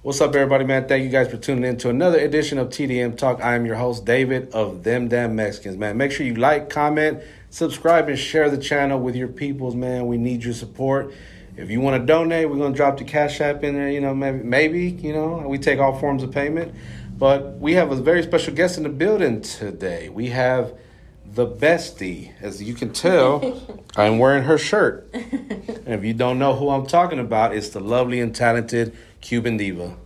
[0.00, 0.86] What's up, everybody, man?
[0.86, 3.42] Thank you guys for tuning in to another edition of TDM Talk.
[3.42, 5.96] I am your host, David of Them Damn Mexicans, man.
[5.96, 7.20] Make sure you like, comment,
[7.50, 10.06] subscribe, and share the channel with your peoples, man.
[10.06, 11.12] We need your support.
[11.56, 14.00] If you want to donate, we're going to drop the Cash App in there, you
[14.00, 16.76] know, maybe, maybe, you know, we take all forms of payment.
[17.18, 20.10] But we have a very special guest in the building today.
[20.10, 20.78] We have
[21.26, 22.30] the bestie.
[22.40, 25.10] As you can tell, I'm wearing her shirt.
[25.12, 29.56] And if you don't know who I'm talking about, it's the lovely and talented Cuban
[29.56, 29.96] diva.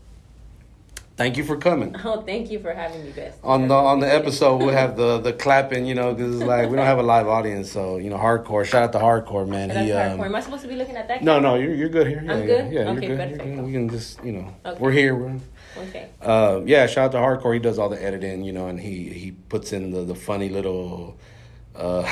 [1.15, 1.95] Thank you for coming.
[2.05, 3.39] Oh, thank you for having me, Best.
[3.45, 6.71] On the on the episode, we'll have the the clapping, you know, because it's like
[6.71, 8.65] we don't have a live audience, so you know, hardcore.
[8.65, 9.69] Shout out to hardcore, man.
[9.71, 10.21] He, um.
[10.21, 11.23] Am I supposed to be looking at that?
[11.23, 12.23] no, no, you're you're good here.
[12.25, 12.73] Yeah, I'm yeah, good?
[12.73, 13.19] Yeah, you're Okay, good.
[13.19, 13.45] perfect.
[13.45, 13.65] You're good.
[13.67, 14.81] We can just, you know, Okay.
[14.81, 15.15] we're here.
[15.15, 15.39] We're,
[15.85, 16.09] Okay.
[16.23, 17.55] uh, yeah, shout out to Hardcore.
[17.55, 20.49] He does all the editing, you know, and he he puts in the the funny
[20.49, 21.19] little.
[21.77, 22.11] Uh,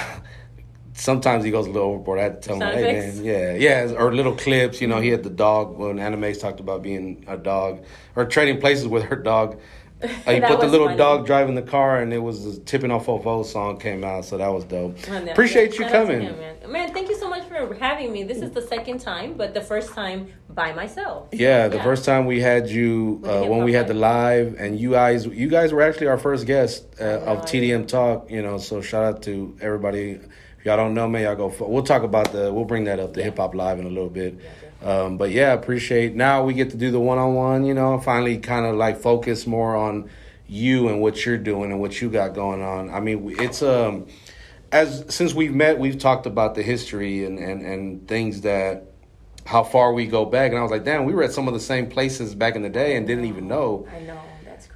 [1.00, 2.18] sometimes he goes a little overboard.
[2.18, 4.80] I had to tell him, Sound hey man, yeah, yeah, or little clips.
[4.80, 7.84] You know, he had the dog when Anime's talked about being a dog
[8.16, 9.58] or trading places with her dog.
[10.02, 10.96] Uh, he put the little funny.
[10.96, 14.38] dog driving the car, and it was the "Tipping Off Fofo" song came out, so
[14.38, 14.96] that was dope.
[15.06, 16.20] Appreciate you shout out to coming.
[16.22, 16.72] him, man.
[16.72, 18.22] man, thank you so much for having me.
[18.22, 21.28] This is the second time, but the first time by myself.
[21.32, 24.92] Yeah, the first time we had you uh, when we had the live, and you
[24.92, 28.30] guys, you guys were actually our first guest uh, of TDM Talk.
[28.30, 30.18] You know, so shout out to everybody.
[30.60, 31.54] If y'all don't know me, y'all go.
[31.58, 32.52] We'll talk about the.
[32.52, 34.38] We'll bring that up, the hip hop live in a little bit.
[34.82, 36.14] Um, but yeah, appreciate.
[36.14, 37.64] Now we get to do the one on one.
[37.64, 40.10] You know, finally, kind of like focus more on
[40.46, 42.90] you and what you're doing and what you got going on.
[42.90, 44.06] I mean, it's um,
[44.70, 48.84] as since we've met, we've talked about the history and and and things that
[49.46, 50.50] how far we go back.
[50.50, 52.60] And I was like, damn, we were at some of the same places back in
[52.60, 53.88] the day and didn't even know.
[53.90, 54.20] I know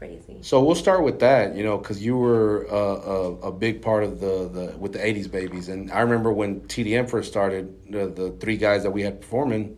[0.06, 0.38] crazy.
[0.42, 4.04] So we'll start with that, you know, because you were uh, a, a big part
[4.04, 8.06] of the, the with the '80s babies, and I remember when TDM first started, the,
[8.08, 9.76] the three guys that we had performing,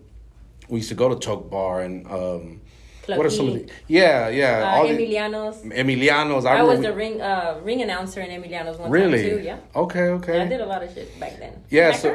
[0.68, 2.60] we used to go to Toke Bar and um,
[3.02, 3.58] Club what are some of E.
[3.62, 5.62] the yeah yeah Uh, all the- Emiliano's.
[5.62, 6.44] Emilianos.
[6.44, 9.44] I, I was the ring uh, ring announcer in Emiliano's one really time too.
[9.44, 9.58] Yeah.
[9.76, 11.62] okay okay Yeah, I did a lot of shit back then.
[11.70, 12.08] Yeah, so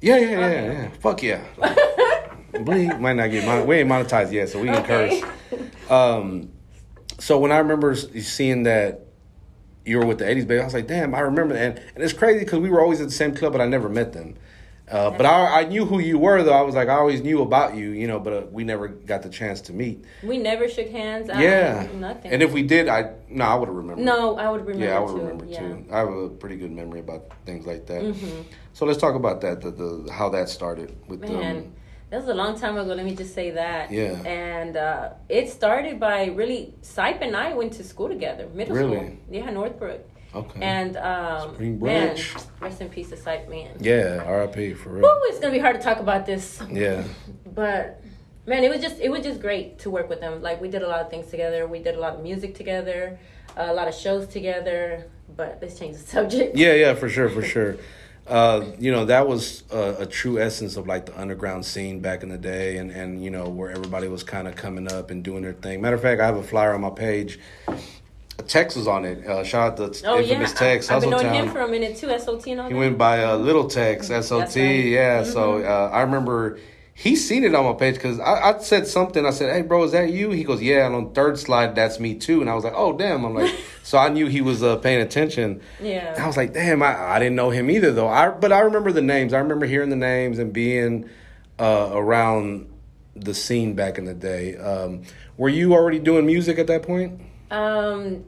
[0.00, 0.72] yeah, yeah, yeah, Okay.
[0.72, 0.88] yeah.
[1.00, 1.44] Fuck yeah.
[2.64, 5.20] Bleak might not get mon- we ain't monetized yet, so we can Okay.
[5.20, 5.60] curse.
[5.90, 6.50] Um,
[7.18, 9.00] so when I remember seeing that
[9.84, 11.62] you were with the '80s baby, I was like, damn, I remember that.
[11.62, 13.88] And, and it's crazy because we were always at the same club, but I never
[13.88, 14.36] met them.
[14.90, 16.52] Uh, but I, I knew who you were, though.
[16.52, 19.22] I was like, I always knew about you, you know, but uh, we never got
[19.22, 20.04] the chance to meet.
[20.22, 21.28] We never shook hands.
[21.28, 22.32] I- yeah, nothing.
[22.32, 24.04] And if we did, I no, I would have remembered.
[24.04, 24.86] no, I would remember.
[24.86, 25.20] Yeah, I would too.
[25.20, 25.60] remember yeah.
[25.60, 25.84] too.
[25.92, 28.02] I have a pretty good memory about things like that.
[28.02, 28.44] Mhm.
[28.72, 29.60] So let's talk about that.
[29.60, 31.72] The, the how that started with Man, um,
[32.10, 32.92] that was a long time ago.
[32.94, 33.90] Let me just say that.
[33.90, 34.12] Yeah.
[34.24, 36.74] And uh, it started by really.
[36.82, 38.96] Sipe and I went to school together, middle Really?
[38.96, 39.16] school.
[39.30, 40.00] Yeah, Northbrook.
[40.34, 40.60] Okay.
[40.60, 42.16] And um, Spring man,
[42.60, 43.76] rest in peace to Sipe, man.
[43.80, 44.74] yeah, R.I.P.
[44.74, 45.02] for real.
[45.02, 47.02] Woo, it's gonna be hard to talk about this, Yeah,
[47.54, 48.02] but
[48.46, 50.42] man, it was just it was just great to work with them.
[50.42, 51.66] Like we did a lot of things together.
[51.66, 53.18] We did a lot of music together,
[53.56, 55.06] a lot of shows together.
[55.34, 56.56] But let's change the subject.
[56.56, 57.76] yeah, yeah, for sure, for sure.
[58.28, 62.22] Uh, you know that was a, a true essence of like the underground scene back
[62.22, 65.22] in the day, and and you know where everybody was kind of coming up and
[65.22, 65.80] doing their thing.
[65.80, 67.38] Matter of fact, I have a flyer on my page.
[68.46, 69.26] Tex was on it.
[69.26, 70.88] Uh, shout out to Oh yeah, infamous Tex.
[70.90, 72.08] I, have been knowing him for a minute too.
[72.18, 72.78] SOT and all He that.
[72.78, 74.54] went by uh, Little Tex, SOT.
[74.56, 74.84] Right.
[74.84, 75.66] Yeah, so Mhm.
[75.66, 76.58] uh, I remember
[76.98, 79.24] he seen it on my page because I, I said something.
[79.24, 82.00] I said, "Hey, bro, is that you?" He goes, "Yeah." And on third slide, that's
[82.00, 82.40] me too.
[82.40, 83.54] And I was like, "Oh, damn!" I'm like,
[83.84, 85.60] so I knew he was uh, paying attention.
[85.80, 86.14] Yeah.
[86.14, 88.58] And I was like, "Damn, I, I didn't know him either, though." I but I
[88.60, 89.32] remember the names.
[89.32, 91.08] I remember hearing the names and being
[91.60, 92.68] uh, around
[93.14, 94.56] the scene back in the day.
[94.56, 95.02] Um,
[95.36, 97.20] were you already doing music at that point?
[97.52, 98.24] Um,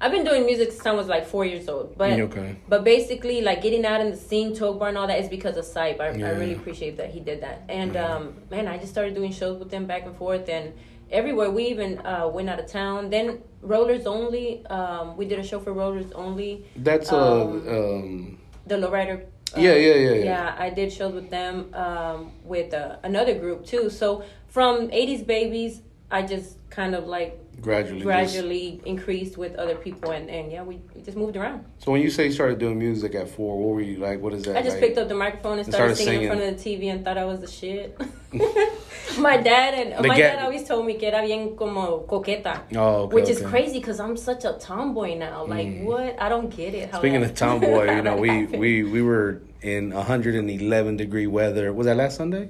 [0.00, 1.96] I've been doing music since I was like four years old.
[1.98, 2.56] But Okay.
[2.68, 5.56] but basically, like getting out in the scene, Toke Bar and all that is because
[5.56, 6.00] of Sype.
[6.00, 6.28] I, Yeah.
[6.28, 7.62] I really appreciate that he did that.
[7.68, 10.72] And um, man, I just started doing shows with them back and forth and
[11.10, 11.50] everywhere.
[11.50, 13.10] We even uh, went out of town.
[13.10, 14.64] Then Rollers Only.
[14.66, 16.64] Um, we did a show for Rollers Only.
[16.76, 19.16] That's uh, Um, um, The Lowrider.
[19.56, 20.24] uh, Yeah, yeah, yeah, yeah.
[20.24, 23.90] Yeah, I did shows with them um, with uh, another group too.
[23.90, 27.98] So from '80s babies, I just kind of like gradually.
[28.00, 31.92] just- gradually increased with other people and, and yeah we, we just moved around So
[31.92, 34.20] when you say you started doing music at four, what were you like?
[34.20, 34.56] What is that?
[34.56, 34.80] i just like?
[34.84, 37.18] picked up the microphone and started, started singing, in front of the tv and thought
[37.18, 37.98] i was the shit
[39.18, 42.62] my dad and The my ga- dad always told me que era bien como coqueta
[42.76, 45.84] Oh, okay, which is crazy because i'm such a tomboy now like Mm.
[45.84, 49.02] what i don't get it how Speaking that- of tomboy, you know, we we we
[49.02, 51.70] were in 111 degree weather.
[51.72, 52.48] Was that last Sunday?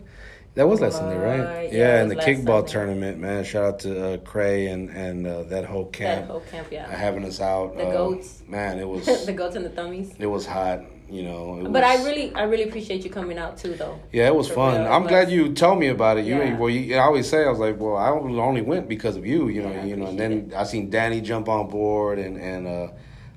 [0.54, 1.40] That was last Sunday, right?
[1.44, 2.72] Right, Yeah, yeah, in the kickball Sunday.
[2.72, 3.44] tournament, man.
[3.44, 6.74] Shout out to uh, Cray and and uh, that whole that camp whole camp uh,
[6.74, 7.76] yeah having us out.
[7.76, 8.42] The Uh, goats.
[8.48, 8.78] man.
[8.80, 10.80] It was the goats and the thummies it was hot.
[11.08, 13.98] You know, but I really, I really appreciate you coming out too, though.
[14.12, 14.82] Yeah, it was For fun.
[14.82, 16.24] real, I'm glad you told me about it.
[16.24, 16.56] You, Yeah.
[16.56, 19.48] well, you, I always say I was like, well, I only went because of you.
[19.48, 20.06] You know, Yeah, you know.
[20.06, 22.88] And then I seen Danny jump on board, and and uh,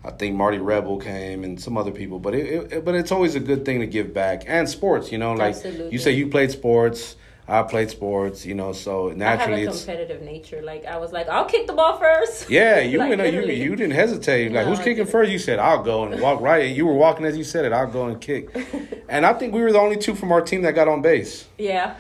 [0.05, 2.19] I think Marty Rebel came, and some other people.
[2.19, 5.11] But it, it, but it's always a good thing to give back and sports.
[5.11, 5.91] You know, like Absolutely.
[5.91, 7.15] you say, you played sports.
[7.45, 8.45] I played sports.
[8.45, 9.83] You know, so naturally I have a it's.
[9.85, 10.61] competitive nature.
[10.61, 12.50] Like I was like, I'll kick the ball first.
[12.50, 13.33] Yeah, you Like, went.
[13.33, 14.51] You you didn't hesitate.
[14.51, 15.31] Like No, who's kicking first?
[15.31, 16.73] You said I'll go and walk right.
[16.75, 17.73] You were walking as you said it.
[17.73, 18.49] I'll go and kick.
[19.09, 21.45] And I think we were the only two from our team that got on base.
[21.57, 21.97] Yeah.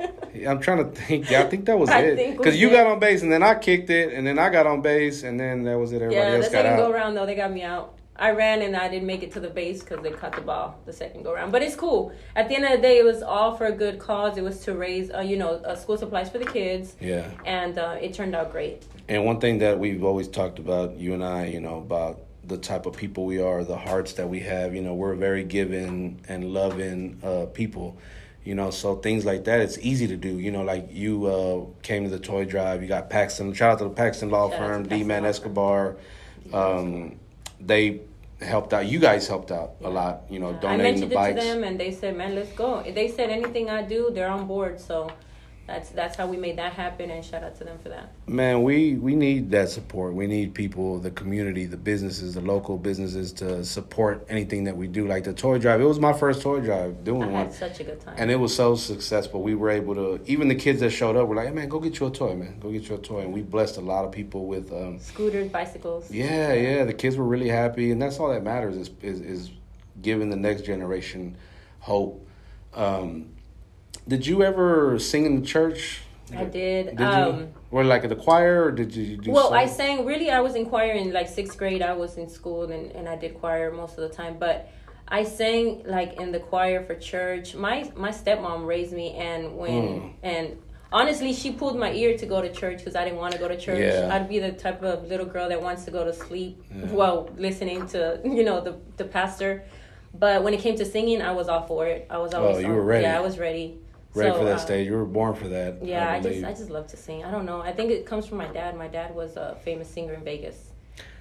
[0.00, 1.30] I'm trying to think.
[1.30, 2.36] Yeah, I think that was I it.
[2.36, 2.76] Because you did.
[2.76, 5.38] got on base and then I kicked it and then I got on base and
[5.40, 5.96] then that was it.
[6.02, 7.94] Everybody Yeah, the else got second go round though, they got me out.
[8.18, 10.78] I ran and I didn't make it to the base because they cut the ball
[10.86, 11.52] the second go round.
[11.52, 12.12] But it's cool.
[12.34, 14.38] At the end of the day, it was all for a good cause.
[14.38, 17.26] It was to raise, uh, you know, uh, school supplies for the kids, Yeah.
[17.44, 18.84] and uh, it turned out great.
[19.08, 22.56] And one thing that we've always talked about, you and I, you know, about the
[22.56, 24.74] type of people we are, the hearts that we have.
[24.74, 27.98] You know, we're very giving and loving uh, people.
[28.46, 30.38] You know, so things like that, it's easy to do.
[30.38, 32.80] You know, like you uh, came to the toy drive.
[32.80, 33.52] You got Paxton.
[33.54, 35.96] Shout out to the Paxton Law Shout Firm, D Man Escobar.
[36.52, 37.18] Um,
[37.60, 38.02] they
[38.40, 38.86] helped out.
[38.86, 40.22] You guys helped out a lot.
[40.30, 41.40] You know, I donating the mentioned it bikes.
[41.40, 44.28] to them, and they said, "Man, let's go." if They said anything I do, they're
[44.28, 44.80] on board.
[44.80, 45.10] So
[45.66, 47.10] that's that's how we made that happen.
[47.10, 48.10] And shout out to them for that.
[48.26, 50.14] Man, we we need that support.
[50.14, 54.86] We need people, the community, the businesses, the local businesses to support anything that we
[54.86, 55.06] do.
[55.08, 57.80] Like the toy drive, it was my first toy drive doing I one, had such
[57.80, 58.14] a good time.
[58.18, 59.42] and it was so successful.
[59.42, 61.80] We were able to, even the kids that showed up were like, "Hey, man, go
[61.80, 64.04] get you a toy, man, go get you a toy." And we blessed a lot
[64.04, 66.10] of people with, um, Scooters, bicycles.
[66.10, 66.84] yeah, yeah.
[66.84, 69.50] The kids were really happy, and that's all that matters is is, is
[70.00, 71.36] giving the next generation
[71.80, 72.26] hope.
[72.74, 73.30] Um,
[74.08, 76.00] did you ever sing in the church?
[76.36, 76.96] I did.
[76.96, 77.54] Did um, you?
[77.70, 79.30] Or like at the choir, or did you do?
[79.30, 80.30] Well, I sang really.
[80.30, 81.82] I was in choir in like sixth grade.
[81.82, 84.36] I was in school and, and I did choir most of the time.
[84.38, 84.68] But
[85.08, 87.54] I sang like in the choir for church.
[87.54, 90.08] My my stepmom raised me, and when Hmm.
[90.24, 90.58] and
[90.92, 93.46] honestly, she pulled my ear to go to church because I didn't want to go
[93.48, 93.78] to church.
[93.80, 94.12] Yeah.
[94.12, 96.60] I'd be the type of little girl that wants to go to sleep
[96.90, 99.64] while listening to you know the the pastor.
[100.18, 102.06] But when it came to singing, I was all for it.
[102.08, 103.04] I was always Oh, you on- were ready.
[103.04, 103.78] Yeah, I was ready.
[104.16, 104.86] Ready So, for that uh, stage.
[104.86, 105.84] You were born for that.
[105.84, 106.44] yeah, I, just.
[106.44, 107.24] I just love to sing.
[107.24, 107.60] I don't know.
[107.60, 108.76] I think it comes from my dad.
[108.76, 110.56] My dad was a famous singer in Vegas.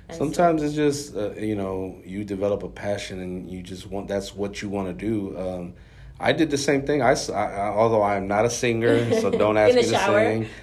[0.07, 3.87] And so- Sometimes it's just uh, you know you develop a passion and you just
[3.87, 5.37] want that's what you want to do.
[5.37, 5.73] Um,
[6.19, 7.01] I did the same thing.
[7.01, 7.13] I
[7.81, 10.19] although I am not a singer, so don't ask me shower?
[10.23, 10.49] to sing.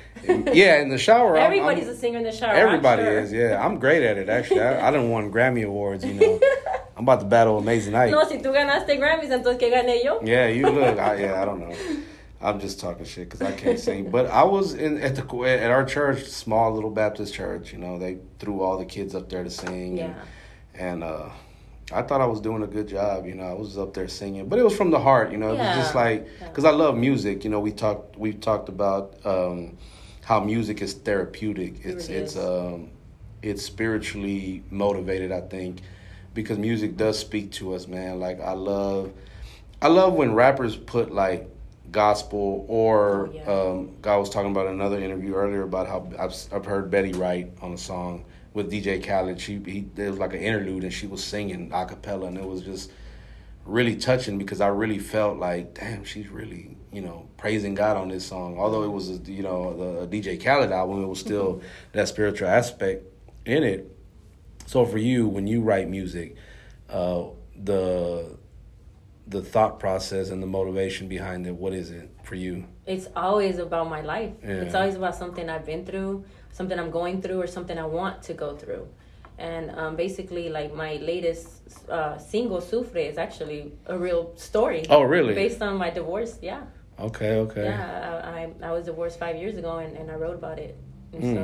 [0.54, 1.36] Yeah, in the shower.
[1.36, 2.54] I'm- everybody's I'm- a singer in the shower.
[2.54, 3.18] Everybody sure.
[3.20, 3.32] is.
[3.32, 4.28] Yeah, I'm great at it.
[4.28, 6.04] Actually, I, I didn't won Grammy awards.
[6.04, 6.40] You know,
[6.96, 8.12] I'm about to battle Amazing Night.
[8.12, 10.20] No, si tú ganaste Grammys, entonces que gané yo.
[10.22, 10.98] Yeah, you look.
[10.98, 11.74] I, yeah, I don't know.
[12.42, 14.10] I'm just talking shit because I can't sing.
[14.10, 17.72] But I was in at the at our church, small little Baptist church.
[17.72, 19.98] You know, they threw all the kids up there to sing.
[19.98, 20.14] Yeah.
[20.74, 21.28] And, and uh,
[21.92, 23.26] I thought I was doing a good job.
[23.26, 25.30] You know, I was up there singing, but it was from the heart.
[25.30, 27.44] You know, it was just like because I love music.
[27.44, 29.78] You know, we talked we talked about um,
[30.24, 31.84] how music is therapeutic.
[31.84, 32.90] It's really it's um,
[33.42, 35.30] it's spiritually motivated.
[35.30, 35.82] I think
[36.34, 38.18] because music does speak to us, man.
[38.18, 39.12] Like I love.
[39.80, 41.51] I love when rappers put like
[41.92, 43.42] gospel or Oh, yeah.
[43.52, 47.50] um, God was talking about another interview earlier about how I've, I've heard Betty Wright
[47.60, 48.24] on a song
[48.54, 49.40] with DJ Khaled.
[49.40, 52.44] She he there was like an interlude and she was singing a cappella and it
[52.46, 52.90] was just
[53.64, 58.08] really touching because I really felt like damn she's really you know praising God on
[58.08, 58.58] this song.
[58.58, 61.62] Although it was a, you know the DJ Khaled album, it was still
[61.92, 63.04] that spiritual aspect
[63.46, 63.88] in it.
[64.66, 66.36] So for you, when you write music,
[66.88, 67.24] uh,
[67.62, 68.36] the
[69.32, 72.54] the thought process and the motivation behind it, what is it for you?
[72.86, 74.32] It's always about my life.
[74.42, 78.22] It's always about something I've been through, something I'm going through, or something I want
[78.28, 78.86] to go through.
[79.38, 81.48] And um, basically, like my latest
[81.88, 84.82] uh, single, "Sufre," is actually a real story.
[84.90, 85.34] Oh, really?
[85.34, 86.62] Based on my divorce, yeah.
[87.08, 87.64] Okay, okay.
[87.64, 90.76] Yeah, I, I, I was divorced five years ago, and, and I wrote about it.
[91.12, 91.34] And Mm.
[91.34, 91.42] so,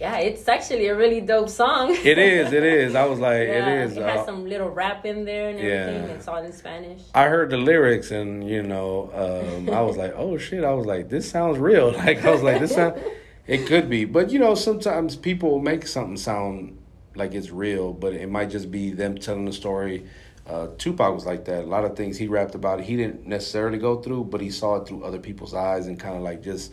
[0.00, 1.90] yeah, it's actually a really dope song.
[1.90, 2.94] It is, it is.
[2.94, 3.96] I was like, yeah, it is.
[3.96, 6.08] It has uh, some little rap in there and everything.
[6.08, 6.14] Yeah.
[6.14, 7.02] It's all in Spanish.
[7.14, 10.64] I heard the lyrics and you know, um, I was like, oh shit!
[10.64, 11.92] I was like, this sounds real.
[11.98, 13.02] Like I was like, this sound.
[13.46, 16.78] It could be, but you know, sometimes people make something sound
[17.14, 20.06] like it's real, but it might just be them telling the story.
[20.46, 21.64] Uh, Tupac was like that.
[21.64, 24.76] A lot of things he rapped about, he didn't necessarily go through, but he saw
[24.76, 26.72] it through other people's eyes and kind of like just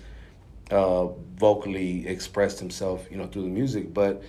[0.72, 1.08] uh,
[1.38, 3.94] vocally expressed himself, you know, through the music.
[3.94, 4.24] But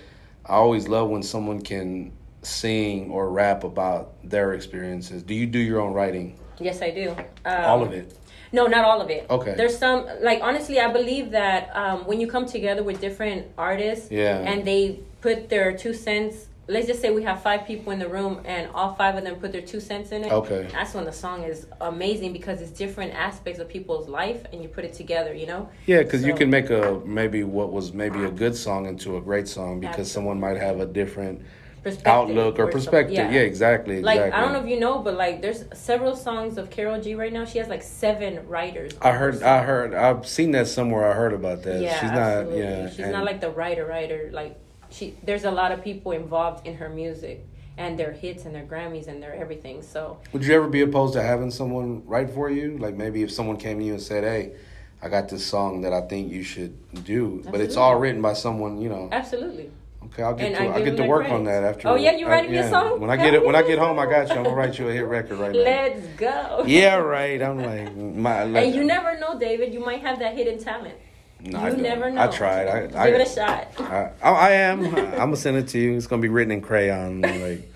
[0.45, 5.23] I always love when someone can sing or rap about their experiences.
[5.23, 6.37] Do you do your own writing?
[6.59, 7.11] Yes, I do.
[7.45, 8.17] Um, All of it.
[8.51, 9.25] No, not all of it.
[9.29, 9.55] Okay.
[9.57, 14.09] There's some like honestly, I believe that um, when you come together with different artists,
[14.09, 14.37] Yeah.
[14.39, 18.07] and they put their two cents let's just say we have five people in the
[18.07, 20.31] room and all five of them put their two cents in it.
[20.31, 20.67] Okay.
[20.71, 24.67] That's when the song is amazing because it's different aspects of people's life and you
[24.67, 25.69] put it together, you know?
[25.85, 29.21] Yeah, because you can make a maybe what was maybe a good song into a
[29.21, 31.41] great song because someone might have a different
[31.83, 33.15] Perspective outlook or some- perspective.
[33.31, 34.37] Yeah, exactly, Like exactly.
[34.37, 37.31] I don't know if you know, but like there's several songs of Karol G right
[37.31, 37.45] now.
[37.45, 38.91] She has like seven writers.
[39.01, 39.41] I heard.
[39.41, 41.09] I heard, I've seen that somewhere.
[41.09, 41.81] I heard about that.
[41.81, 42.59] Yeah, she's absolutely.
[42.61, 42.67] not.
[42.69, 44.29] Yeah, she's and- not like the writer writer.
[44.33, 47.45] Like she, there's a lot of people involved in her music
[47.77, 49.81] and their hits and their Grammys and their everything.
[49.81, 52.77] So Would you ever be opposed to having someone write for you?
[52.77, 54.53] Like maybe if someone came to you and said, "Hey,
[55.01, 58.33] I got this song that I think you should do," but it's all written by
[58.33, 59.09] someone, you know.
[59.11, 59.71] absolutely.
[60.05, 61.89] Okay, I'll get And to I I'll get to work on that after.
[61.89, 62.99] Oh, yeah, you I- writing me a song?
[63.01, 64.35] When I get it, when I get home, I got you.
[64.35, 65.59] I'm gonna write you a hit record right now.
[65.59, 66.63] Let's go.
[66.65, 67.41] Yeah, right.
[67.41, 68.43] I'm like my.
[68.45, 69.73] Like, And you never know, David.
[69.73, 70.95] You might have that hidden talent.
[71.39, 72.21] No, you I never know.
[72.21, 72.67] I tried.
[72.67, 73.67] I, Give I, it a shot.
[73.79, 74.85] I, I, I am.
[74.95, 75.95] I'm gonna send it to you.
[75.95, 77.21] It's gonna be written in crayon.
[77.21, 77.71] Like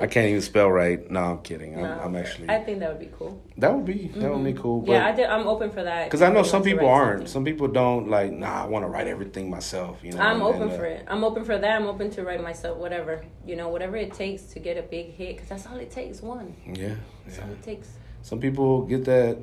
[0.00, 1.10] I can't even spell right.
[1.10, 1.74] No, I'm kidding.
[1.74, 2.48] I'm, No, I'm actually.
[2.48, 3.42] I think that would be cool.
[3.58, 4.80] that would be that would be cool.
[4.80, 6.04] But, yeah, I did, I'm open for that.
[6.04, 7.28] Because I know some people aren't.
[7.28, 7.32] something.
[7.32, 8.32] Some people don't like.
[8.32, 9.98] Nah, I want to write everything myself.
[10.02, 10.20] You know.
[10.20, 11.04] I'm and- open and, uh, for it.
[11.08, 11.70] I'm open for that.
[11.80, 13.24] I'm open to write myself whatever.
[13.46, 15.36] You know, whatever it takes to get a big hit.
[15.36, 16.22] Because that's all it takes.
[16.22, 16.54] One.
[16.66, 16.94] Yeah,
[17.26, 17.44] That's yeah.
[17.44, 17.88] all it takes.
[18.22, 19.38] Some people get that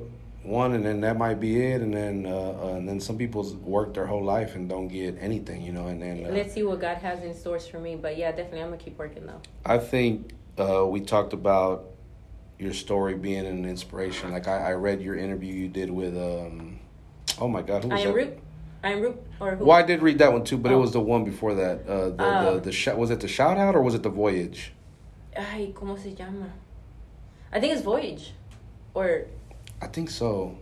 [0.48, 2.30] one, and then that might be it, and then uh,
[2.62, 5.62] uh, and then some people work their whole life and don't get anything.
[5.62, 7.96] You know, and then uh, Let's see what God has in stores for me.
[7.96, 9.40] But yeah, definitely, I'm gonna keep working though.
[9.64, 11.84] I think uh, we talked about
[12.58, 14.32] your story being an inspiration.
[14.32, 16.80] Like I, I read your interview you did with um,
[17.40, 18.14] oh my god, who was I am that?
[18.16, 18.38] Root.
[18.82, 19.22] I am Root.
[19.40, 19.64] Or who?
[19.66, 20.80] Well, I did read that one too, but it Oh.
[20.80, 21.86] was the one before that.
[21.86, 22.54] Uh, the, Oh.
[22.54, 24.72] the the sh- was it the shout out or was it the voyage?
[25.36, 26.52] Ay, ¿cómo se llama?
[27.52, 28.32] I think it's Voyage.
[28.94, 29.26] Or,
[29.80, 30.56] I think so.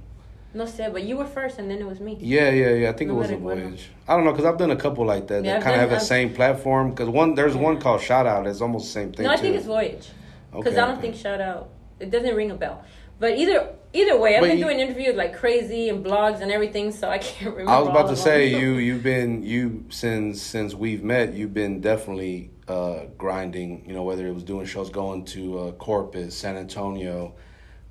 [0.54, 2.16] no sé, but you were first and then it was me.
[2.20, 2.88] Yeah, yeah, yeah.
[2.90, 3.88] I think No it was a voyage.
[4.08, 5.90] I don't know because I've done a couple like that Yeah, that kind of have
[5.90, 6.90] the I've- same platform.
[6.90, 8.46] Because one there's one called shout out.
[8.46, 9.24] It's almost the same thing.
[9.26, 9.42] No, I too.
[9.42, 10.08] think it's Voyage.
[10.52, 11.68] Because Okay, I don't think Shout Out,
[12.00, 12.82] it doesn't ring a bell.
[13.18, 16.50] But either either way, I've But been you- doing interviews like crazy and blogs and
[16.50, 17.72] everything, so I can't remember.
[17.72, 18.60] I was about to say them.
[18.62, 23.84] you you've been you since since we've met you've been definitely uh, grinding.
[23.86, 27.34] You know whether it was doing shows going to uh, Corpus, San Antonio.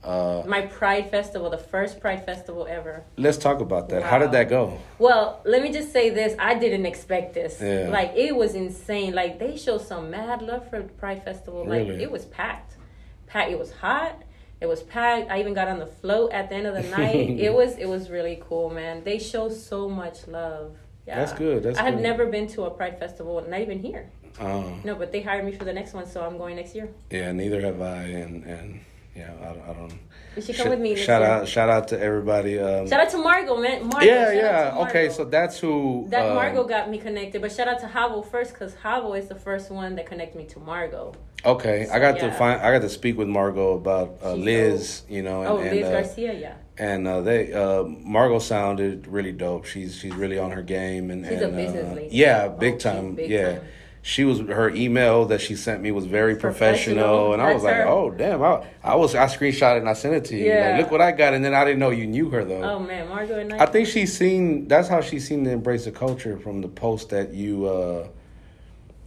[0.05, 3.03] Uh, My Pride Festival, the first Pride Festival ever.
[3.17, 4.03] let's talk about that.
[4.03, 4.77] How did that go?
[4.99, 7.59] Well, let me just say this: I didn't expect this.
[7.61, 7.89] Yeah.
[7.89, 9.13] Like it was insane.
[9.21, 11.61] Like they showed some mad love for Pride Festival.
[11.65, 12.03] Like Really?
[12.03, 12.73] it was packed.
[13.27, 13.51] Packed.
[13.51, 14.21] It was hot.
[14.61, 15.29] It was packed.
[15.31, 17.15] I even got on the float at the end of the night.
[17.47, 19.03] it was it was really cool, man.
[19.03, 20.77] They show so much love.
[21.07, 21.15] Yeah.
[21.19, 22.03] That's good, that's I had good.
[22.03, 24.09] never been to a Pride Festival, not even here.
[24.39, 26.89] Uh, No, but they hired me for the next one, so I'm going next year.
[27.11, 28.79] yeah, neither have I, and and
[29.15, 29.93] yeah, I, I don't.
[30.35, 30.95] You should come Sh- with me.
[30.95, 31.31] Shout year.
[31.31, 32.59] out, shout out to everybody.
[32.59, 33.87] Um, Shout out to Margot, man.
[33.87, 34.71] Margot, yeah, yeah.
[34.71, 36.07] to Okay, so that's who.
[36.09, 39.27] That um, Margot got me connected, but shout out to Havo first because Havo is
[39.29, 41.13] the first one that connected me to Margot.
[41.45, 42.59] Okay, I got to find.
[42.61, 45.03] I got to speak with Margot about uh, Liz.
[45.07, 46.55] You know, and, oh, and, Liz uh, Garcia, yeah.
[46.77, 49.65] and uh, they uh, Margot sounded really dope.
[49.65, 52.15] She's she's really on her game and She's a business uh, lady.
[52.15, 53.15] Yeah, Oh, big she's time.
[53.15, 53.51] big yeah.
[53.53, 53.61] time.
[54.07, 57.33] She was her email that she sent me was very professional, Professional.
[57.33, 57.87] and I was like, her.
[57.87, 60.45] "Oh damn!" I, I was I screenshot it and I sent it to you.
[60.45, 60.73] Yeah.
[60.73, 62.61] Like, look what I got, and then I didn't know you knew her though.
[62.61, 63.63] Oh man, Margot and I.
[63.63, 64.67] I think she's seen.
[64.67, 67.65] That's how she's seen the embrace the culture from the post that you.
[67.65, 68.07] uh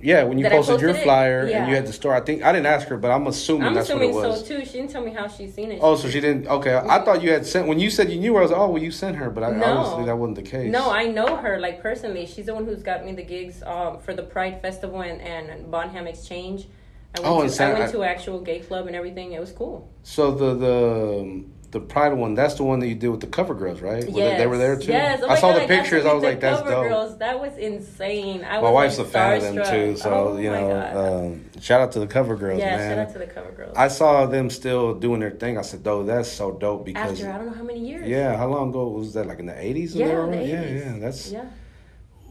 [0.00, 1.02] Yeah, when you posted your it?
[1.02, 2.14] flyer and you had the store.
[2.14, 4.46] I think I didn't ask her, but I'm assuming I'm that's assuming what it was.
[4.46, 4.64] so too.
[4.64, 5.80] She didn't tell me how she's seen it.
[5.82, 6.46] Oh, so she didn't.
[6.46, 7.66] Okay, I thought you had sent.
[7.66, 9.42] When you said you knew her, I was like, oh, well, you sent her, but
[9.42, 9.64] I, No.
[9.78, 10.70] obviously that wasn't the case.
[10.70, 12.26] No, I know her like personally.
[12.26, 15.68] She's the one who's got me the gigs um, for the Pride Festival and, and
[15.70, 16.68] Bonham Exchange.
[17.16, 19.32] I went, Oh, and to, San- I went to an actual gay club and everything.
[19.32, 19.90] It was cool.
[20.04, 23.54] So the the the Pride one, that's the one that you did with the cover
[23.54, 24.04] girls, right?
[24.06, 24.90] Were they- they were there too.
[24.92, 25.20] Yes.
[25.22, 26.06] Oh I saw God, the pictures.
[26.06, 26.88] I was like, that's cover dope.
[26.88, 27.18] Girls.
[27.18, 28.42] That was insane.
[28.44, 31.44] I My was, wife's like, a fan of them too, so oh, you know, um,
[31.60, 32.90] shout out to the cover girls, yeah, man.
[32.96, 33.74] shout out to the cover girls.
[33.76, 35.58] I saw them still doing their thing.
[35.58, 38.08] I said, "Though that's so dope because After I don't know how many years.
[38.08, 39.26] yeah, how long ago was that?
[39.26, 39.94] Like in the eighties?
[39.94, 40.84] Yeah, the yeah, 80s.
[40.86, 40.98] yeah.
[41.00, 41.44] That's Yeah.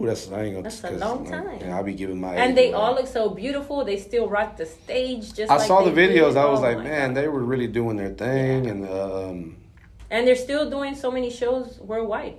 [0.02, 0.64] Ooh, that's I ain't gonna.
[0.64, 1.60] That's a long time.
[1.62, 2.36] Yeah, I'll be giving my.
[2.36, 2.74] And they away.
[2.74, 3.84] all look so beautiful.
[3.84, 6.36] They still rock the stage just I like saw the videos.
[6.38, 7.18] I was Oh like, man, God.
[7.24, 8.72] they were really doing their thing, Yeah.
[8.72, 9.58] and um,
[10.10, 12.36] And they're still doing so many shows worldwide.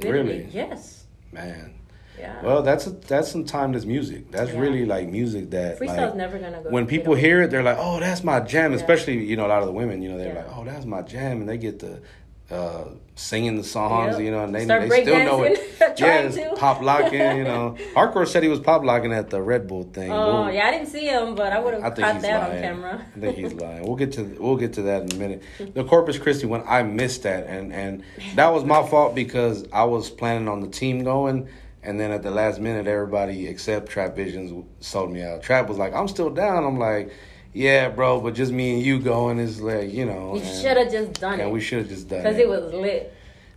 [0.00, 0.38] Literally.
[0.40, 0.48] Really?
[0.52, 1.04] Yes.
[1.32, 1.72] man.
[2.18, 2.40] Yeah.
[2.42, 4.30] Well, that's a, that's some timeless music.
[4.30, 4.60] That's Yeah.
[4.60, 6.70] really like music that Freestyle's like, never gonna go.
[6.70, 8.76] when people hear it, they're like, "Oh, that's my jam." Yeah.
[8.78, 11.02] Especially you know a lot of the women, you know, they're like, "Oh, that's my
[11.02, 12.00] jam," and they get to
[12.50, 12.84] uh,
[13.16, 14.24] singing the songs, Yep.
[14.24, 15.58] you know, and they, Start they still know it.
[15.98, 17.76] yeah, pop locking, you know.
[17.94, 20.12] Hardcore said he was pop locking at the Red Bull thing.
[20.12, 22.56] Oh We'll- yeah, I didn't see him, but I would have caught that lying.
[22.56, 23.06] on camera.
[23.16, 23.84] I think he's lying.
[23.86, 25.42] We'll get to we'll get to that in a minute.
[25.74, 28.04] The Corpus Christi one, I missed that, and and
[28.36, 31.48] that was my fault because I was planning on the team going,
[31.82, 35.42] And then at the last minute, everybody except Trap Visions sold me out.
[35.42, 37.10] Trap was like, "I'm still down." I'm like,
[37.56, 40.76] "Yeah, bro, but just me and you going is like, you know." You and- should
[40.76, 41.52] have just done Yeah, it.
[41.52, 42.22] we should have just done it.
[42.24, 42.48] Because it.
[42.48, 43.12] was lit.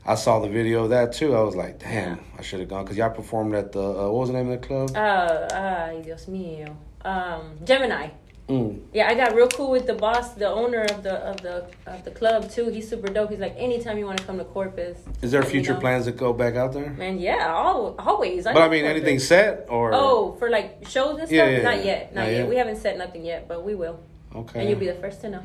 [0.05, 1.35] I saw the video of that too.
[1.35, 2.23] I was like, "Damn, Yeah.
[2.37, 4.59] I should have gone." Because y'all performed at the uh, what was the name of
[4.61, 4.91] the club?
[4.95, 6.73] Uh, ay, Dios mío.
[7.03, 8.07] Um, Gemini.
[8.49, 8.79] Mm.
[8.93, 12.03] Yeah, I got real cool with the boss, the owner of the of the of
[12.03, 12.69] the club too.
[12.69, 13.29] He's super dope.
[13.29, 14.97] He's like, anytime you want to come to Corpus.
[15.21, 16.89] Is there future know." plans to go back out there?
[16.91, 18.45] Man, yeah, al- always.
[18.45, 18.89] But I mean, Corpus.
[18.97, 19.91] anything set or?
[19.93, 21.31] Oh, for like shows and stuff?
[21.31, 21.83] Yeah, yeah, not yeah.
[21.83, 22.15] yet.
[22.15, 22.37] Not, Not yet.
[22.39, 22.49] yet?
[22.49, 23.99] We haven't set nothing yet, but we will.
[24.35, 24.61] okay.
[24.61, 25.43] And you'll be the first to know.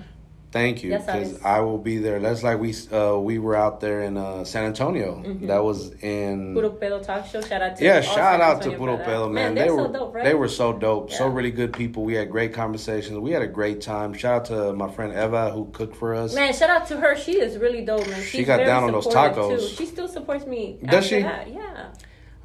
[0.54, 1.44] Thank you, because sabes.
[1.44, 2.20] I will be there.
[2.20, 5.20] That's like we uh, we were out there in uh, San Antonio.
[5.48, 7.40] That was in Puro Pedo Talk Show.
[7.40, 8.00] Shout out to yeah.
[8.00, 8.96] Shout out to Puro.
[8.98, 9.56] Pedo, man.
[9.56, 10.22] they're they so were dope, right?
[10.22, 12.04] they were so dope, so really good people.
[12.04, 13.18] We had great conversations.
[13.18, 14.14] We had a great time.
[14.14, 16.36] Shout out to my friend Eva who cooked for us.
[16.36, 17.16] Man, shout out to her.
[17.16, 18.22] She is really dope, man.
[18.22, 19.58] She She's got down on those tacos.
[19.58, 19.68] Too.
[19.74, 20.78] She still supports me.
[20.84, 21.22] Does she?
[21.22, 21.52] That.
[21.52, 21.92] Yeah.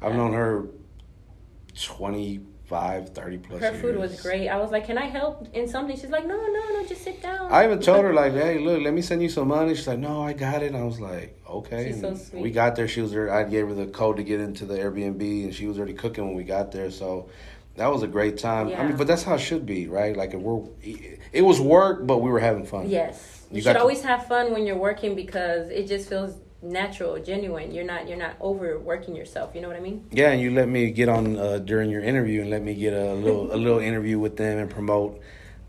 [0.02, 0.66] I've known her
[2.70, 3.60] 25, 30 plus.
[3.62, 4.48] Her food was great.
[4.48, 7.20] I was like, "Can I help in something?" She's like, "No, no, no, just sit
[7.20, 9.88] down." I even told her like, "Hey, look, let me send you some money." She's
[9.88, 12.42] like, "No, I got it." And I was like, "Okay." She's so sweet.
[12.42, 12.86] We got there.
[12.86, 13.32] She was there.
[13.32, 16.24] I gave her the code to get into the Airbnb, and she was already cooking
[16.26, 16.90] when we got there.
[16.92, 17.28] So
[17.74, 18.68] that was a great time.
[18.68, 20.16] I mean, but that's how it should be, right?
[20.16, 20.62] Like if we're,
[21.32, 22.88] it was work, but we were having fun.
[22.88, 26.34] Yes, you, You should to- always have fun when you're working because it just feels
[26.62, 27.72] natural, genuine.
[27.72, 29.54] You're not you're not overworking yourself.
[29.54, 30.06] You know what I mean?
[30.10, 32.92] Yeah, and you let me get on uh, during your interview and let me get
[32.92, 35.20] a little a little interview with them and promote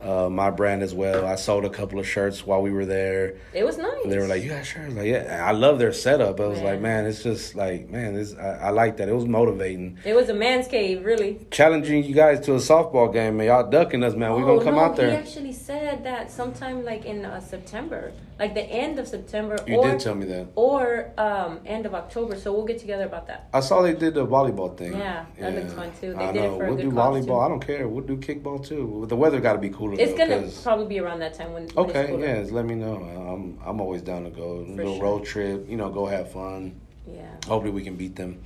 [0.01, 1.25] uh, my brand as well.
[1.25, 3.35] I sold a couple of shirts while we were there.
[3.53, 3.91] It was nice.
[4.05, 6.39] They were like, "You got shirts?" Like, yeah, I love their setup.
[6.39, 6.65] I was Man.
[6.65, 9.09] like, man, it's just like, man, this I, I like that.
[9.09, 11.45] It was motivating, It was a man's cave, really.
[11.51, 13.47] challenging you guys to a softball game, man.
[13.47, 14.31] Y'all ducking us, man.
[14.33, 15.17] We're Oh, gonna come no, out He there.
[15.19, 19.87] actually said that sometime like in uh, September, like the end of September, You or
[19.91, 20.47] did tell me that.
[20.55, 22.35] or um, end of October.
[22.37, 23.49] So we'll get together about that.
[23.53, 24.93] I saw they did the volleyball thing.
[24.93, 26.13] Yeah, that looked fun, too.
[26.13, 26.57] They I did it know.
[26.57, 27.25] for we'll good do volleyball.
[27.27, 27.39] too.
[27.39, 27.87] I don't care.
[27.87, 29.05] We'll do kickball too.
[29.07, 31.63] The weather got to be It's gonna probably be around that time when.
[31.67, 32.25] when Okay, cooler.
[32.25, 32.95] yeah, just let me know.
[32.95, 34.59] I'm I'm always down to go.
[34.67, 35.03] A little sure.
[35.03, 36.79] road trip, you know, go have fun.
[37.11, 37.23] Yeah.
[37.47, 38.41] Hopefully we can beat them.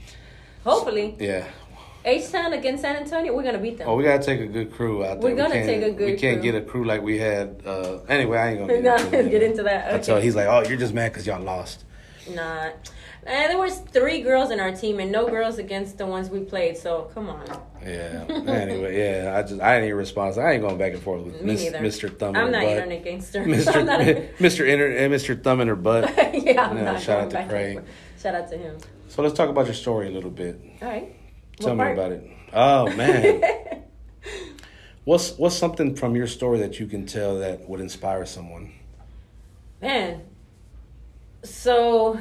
[0.63, 1.45] Hopefully, Yeah.
[2.07, 3.89] H Town against San Antonio, we're gonna beat them.
[3.89, 5.31] Oh, we gotta take a good crew out there.
[5.31, 6.05] We're gonna can't- take a good crew.
[6.05, 6.51] We can't crew.
[6.51, 7.61] get a crew like we had.
[7.65, 9.31] Uh, anyway, I ain't gonna get, not into that.
[9.31, 10.07] get into that.
[10.09, 10.21] Okay.
[10.21, 11.83] he's like, oh, you're just mad because y'all lost.
[12.33, 12.69] Nah.
[13.27, 16.41] And there was three girls in our team and no girls against the ones we
[16.41, 16.77] played.
[16.77, 17.43] So come on.
[17.81, 18.23] Yeah.
[18.29, 19.35] anyway, yeah.
[19.35, 20.37] I just I didn't even respond.
[20.37, 21.63] I ain't going back and forth with Miss.
[21.65, 22.15] Mr.
[22.15, 22.35] Thumb.
[22.35, 22.77] I'm not her butt.
[22.77, 23.43] internet gangster.
[23.43, 23.83] Mr.
[23.85, 24.67] Not a- Mr.
[24.67, 25.41] Inter, and Mr.
[25.41, 26.13] Thumb in her butt.
[26.17, 27.81] yeah, I'm Yeah, not shout going out to Craig.
[28.21, 28.77] Shout out to him.
[29.07, 30.59] So let's talk about your story a little bit.
[30.83, 31.15] All right.
[31.59, 31.97] Tell What me part?
[31.97, 32.31] about it.
[32.53, 33.83] Oh man.
[35.03, 38.71] what's what's something from your story that you can tell that would inspire someone?
[39.81, 40.21] Man.
[41.43, 42.19] So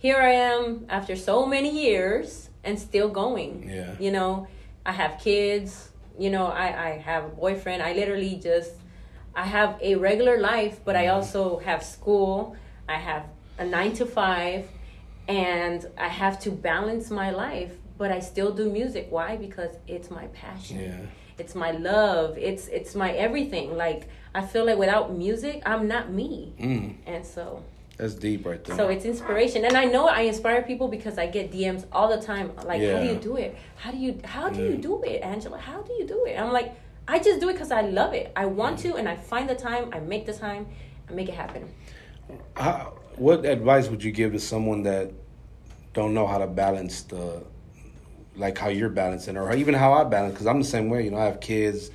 [0.00, 3.52] here I am after so many years and still going.
[3.68, 3.94] Yeah.
[4.04, 4.46] You know,
[4.84, 7.82] I have kids, you know, I, I have a boyfriend.
[7.82, 8.72] I literally just
[9.34, 12.56] I have a regular life, but I also have school.
[12.88, 13.24] I have
[13.58, 14.62] a nine to five
[15.28, 19.06] and I have to balance my life, but I still do music.
[19.10, 19.36] Why?
[19.36, 21.00] Because it's my passion Yeah.
[21.42, 24.02] it's my love it's it's my everything like
[24.34, 27.62] i feel like without music i'm not me Mm, and so
[28.00, 28.76] that's deep right there.
[28.76, 29.64] so it's inspiration.
[29.64, 32.52] And i know i inspire people because i get dms all the time.
[32.64, 33.56] Like how do you do it?
[33.76, 35.58] How do you how do you do it angela?
[35.58, 36.34] How do you do it?
[36.40, 36.74] I'm like
[37.08, 38.32] i just do it because i love it.
[38.34, 40.66] I want to and i find the time i make the time
[41.08, 41.68] i make it happen.
[42.56, 45.12] How, what advice would you give to someone that
[45.92, 47.42] don't know how to balance the,
[48.36, 50.34] like how you're balancing, or even how I balance?
[50.34, 51.04] Because I'm the same way.
[51.04, 51.90] You know, I have kids,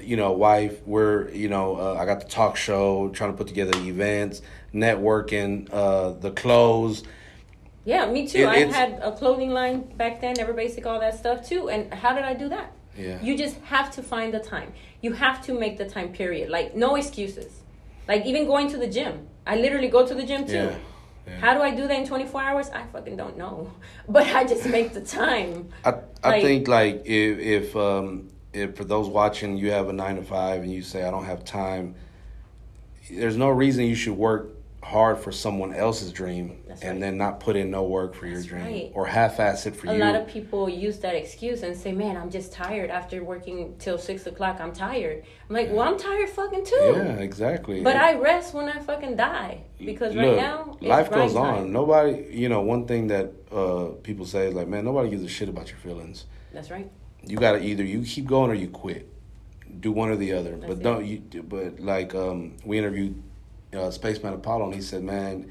[0.00, 0.80] you know, wife.
[0.86, 4.42] We're, you know, uh, I got the talk show, trying to put together events,
[4.74, 7.02] networking, uh, the clothes.
[7.84, 11.14] yeah me too It- i had a clothing line back then never basic all that
[11.18, 13.18] stuff too and how did i do that Yeah.
[13.26, 14.70] You just have to find the time.
[15.04, 16.46] You have to make the time, period.
[16.56, 17.52] Like, no excuses.
[18.10, 19.14] Like, even going to the gym.
[19.46, 20.64] I literally go to the gym too.
[20.66, 20.74] Yeah.
[21.28, 21.38] yeah.
[21.42, 22.66] How do I do that in 24 hours?
[22.80, 23.56] I fucking don't know.
[24.16, 25.50] But I just make the time.
[25.84, 25.90] I
[26.24, 28.06] I Like- think like if if um
[28.52, 31.28] if for those watching you have a nine to five and you say I don't
[31.32, 31.94] have time,
[33.20, 34.42] there's no reason you should work
[34.88, 37.00] hard for someone else's dream That's and right.
[37.00, 38.92] then not put in no work for your That's dream right.
[38.94, 39.98] or half-ass it for A you.
[39.98, 43.98] lot of people use that excuse and say, man, I'm just tired after working till
[43.98, 44.60] 6 o'clock.
[44.60, 45.24] I'm tired.
[45.48, 46.92] I'm like, well, I'm tired fucking too.
[46.96, 47.82] yeah, exactly.
[47.82, 49.64] But I rest when I fucking die.
[49.78, 51.54] Because right Look, now, it's life goes on.
[51.56, 51.72] time.
[51.72, 55.28] Nobody, you know, one thing that uh, people say is like, man, nobody gives a
[55.28, 56.24] shit about your feelings.
[56.52, 56.90] That's right.
[57.26, 59.06] you gotta either you keep going or you quit.
[59.80, 60.52] Do one or the other.
[60.56, 60.82] That's but it.
[60.82, 61.18] don't you?
[61.42, 63.22] But like um, we interviewed
[63.74, 65.50] uh, Spaceman Apollo, and he said, "Man,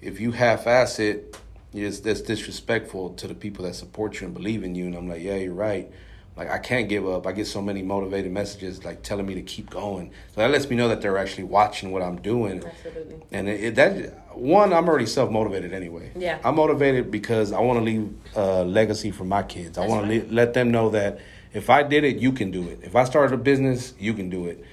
[0.00, 1.36] if you half-ass it,
[1.72, 4.86] it's that's disrespectful to the people that support you and believe in you.
[4.86, 5.90] And I'm like, yeah, you're right.
[6.36, 7.26] Like I can't give up.
[7.26, 10.10] I get so many motivated messages like telling me to keep going.
[10.34, 12.64] So that lets me know that they're actually watching what I'm doing.
[12.64, 13.22] Absolutely.
[13.32, 16.10] And it, it, that one, I'm already self motivated anyway.
[16.16, 16.38] Yeah.
[16.44, 19.76] I'm motivated because I want to leave a legacy for my kids.
[19.76, 20.26] I want right.
[20.26, 21.20] to let them know that
[21.52, 22.80] if I did it, you can do it.
[22.82, 24.64] If I started a business, you can do it.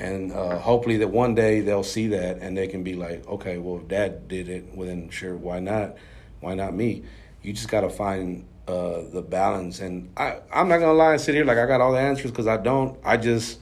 [0.00, 3.58] And uh, hopefully that one day they'll see that and they can be like, okay,
[3.58, 5.96] well, if dad did it, well, then sure, why not?
[6.40, 7.02] Why not me?
[7.42, 9.80] You just got to find uh, the balance.
[9.80, 12.00] And I, I'm not going to lie and sit here like I got all the
[12.00, 12.98] answers because I don't.
[13.04, 13.60] I just,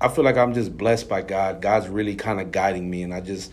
[0.00, 1.60] I feel like I'm just blessed by God.
[1.60, 3.02] God's really kind of guiding me.
[3.02, 3.50] And I just,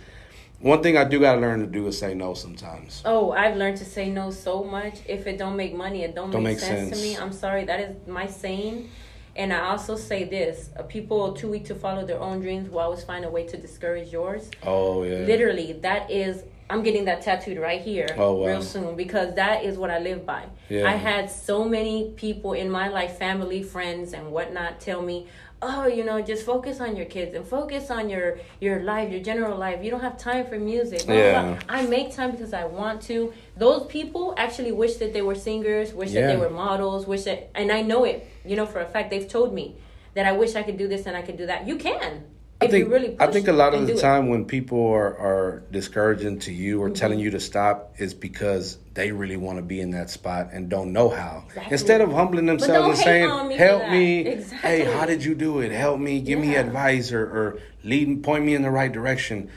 [0.60, 3.02] one thing I do got to learn to do is say no sometimes.
[3.04, 5.00] Oh, I've learned to say no so much.
[5.08, 7.02] If it don't make money, it don't, Don't make, make sense, sense.
[7.02, 7.18] to me.
[7.18, 8.90] I'm sorry, that is my saying.
[9.36, 12.80] And I also say this: uh, people too weak to follow their own dreams will
[12.80, 14.50] always find a way to discourage yours.
[14.64, 15.20] Oh, yeah.
[15.20, 16.44] Literally, that is.
[16.70, 18.48] I'm getting that tattooed right here Oh, wow.
[18.48, 20.46] real soon because that is what I live by.
[20.70, 20.90] Yeah.
[20.90, 25.28] I had so many people in my life, family, friends, and whatnot, tell me,
[25.62, 29.22] "Oh, you know, just focus on your kids and focus on your your life, your
[29.22, 29.84] general life.
[29.84, 31.60] You don't have time for music." Yeah.
[31.70, 33.34] I make time because I want to.
[33.58, 37.50] Those people actually wish that they were singers, wish that they were models, wish that,
[37.56, 38.28] and I know it.
[38.46, 39.76] You know for a fact they've told me
[40.14, 41.68] that I wish I could do this and I could do that.
[41.68, 42.24] You can.
[42.62, 43.96] I If think you really I think a lot of the do it.
[43.96, 44.08] Mm-hmm.
[44.08, 48.78] time when people are, are discouraging to you or telling you to stop is because
[48.94, 51.44] they really want to be in that spot and don't know how.
[51.48, 51.74] Exactly.
[51.74, 54.70] Instead of humbling themselves and saying, me "Help me, Exactly.
[54.70, 55.72] hey, how did you do it?
[55.72, 59.50] Help me, give me advice or, or lead, point me in the right direction."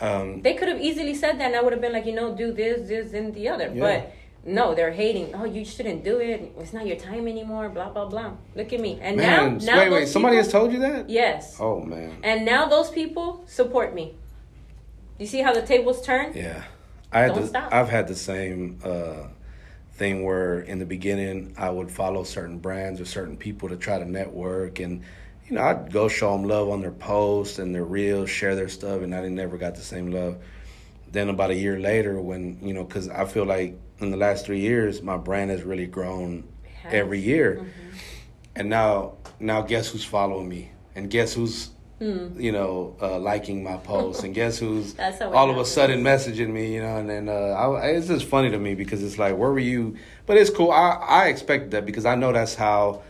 [0.00, 2.34] Um, They could have easily said that, and I would have been like, you know,
[2.34, 3.70] do this, this, and the other.
[3.74, 3.80] Yeah.
[3.80, 4.12] But
[4.46, 5.34] no, they're hating.
[5.34, 6.52] Oh, you shouldn't do it.
[6.58, 7.68] It's not your time anymore.
[7.68, 8.32] Blah blah blah.
[8.54, 8.98] Look at me.
[9.02, 11.10] And man, now, now wait, wait, somebody people, has told you that?
[11.10, 11.56] Yes.
[11.60, 14.14] Oh man, And now those people support me.
[15.18, 16.32] You see how the tables turn?
[16.34, 16.62] yeah.
[17.12, 17.72] I had Don't the, stop.
[17.72, 19.28] I've had the same uh,
[19.92, 23.98] thing where in the beginning I would follow certain brands or certain people to try
[23.98, 25.02] to network and
[25.48, 28.68] you know I'd go show them love on their posts and their reels, share their
[28.68, 30.38] stuff, and I never got the same love.
[31.16, 34.44] Then about a year later, when you know, because I feel like in the last
[34.44, 36.44] three years my brand has really grown
[36.82, 36.92] has.
[36.92, 37.96] every year, Mm-hmm.
[38.56, 43.78] and now now guess who's following me and guess who's you know uh, liking my
[43.78, 44.92] posts and guess who's.
[45.02, 47.86] That's how it all of a sudden messaging me, you know, and then uh, I,
[47.96, 49.96] it's just funny to me because it's like, where were you?
[50.26, 50.70] But it's cool.
[50.70, 53.00] I I expect that because I know that's how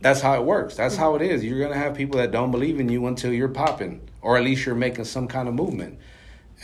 [0.00, 0.74] that's how it works.
[0.74, 1.44] That's how it is.
[1.44, 4.66] You're gonna have people that don't believe in you until you're popping, or at least
[4.66, 6.00] you're making some kind of movement.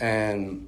[0.01, 0.67] And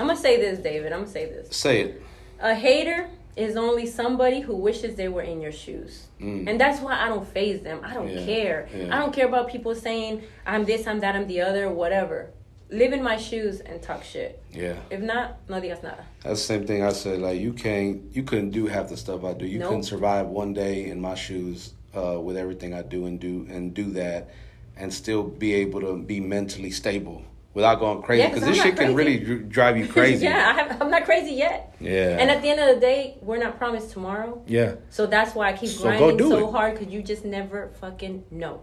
[0.00, 0.92] I'm gonna say this, David.
[0.92, 1.54] I'm gonna say this.
[1.56, 2.02] say it.
[2.40, 6.06] A hater is only somebody who wishes they were in your shoes.
[6.20, 7.80] And that's why I don't phase them.
[7.82, 8.16] I don't Mm.
[8.20, 8.68] Yeah, care.
[8.76, 8.94] yeah.
[8.96, 12.30] I don't care about people saying I'm this, I'm that, I'm the other, whatever.
[12.70, 14.42] Live in my shoes and talk shit.
[14.52, 16.04] Yeah, If not, no digas nada.
[16.22, 17.20] that's the same thing I said.
[17.20, 19.44] Like you can't, you couldn't do half the stuff I do.
[19.46, 19.68] You Nope.
[19.70, 23.74] couldn't survive one day in my shoes uh, with everything I do and do and
[23.74, 24.30] do that,
[24.76, 27.22] and still be able to be mentally stable
[27.54, 28.22] without going crazy.
[28.22, 30.24] Yeah, this shit not can really drive you crazy.
[30.24, 31.74] yeah, I have, I'm not crazy yet.
[31.80, 32.16] Yeah.
[32.18, 34.42] And at the end of the day, we're not promised tomorrow.
[34.46, 34.74] yeah.
[34.90, 36.52] So that's why I keep So grinding so it.
[36.52, 38.60] hard because you just never fucking know.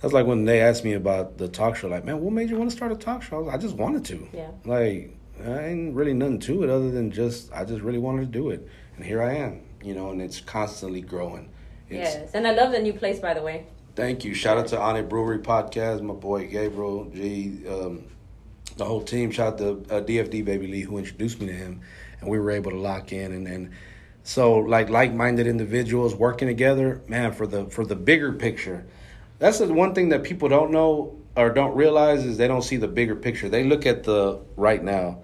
[0.00, 1.88] That's like when they asked me about the talk show.
[1.88, 3.36] Like, man, what made you want to start a talk show?
[3.36, 4.28] I, was like, I just wanted to.
[4.32, 4.50] Yeah.
[4.64, 8.26] Like, I ain't really nothing to it other than just I just really wanted to
[8.26, 8.66] do it,
[8.96, 9.62] and here I am.
[9.82, 11.50] You know, and it's constantly growing.
[11.88, 12.30] It's, yes.
[12.34, 13.66] And I love the new place, by the way.
[13.96, 14.34] Thank you.
[14.34, 18.04] Shout out to On It Brewery Podcast, my boy Gabriel G, um,
[18.76, 19.30] the whole team.
[19.30, 21.80] Shout out to uh, DFD Baby Lee who introduced me to him,
[22.20, 23.70] and we were able to lock in and and
[24.22, 27.32] so like like minded individuals working together, man.
[27.32, 28.86] For the for the bigger picture,
[29.38, 32.76] that's the one thing that people don't know or don't realize is they don't see
[32.76, 33.48] the bigger picture.
[33.48, 35.20] They look at the right now.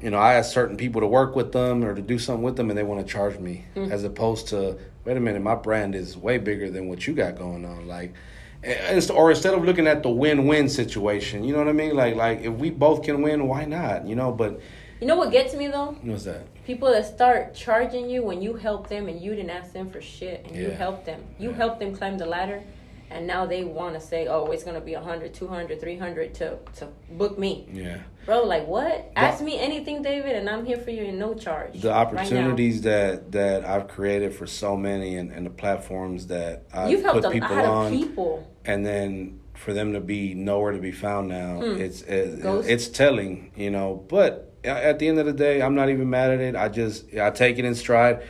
[0.00, 2.56] You know, I ask certain people to work with them or to do something with
[2.56, 5.94] them, and they want to charge me, as opposed to wait a minute, my brand
[5.94, 7.86] is way bigger than what you got going on.
[7.86, 8.12] Like,
[9.10, 11.94] or instead of looking at the win-win situation, you know what I mean?
[11.94, 14.06] Like, like if we both can win, why not?
[14.06, 14.60] You know, but
[15.00, 15.96] You know what gets me though?
[16.02, 16.42] what's that?
[16.64, 20.00] People that start charging you when you help them and you didn't ask them for
[20.00, 20.74] shit and you Yeah.
[20.76, 21.22] help them.
[21.38, 21.56] You Yeah.
[21.56, 22.60] help them climb the ladder
[23.10, 26.58] and now they want to say, "Oh, it's going to be 100, 200, 300 to
[26.78, 27.98] to book me." Yeah.
[28.26, 29.12] Bro, like what?
[29.14, 31.80] Ask me anything, David, and I'm here for you in no charge.
[31.80, 36.64] the right opportunities that that I've created for so many and, and the platforms that
[36.74, 38.52] I've You've helped put people on, people.
[38.64, 41.80] and then for them to be nowhere to be found now, hmm.
[41.80, 44.04] it's it, it's telling, you know.
[44.08, 46.56] But at the end of the day, I'm not even mad at it.
[46.56, 48.22] I just I take it in stride.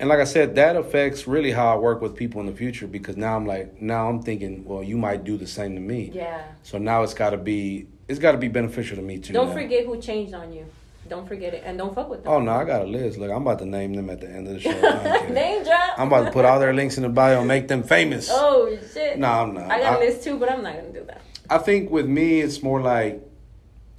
[0.00, 2.86] And like I said, that affects really how I work with people in the future
[2.86, 6.12] because now I'm like now I'm thinking, well, you might do the same to me.
[6.14, 6.44] Yeah.
[6.62, 9.32] So now it's got to be it's got to be beneficial to me too.
[9.32, 9.54] Don't now.
[9.54, 10.66] forget who changed on you.
[11.08, 12.32] Don't forget it, and don't fuck with them.
[12.32, 13.18] Oh no, I got a list.
[13.18, 14.70] Look, I'm about to name them at the end of the show.
[15.32, 15.98] Name drop.
[15.98, 18.28] I'm about to put all their links in the bio and make them famous.
[18.32, 19.18] Oh shit.
[19.18, 19.70] No, I'm not.
[19.70, 21.22] I got a I- list too, but I'm not gonna do that.
[21.48, 23.22] I think with me, it's more like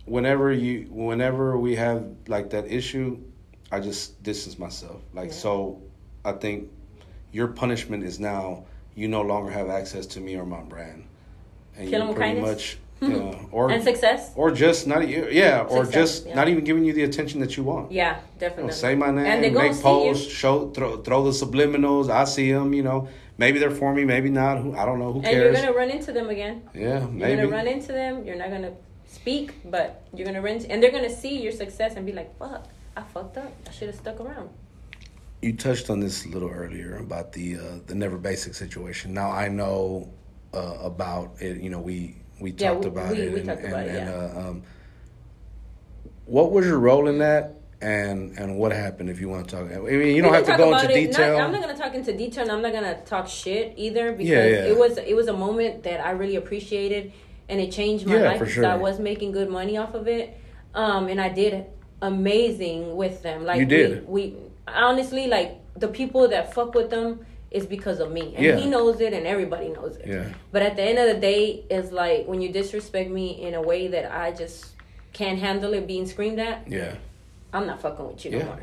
[0.05, 3.19] whenever you, whenever we have like that issue,
[3.71, 5.01] I just distance myself.
[5.13, 5.35] Like Yeah.
[5.35, 5.81] so,
[6.25, 6.69] I think
[7.31, 11.05] your punishment is now you no longer have access to me or my brand,
[11.75, 12.51] and Kill you're pretty kindness.
[12.51, 14.31] much, you know, or and success.
[14.35, 16.35] or just not, yeah, or Success, just yeah.
[16.35, 17.91] not even giving you the attention that you want.
[17.91, 18.71] Yeah, You know, definitely.
[18.73, 22.09] say my name, And they make posts, show, throw, throw the subliminals.
[22.09, 22.73] I see them.
[22.73, 23.07] You know,
[23.38, 24.57] maybe they're for me, maybe not.
[24.59, 25.13] Who I don't know.
[25.13, 26.63] Who And you're gonna run into them again.
[26.73, 27.41] yeah, You're maybe.
[27.43, 28.25] gonna run into them.
[28.25, 28.73] You're not gonna
[29.07, 32.67] speak, but you're gonna run, and they're gonna see your success and be like, "Fuck,
[32.97, 33.51] I fucked up.
[33.67, 34.49] I should have stuck around."
[35.41, 39.13] You touched on this a little earlier about the uh, the never basic situation.
[39.13, 40.09] Now I know
[40.53, 41.62] uh, about it.
[41.62, 43.34] You know, we we Yeah, talked we- about we- it.
[43.34, 44.41] we and, talked and, about it, and, yeah.
[44.41, 44.63] uh, um,
[46.25, 49.10] what was your role in that, and and what happened?
[49.10, 51.08] If you want to talk, I mean, you don't have to go into it.
[51.08, 51.38] detail.
[51.38, 54.28] Not, I'm not gonna talk into detail, and I'm not gonna talk shit either because
[54.30, 54.65] Yeah, yeah.
[54.65, 57.12] it was it was a moment that I really appreciated,
[57.47, 58.38] and it changed my Yeah, life.
[58.39, 58.65] for sure.
[58.65, 60.38] I was making good money off of it,
[60.75, 61.65] um, and I did
[62.02, 63.45] amazing with them.
[63.45, 64.08] Like You did.
[64.08, 64.36] We, we
[64.67, 68.55] honestly like the people that fuck with them is because of me, and Yeah.
[68.57, 70.05] he knows it, and everybody knows it.
[70.07, 73.53] yeah, But at the end of the day, it's like when you disrespect me in
[73.55, 74.65] a way that I just
[75.13, 76.67] can't handle it being screamed at.
[76.67, 76.93] yeah,
[77.51, 78.39] I'm not fucking with you Yeah.
[78.39, 78.59] no more.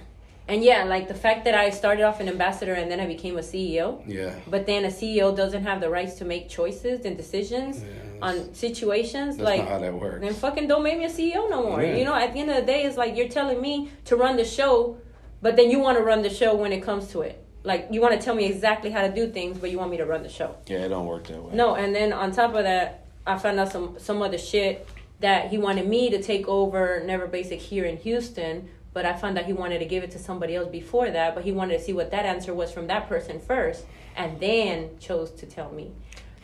[0.48, 3.36] And yeah, like the fact that I started off an ambassador and then I became
[3.36, 4.30] a CEO, yeah.
[4.46, 7.88] but then a CEO doesn't have the rights to make choices and decisions Yeah,
[8.28, 9.38] on situations.
[9.38, 10.20] That's like, not how that works.
[10.20, 11.82] then fucking don't make me a CEO no more.
[11.82, 14.36] You know, at the end of the day, it's like you're telling me to run
[14.36, 14.98] the show,
[15.42, 17.42] but then you want to run the show when it comes to it.
[17.66, 19.96] Like you want to tell me exactly how to do things, but you want me
[19.98, 20.54] to run the show.
[20.66, 21.52] yeah, it don't work that way.
[21.54, 24.88] No, and then on top of that, I found out some some other shit
[25.20, 29.36] that he wanted me to take over Never Basic here in Houston, but I found
[29.38, 31.84] out he wanted to give it to somebody else before that, but he wanted to
[31.84, 33.84] see what that answer was from that person first,
[34.16, 35.90] and then chose to tell me.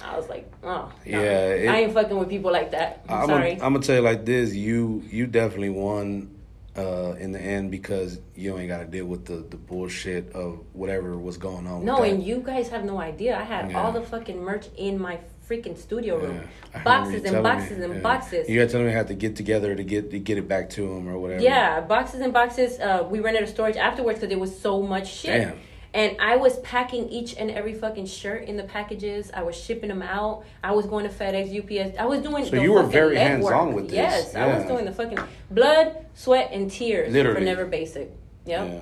[0.04, 0.92] I was like, oh, no.
[1.06, 1.20] Yeah,
[1.62, 3.04] it- I ain't fucking with people like that.
[3.08, 3.50] I'm, I'm sorry.
[3.54, 6.34] Gonna, I'm gonna tell you like this: you you definitely won
[6.76, 10.60] uh, in the end because you ain't got to deal with the the bullshit of
[10.72, 11.84] whatever was going on.
[11.84, 13.36] no, and you guys have no idea.
[13.38, 13.82] I had Yeah.
[13.82, 16.40] all the fucking merch in my freaking studio room,
[16.72, 16.82] Yeah.
[16.82, 18.00] Boxes and telling me, boxes and yeah.
[18.00, 18.48] boxes.
[18.48, 20.48] You got to tell me I had to get together to get to get it
[20.48, 21.42] back to him or whatever.
[21.42, 22.78] Yeah, boxes and boxes.
[22.80, 25.42] Uh, we rented a storage afterwards because there was so much shit.
[25.48, 25.58] Damn.
[25.94, 29.30] And I was packing each and every fucking shirt in the packages.
[29.34, 30.44] I was shipping them out.
[30.64, 31.52] I was going to FedEx,
[31.90, 31.98] UPS.
[31.98, 32.46] I was doing.
[32.46, 33.96] So you were very hands-on with this.
[33.96, 35.18] Yes, I was doing the fucking
[35.50, 37.40] blood, sweat, and tears Literally.
[37.40, 38.10] for Never Basic.
[38.46, 38.68] Yep.
[38.70, 38.80] Yeah.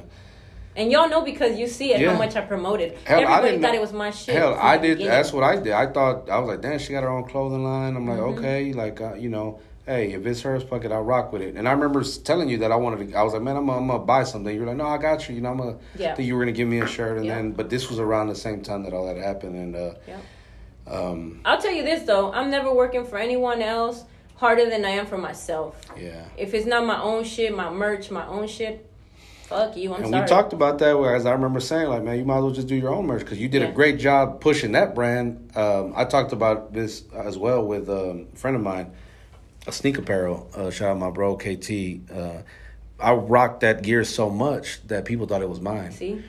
[0.76, 2.12] And y'all know because you see it Yeah.
[2.12, 2.96] how much I promoted.
[3.04, 4.36] Hell, I Everybody didn't thought it was my shit.
[4.36, 4.98] Hell, I did.
[4.98, 5.08] beginning.
[5.08, 5.72] That's what I did.
[5.72, 7.96] I thought I was like, damn, she got her own clothing line.
[7.96, 8.38] I'm like, Mm-hmm.
[8.38, 9.58] okay, like uh, you know,
[9.90, 11.56] hey, if it's hers, fuck it, I'll rock with it.
[11.56, 13.16] And I remember telling you that I wanted to.
[13.16, 14.54] I was like, man, I'm, gonna- I'm gonna buy something.
[14.54, 15.34] You were like, no, I got you.
[15.34, 15.78] You know, I'm gonna.
[15.96, 16.14] Yeah.
[16.14, 17.34] Think you were gonna give me a shirt, and Yeah.
[17.36, 20.20] then, but this was around the same time that all that happened, and uh, Yep.
[20.86, 24.04] um, I'll tell you this though, I'm never working for anyone else
[24.36, 25.80] harder than I am for myself.
[25.98, 26.24] yeah.
[26.38, 28.86] If it's not my own shit, my merch, my own shit,
[29.44, 29.92] fuck you.
[29.92, 30.22] I'm and sorry.
[30.22, 32.68] we talked about that, as I remember saying, like, man, you might as well just
[32.68, 33.68] do your own merch because you did Yeah.
[33.68, 35.50] a great job pushing that brand.
[35.56, 38.92] Um, I talked about this as well with um, a friend of mine,
[39.70, 40.50] a sneak apparel.
[40.54, 42.10] Uh, shout out my bro KT.
[42.12, 42.42] Uh,
[42.98, 45.92] I rocked that gear so much that people thought it was mine.
[45.92, 46.22] See,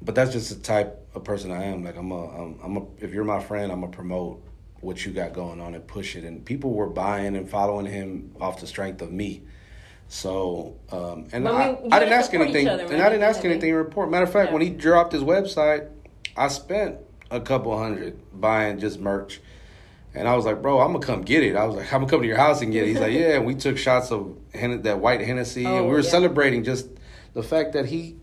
[0.00, 1.84] But that's just the type of person I am.
[1.84, 2.86] Like I'm a, I'm, I'm a.
[2.98, 4.42] If you're my friend, I'm gonna promote
[4.80, 6.24] what you got going on and push it.
[6.24, 9.42] And people were buying and following him off the strength of me.
[10.08, 13.70] So, um, and I, we- I didn't ask anything, other, and I didn't ask anything
[13.70, 14.10] in report.
[14.10, 14.52] Matter of fact, Yeah.
[14.52, 15.88] when he dropped his website,
[16.36, 16.98] I spent
[17.30, 19.40] a couple hundred buying just merch.
[20.14, 21.56] And I was like, bro, I'm gonna come get it.
[21.56, 22.88] I was like, I'm gonna come to your house and get it.
[22.88, 23.36] He's like, yeah.
[23.36, 26.08] And we took shots of Hen- that white Hennessy, and Oh, we were yeah.
[26.10, 26.86] celebrating just
[27.32, 28.16] the fact that he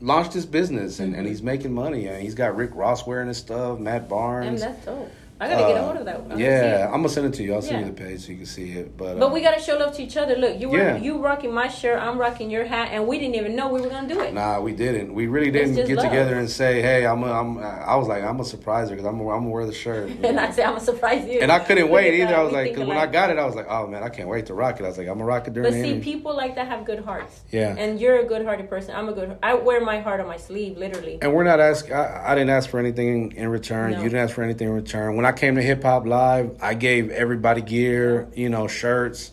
[0.00, 1.18] launched his business and, Mm-hmm.
[1.20, 2.06] and he's making money.
[2.06, 4.62] And he's got Rick Ross wearing his stuff, Matt Barnes.
[4.62, 5.10] that's dope.
[5.38, 6.14] I gotta get a Uh, hold of that.
[6.16, 6.86] I wanna see yeah.
[6.86, 7.54] I'm gonna send it to you.
[7.54, 8.96] I'll send you the page so you can see it.
[8.96, 10.34] But But uh, we gotta show love to each other.
[10.34, 10.96] Look, you were Yeah.
[10.96, 13.88] you rocking my shirt, I'm rocking your hat, and we didn't even know we were
[13.88, 14.32] gonna do it.
[14.32, 15.12] Nah, we didn't.
[15.14, 16.06] We really didn't get love.
[16.06, 17.58] together and say, "Hey, I'm." A, I'm.
[17.58, 19.20] I was like, "I'm a surprise her because I'm.
[19.20, 21.40] I'm gonna wear the shirt." And I said, I'm gonna surprise you.
[21.40, 22.34] And I couldn't wait either.
[22.34, 24.28] I was like, because when I got it, I was like, "Oh man, I can't
[24.28, 26.02] wait to rock it." I was like, "I'm gonna rock it during But see, interview."
[26.14, 27.42] people like that have good hearts.
[27.50, 27.74] Yeah.
[27.76, 28.94] And you're a good hearted person.
[28.96, 29.36] I'm a good.
[29.42, 31.18] I wear my heart on my sleeve, literally.
[31.20, 31.92] And we're not asking.
[31.92, 33.92] I, I didn't ask for anything in return.
[33.92, 33.98] No.
[33.98, 35.16] You didn't ask for anything in return.
[35.16, 38.28] When I came to Hip Hop Live, I gave everybody gear.
[38.34, 39.32] You know, shirts.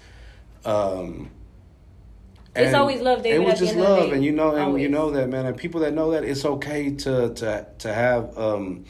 [0.66, 1.30] Um,
[2.56, 4.82] It's always love, David, It was just end of the love, and you know, and
[4.82, 5.46] you know that, man.
[5.46, 8.86] And people that know that, it's okay to to to have um,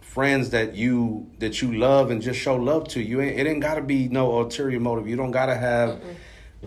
[0.00, 3.02] friends that you that you love and just show love to.
[3.02, 5.08] You ain't, it ain't got to be no ulterior motive.
[5.08, 6.00] You don't got to have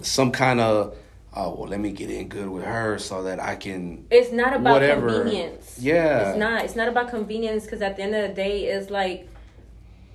[0.01, 0.95] some kind of
[1.35, 4.07] oh well, let me get in good with her so that I can.
[4.11, 5.23] It's not about Whatever.
[5.23, 5.77] convenience.
[5.79, 6.29] Yeah.
[6.29, 6.65] It's not.
[6.65, 9.29] It's not about convenience because at the end of the day, it's like,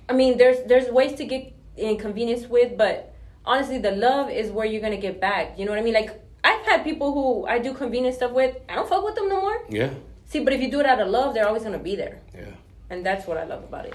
[0.07, 3.13] I mean, there's there's ways to get inconvenience with, but
[3.45, 5.57] honestly, the love is where you're gonna get back.
[5.57, 5.93] You know what I mean?
[5.93, 8.55] Like I've had people who I do convenience stuff with.
[8.69, 9.65] I don't fuck with them no more.
[9.69, 9.89] Yeah,
[10.25, 12.45] See, but if you do it out of love, they're always gonna be there, yeah.
[12.89, 13.93] and that's what I love about it.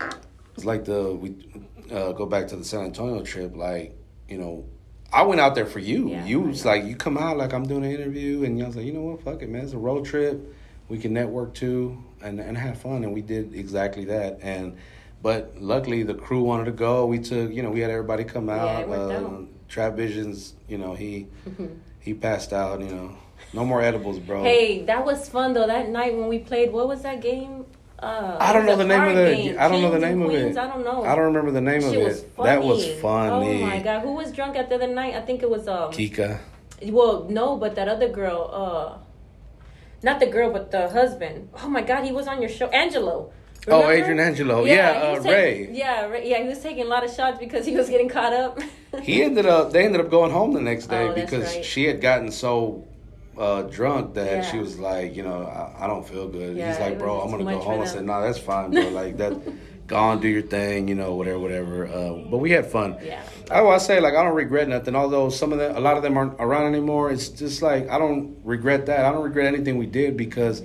[0.54, 1.34] It's like the we
[1.92, 3.56] uh, go back to the San Antonio trip.
[3.56, 3.96] Like
[4.28, 4.64] you know,
[5.12, 6.10] I went out there for you.
[6.10, 8.86] Yeah, you was like you come out like I'm doing an interview, and was like,
[8.86, 9.64] you know what, fuck it, man.
[9.64, 10.54] It's a road trip.
[10.88, 14.38] We can network too and and have fun, and we did exactly that.
[14.42, 14.76] And
[15.22, 17.06] but luckily the crew wanted to go.
[17.06, 18.88] We took you know we had everybody come Yeah, out.
[18.88, 19.46] worked uh, out.
[19.68, 21.28] Trav Visions, you know he
[22.00, 22.80] he passed out.
[22.80, 23.16] You know,
[23.52, 24.42] no more edibles, bro.
[24.42, 25.66] Hey, that was fun though.
[25.66, 27.64] That night when we played, what was that game?
[27.98, 29.24] Uh, I don't know the name of the.
[29.37, 29.56] game.
[29.59, 30.56] I don't know the name of it.
[30.56, 31.04] I don't know.
[31.04, 32.33] I don't remember the name of Shit it.
[32.35, 32.48] funny.
[32.48, 33.62] That was funny.
[33.62, 35.14] Oh my god, who was drunk at the other night?
[35.14, 35.92] I think it was um.
[35.92, 36.40] Kika.
[36.83, 38.50] Well, no, but that other girl.
[38.52, 38.98] Uh,
[40.02, 41.50] not the girl, but the husband.
[41.62, 43.33] Oh my god, he was on your show, Angelo.
[43.68, 43.92] Oh, Remember?
[43.92, 44.64] Adrian Angelo.
[44.64, 45.68] Yeah, he uh, was Ray.
[45.72, 48.32] Yeah, Ray, yeah, he was taking a lot of shots because he was getting caught
[48.32, 48.60] up.
[49.02, 49.70] He ended up.
[49.72, 51.64] They ended up going home the next day Oh, because right.
[51.64, 52.88] she had gotten so
[53.38, 54.50] uh, drunk that Yeah.
[54.50, 56.56] she was like, you know, I, I don't feel good.
[56.56, 57.80] Yeah, He's like, bro, I'm gonna go home.
[57.80, 58.88] I said, no, that's fine, bro.
[59.02, 59.32] Like that,
[59.86, 61.86] Gone, do your thing, you know, whatever, whatever.
[61.86, 62.96] Uh, but we had fun.
[63.02, 63.22] Yeah.
[63.50, 64.96] I I say like I don't regret nothing.
[64.96, 67.12] Although some of them, a lot of them aren't around anymore.
[67.12, 69.04] It's just like I don't regret that.
[69.04, 70.62] I don't regret anything we did because.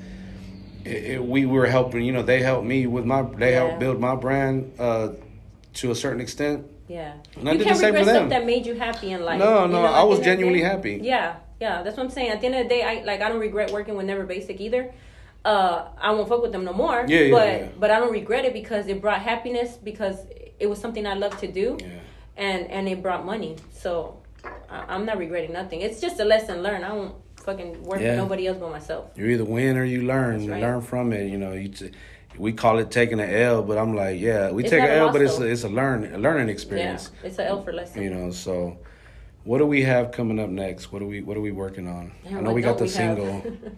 [0.85, 2.21] It, it, we were helping, you know.
[2.21, 3.23] They helped me with my.
[3.23, 3.59] They Yeah.
[3.65, 5.09] helped build my brand uh,
[5.75, 6.65] to a certain extent.
[6.87, 7.13] Yeah.
[7.35, 8.29] And I you did can't the same for regret them.
[8.29, 9.39] stuff that made you happy in life.
[9.39, 10.99] No, you no, know, I was end of the genuinely day- happy.
[11.01, 12.29] Yeah, yeah, that's what I'm saying.
[12.29, 14.61] At the end of the day, I like I don't regret working with Never Basic
[14.61, 14.93] either.
[15.43, 17.05] Uh, I won't fuck with them no more.
[17.07, 17.67] Yeah, yeah, but yeah.
[17.79, 20.17] but I don't regret it because it brought happiness because
[20.59, 21.87] it was something I loved to do, Yeah.
[22.37, 23.55] and and it brought money.
[23.71, 24.21] So
[24.69, 25.81] I, I'm not regretting nothing.
[25.81, 26.85] It's just a lesson learned.
[26.85, 28.11] I won't fucking work Yeah.
[28.15, 29.11] for nobody else but myself.
[29.15, 30.39] You either win or you learn.
[30.39, 31.27] That's You learn from it.
[31.29, 31.91] You know, you t-
[32.37, 34.93] we call it taking an L, but I'm like, yeah, we It's take an a
[34.93, 37.11] L, but it's a, it's a learn a learning Yeah, experience.
[37.23, 38.01] it's L for lesson.
[38.03, 38.77] You know, so
[39.45, 40.91] what do we have coming up next?
[40.91, 42.11] What are we what are we working on?
[42.25, 43.41] Yeah, I know we got the we single.
[43.41, 43.53] So-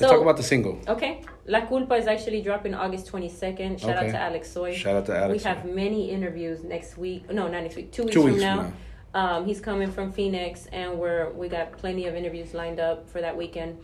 [0.00, 0.78] Let's talk about the single.
[0.86, 1.22] Okay.
[1.46, 3.80] La Culpa is actually dropping August 22nd.
[3.80, 4.72] Shout out to Alex Soy.
[4.72, 5.42] Shout out to Alex.
[5.42, 7.28] We have many interviews next week.
[7.32, 7.90] No, not next week.
[7.90, 8.56] Two weeks, Two from, weeks now.
[8.62, 8.72] from
[9.14, 13.20] Um, he's coming from Phoenix, and we're we got plenty of interviews lined up for
[13.20, 13.78] that weekend.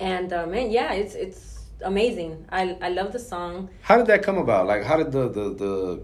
[0.00, 2.44] And uh, man, yeah, it's it's amazing.
[2.50, 3.70] I I love the song.
[3.82, 4.66] How did that come about?
[4.66, 6.02] Like, how did the the the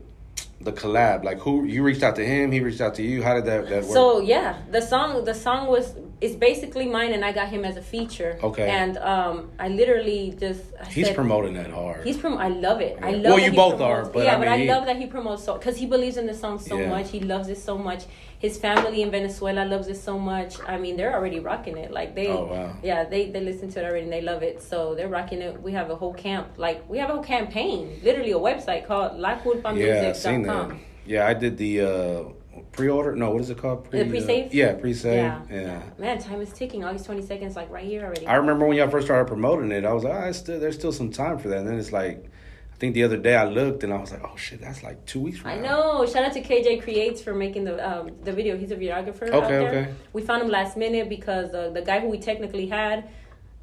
[0.60, 1.24] the collab?
[1.24, 2.52] Like, who you reached out to him?
[2.52, 3.22] He reached out to you.
[3.22, 3.92] How did that that work?
[3.92, 7.76] So yeah, the song the song was is basically mine, and I got him as
[7.76, 8.38] a feature.
[8.42, 8.68] Okay.
[8.68, 12.04] And um, I literally just I He's said, promoting that hard.
[12.06, 12.98] He's from I love it.
[13.02, 13.24] I love.
[13.34, 15.42] Well, you both promotes- are, but yeah, I but I he- love that he promotes
[15.44, 16.88] so because he believes in the song so Yeah.
[16.90, 17.10] much.
[17.10, 18.04] He loves it so much.
[18.38, 20.60] His family in Venezuela loves it so much.
[20.66, 21.90] I mean, they're already rocking it.
[21.90, 22.76] Like they, Oh, wow.
[22.82, 24.62] yeah, they they listen to it already and they love it.
[24.62, 25.60] So they're rocking it.
[25.60, 26.46] We have a whole camp.
[26.56, 28.00] Like we have a whole campaign.
[28.04, 30.70] Literally a website called yeah, I seen that.
[31.04, 32.22] Yeah, I did the uh,
[32.72, 33.16] pre-order.
[33.16, 33.90] No, what is it called?
[33.90, 34.46] The pre-save?
[34.46, 35.14] Uh, yeah, pre-save.
[35.16, 35.42] Yeah.
[35.50, 35.82] yeah.
[35.98, 36.84] Man, time is ticking.
[36.84, 38.26] August twenty second is like right here already.
[38.26, 40.92] I remember when y'all first started promoting it, I was like, oh, still, there's still
[40.92, 41.58] some time for that.
[41.58, 42.30] And then it's like,
[42.78, 45.04] I think the other day I looked and I was like, oh shit, that's like
[45.04, 45.62] two weeks from I now.
[45.98, 46.06] know.
[46.06, 48.56] Shout out to KJ Creates for making the um, the video.
[48.56, 49.24] He's a videographer.
[49.32, 49.68] out Okay, there.
[49.68, 49.94] okay.
[50.12, 53.10] We found him last minute because uh, the guy who we technically had,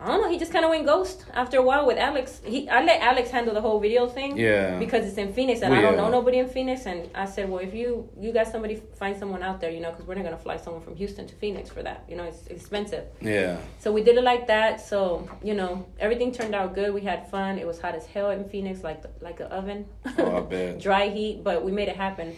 [0.05, 2.39] I don't know, he just kind of went ghost after a while with Alex.
[2.45, 4.37] He I let Alex handle the whole video thing.
[4.37, 4.77] Yeah.
[4.77, 6.01] Because it's in Phoenix and Well, I don't yeah.
[6.01, 6.85] know nobody in Phoenix.
[6.85, 9.91] And I said, well, if you you got somebody, find someone out there, you know,
[9.91, 12.05] because we're not gonna fly someone from Houston to Phoenix for that.
[12.07, 13.05] You know, it's expensive.
[13.19, 13.57] Yeah.
[13.79, 14.79] So we did it like that.
[14.79, 16.93] So you know, everything turned out good.
[16.93, 17.57] We had fun.
[17.57, 19.85] It was hot as hell in Phoenix, like the, like an oven.
[20.19, 20.79] Oh, I bet.
[20.79, 22.35] Dry heat, but we made it happen.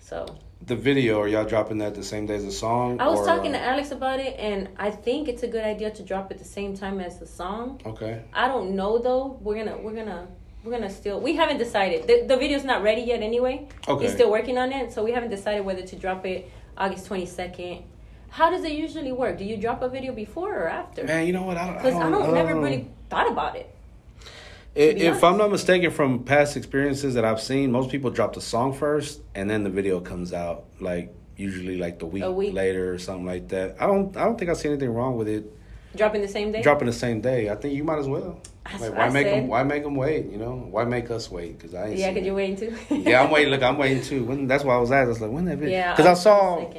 [0.00, 0.26] So
[0.62, 2.98] The video, are y'all dropping that the same day as the song?
[3.00, 5.62] I was or- talking to uh, Alex about it, and I think it's a good
[5.64, 7.80] idea to drop it the same time as the song.
[7.84, 8.22] Okay.
[8.32, 9.38] I don't know though.
[9.42, 10.26] We're gonna we're gonna
[10.64, 11.20] we're gonna still.
[11.20, 12.06] We haven't decided.
[12.08, 13.68] The, the video's not ready yet anyway.
[13.86, 14.04] Okay.
[14.06, 17.26] He's still working on it, so we haven't decided whether to drop it August twenty
[17.26, 17.84] second.
[18.30, 19.38] How does it usually work?
[19.38, 21.04] Do you drop a video before or after?
[21.04, 21.56] Man, you know what?
[21.58, 22.60] I don't, Because I don't, never know.
[22.60, 23.72] really thought about it.
[24.76, 25.24] I- If.
[25.24, 29.20] I'm not mistaken, from past experiences that I've seen, most people drop the song first,
[29.34, 30.64] and then the video comes out.
[30.80, 32.54] Like usually, like the week, week.
[32.54, 33.76] later or something like that.
[33.80, 34.16] I don't.
[34.16, 35.50] I don't think I see anything wrong with it
[35.96, 36.62] Dropping the same day.
[36.62, 37.48] dropping the same day.
[37.48, 38.40] I think you might as well.
[38.80, 39.46] Like, why I make them?
[39.48, 40.26] Why make them wait?
[40.30, 41.56] You know, why make us wait?
[41.58, 41.98] Because I ain't.
[41.98, 42.26] Yeah, because it.
[42.26, 42.76] you're waiting too.
[42.94, 43.50] yeah, I'm waiting.
[43.50, 44.24] Look, I'm waiting too.
[44.24, 45.04] When, that's why I was at.
[45.04, 45.78] I was like, when that video?
[45.78, 46.72] Yeah, Because I August saw,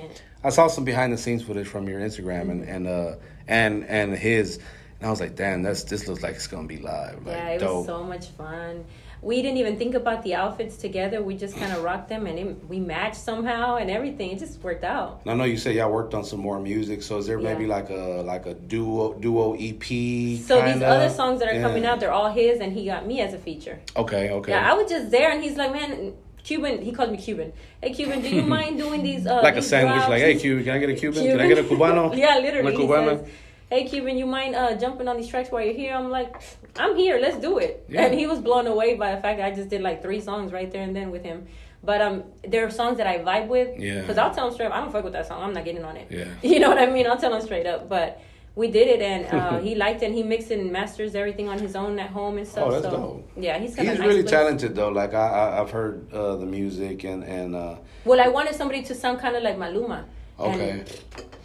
[0.43, 3.15] I saw some behind the scenes footage from your Instagram and and uh
[3.47, 4.59] and and his,
[4.99, 7.25] and I was like, damn, that's this looks like it's gonna be live.
[7.25, 7.77] Like, yeah, it dope.
[7.77, 8.85] was so much fun.
[9.21, 11.21] we didn't even think about the outfits together.
[11.23, 14.31] We just kind of rocked them, and it, we matched somehow, and everything.
[14.31, 15.21] It just worked out.
[15.25, 17.53] I know you say y'all worked on some more music, so is there Yeah.
[17.53, 19.83] maybe like a like a duo duo EP?
[19.83, 20.87] So these kinda?
[20.87, 21.61] other songs that are Yeah.
[21.61, 23.79] coming out, they're all his, and he got me as a feature.
[23.95, 24.51] Okay, okay.
[24.51, 26.13] Yeah, I was just there, and he's like, man.
[26.43, 27.51] Cuban, he called me Cuban.
[27.83, 29.27] Hey, Cuban, do you mind doing these?
[29.27, 30.09] Uh, like a sandwich, drops?
[30.09, 31.25] like, hey, Cuban, can I get a Cuban?
[31.25, 32.15] Can I get a Cubano?
[32.25, 32.71] yeah, literally.
[32.73, 33.19] Cubano?
[33.19, 33.29] says,
[33.69, 35.93] hey, Cuban, you mind uh, jumping on these tracks while you're here?
[35.93, 36.41] I'm like,
[36.77, 37.19] I'm here.
[37.19, 37.85] Let's do it.
[37.89, 38.03] Yeah.
[38.05, 40.51] And he was blown away by the fact that I just did like three songs
[40.53, 41.47] right there and then with him.
[41.83, 43.77] But um, there are songs that I vibe with.
[43.79, 44.01] Yeah.
[44.01, 45.41] Because I'll tell him straight up, I don't fuck with that song.
[45.43, 46.07] I'm not getting on it.
[46.09, 46.25] Yeah.
[46.51, 47.07] You know what I mean?
[47.07, 47.87] I'll tell him straight up.
[47.87, 48.19] But
[48.55, 50.07] we did it, and uh, he liked it.
[50.07, 52.65] and He mixed and masters everything on his own at home and stuff.
[52.67, 53.31] Oh, that's so dope.
[53.37, 54.31] yeah, he's He's nice really place.
[54.31, 54.89] talented though.
[54.89, 58.81] Like I, I I've heard uh, the music and and uh, Well, I wanted somebody
[58.83, 60.05] to sound kind of like Maluma.
[60.39, 60.83] Okay.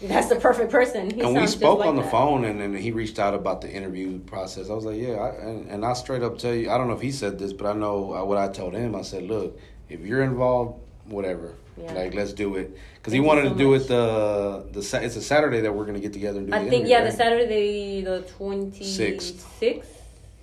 [0.01, 1.11] And that's the perfect person.
[1.11, 2.11] He and we spoke like on the that.
[2.11, 4.69] phone, and then he reached out about the interview process.
[4.69, 6.95] I was like, yeah, I, and, and I straight up tell you, I don't know
[6.95, 8.97] if he said this, but I know uh, what I told him.
[8.97, 11.93] I said, look, if you're involved, whatever, Yeah.
[11.93, 13.83] like let's do it, because he wanted so to do much.
[13.83, 16.53] it the the it's a Saturday that we're gonna get together and do.
[16.55, 17.13] I think yeah, the?
[17.13, 19.41] Saturday the twenty Sixth.
[19.61, 19.99] sixth.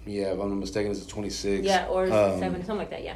[0.06, 1.64] Yeah, if I'm not mistaken, it's the 26th.
[1.66, 3.04] Yeah, or Um, seven, something like that.
[3.04, 3.14] Yeah.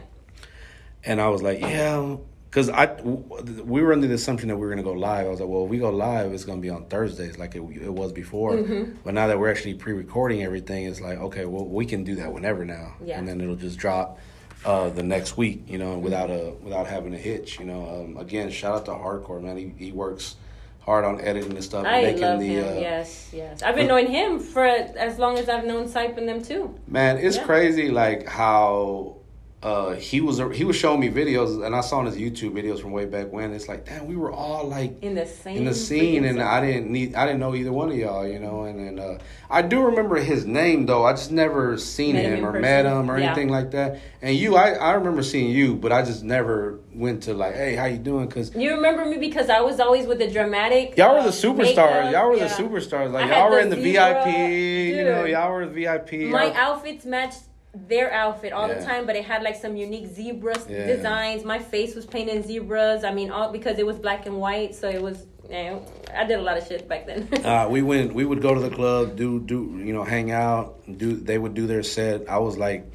[1.06, 2.18] And I was like, yeah,
[2.54, 5.26] because I we were under the assumption that we were gonna go live.
[5.26, 7.62] I was like, well, if we go live, it's gonna be on Thursdays like it,
[7.62, 8.54] it was before.
[8.54, 8.97] Mm-hmm.
[9.04, 12.32] But now that we're actually pre-recording everything, it's like, okay, well, we can do that
[12.32, 13.18] whenever now, Yeah.
[13.18, 14.20] and then it'll just drop
[14.66, 17.60] uh, the next week, you know, without a without having a hitch.
[17.60, 19.58] You know, um, again, shout out to Hardcore man.
[19.58, 20.36] He he works
[20.82, 21.88] hard on editing and stuff.
[21.88, 22.78] I making love the, him.
[22.78, 23.64] uh, yes, yes.
[23.64, 26.76] I've been knowing him for as long as I've known Sype and them too.
[26.88, 27.45] Man, it's Yeah.
[27.45, 29.16] crazy like how
[29.64, 32.82] uh, he was he was showing me videos and I saw in his YouTube videos
[32.82, 33.53] from way back when.
[33.53, 36.41] It's like, damn, we were all like In the same in the scene, and.
[36.43, 38.64] I didn't need I didn't know either one of y'all, you know.
[38.66, 39.18] And and uh,
[39.49, 41.05] I do remember his name though.
[41.05, 42.61] I just never seen Met him him, or person.
[42.61, 43.28] met him or Yeah.
[43.28, 43.99] anything like that.
[44.22, 47.76] And you, I I remember seeing you, but I just never went to like, hey,
[47.76, 48.28] how you doing?
[48.28, 50.97] Because You remember me because I was always with the dramatic.
[50.97, 51.57] Y'all were the superstars.
[51.78, 52.11] makeup.
[52.11, 52.47] Y'all were Yeah.
[52.47, 53.11] the superstars.
[53.11, 54.24] Like y'all were in the zebra.
[54.26, 54.97] VIP.
[54.97, 56.30] You know, y'all were the VIP.
[56.30, 57.39] My Y'all- outfits matched
[57.74, 58.76] their outfit all Yeah.
[58.76, 60.86] the time, but it had like some unique zebra Yeah.
[60.86, 61.43] designs.
[61.43, 63.03] My face was painted in zebras.
[63.03, 65.26] I mean, all because it was black and white, so it was.
[65.49, 65.80] Yeah,
[66.15, 67.28] I did a lot of shit back then.
[67.43, 68.13] Uh, we went.
[68.13, 70.80] We would go to the club, do do you know, hang out.
[70.97, 72.30] Do they would do their set.
[72.30, 72.89] I was like,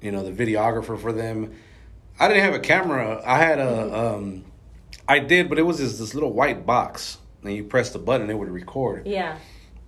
[0.00, 1.52] you know, the videographer for them.
[2.20, 3.20] I didn't have a camera.
[3.26, 4.14] I had a.
[4.14, 4.44] Um,
[5.08, 8.30] I did, but it was this this little white box, and you press the button,
[8.30, 9.06] it would record.
[9.06, 9.36] yeah,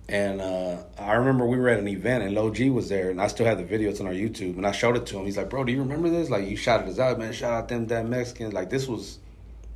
[0.07, 3.19] And uh, I remember we were at an event, and Low G was there, and
[3.19, 3.89] I still have the video.
[3.89, 5.25] It's on our YouTube, and I showed it to him.
[5.25, 6.29] He's like, "Bro, do you remember this?
[6.29, 7.33] Like, you shouted us out, man.
[7.33, 8.53] Shout out them damn Mexicans.
[8.53, 9.17] Like, this was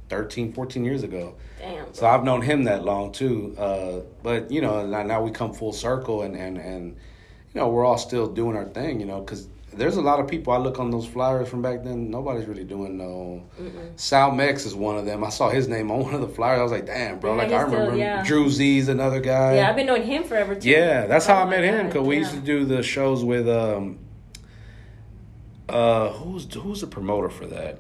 [0.10, 1.94] 13, 14 years ago." damn.
[1.94, 3.56] So I've known him that long too.
[3.58, 6.96] Uh, but you know, now, now we come full circle, and and and
[7.54, 9.00] you know, we're all still doing our thing.
[9.00, 9.48] You know, because
[9.80, 12.12] there's a lot of people I look on those flyers from back then.
[12.12, 13.44] Nobody's really doing no.
[13.96, 15.24] Sal Mex is one of them.
[15.24, 16.60] I saw his name on one of the flyers.
[16.60, 17.32] I was like, damn, bro.
[17.36, 18.24] Yeah, like I still- remember yeah.
[18.24, 19.56] Drew Z's another guy.
[19.56, 20.70] yeah, I've been knowing him forever too.
[20.70, 23.24] Yeah, that's how Oh I met my him because we used to do the shows
[23.24, 24.00] with um.
[25.68, 27.80] Uh, who's who's the promoter for that?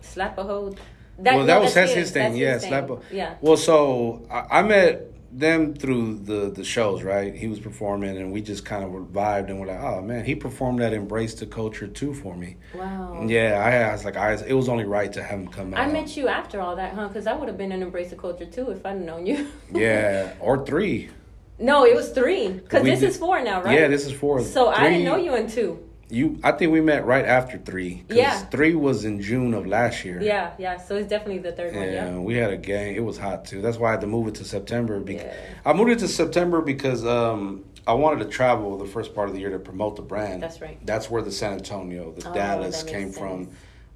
[0.00, 0.74] Slap a hoe.
[1.16, 2.22] well, no, that was that's his, his thing.
[2.32, 2.70] that's Yeah, his thing.
[2.70, 2.90] slap.
[2.90, 3.34] A, Yeah.
[3.40, 7.02] Well, so I, I met them through the the shows.
[7.02, 10.24] Right, he was performing, and we just kind of vibed, and we're like, oh man,
[10.24, 12.56] he performed that "Embrace the Culture" too for me.
[12.74, 13.24] Wow.
[13.26, 15.80] Yeah, I, I was like, I it was only right to have him come out.
[15.80, 17.08] I met you after all that, huh?
[17.08, 19.48] Because I would have been in Embrace the Culture too if I'd known you.
[19.72, 21.10] Yeah, or three.
[21.58, 22.48] no, it was three.
[22.50, 23.78] Because this did- is four now, right?
[23.78, 24.42] Yeah, this is four.
[24.42, 25.84] So I didn't know you in two.
[26.10, 28.04] You, I think we met right after three.
[28.08, 28.38] Yeah.
[28.46, 30.20] three was in June of last year.
[30.22, 30.78] Yeah, yeah.
[30.78, 31.84] So it's definitely the third one.
[31.84, 32.94] Yeah, we had a gang.
[32.94, 33.60] It was hot too.
[33.60, 35.00] That's why I had to move it to September.
[35.00, 35.34] Because Yeah.
[35.66, 39.34] I moved it to September because um, I wanted to travel the first part of
[39.34, 40.42] the year to promote the brand.
[40.42, 40.78] That's right.
[40.86, 43.50] That's where the San Antonio, the Oh, Dallas came makes from.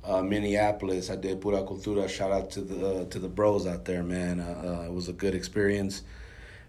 [0.04, 1.10] Uh, Minneapolis.
[1.10, 2.08] I did Pura Cultura.
[2.08, 4.40] Shout out to the uh, to the bros out there, man.
[4.40, 6.02] Uh, uh, it was a good experience.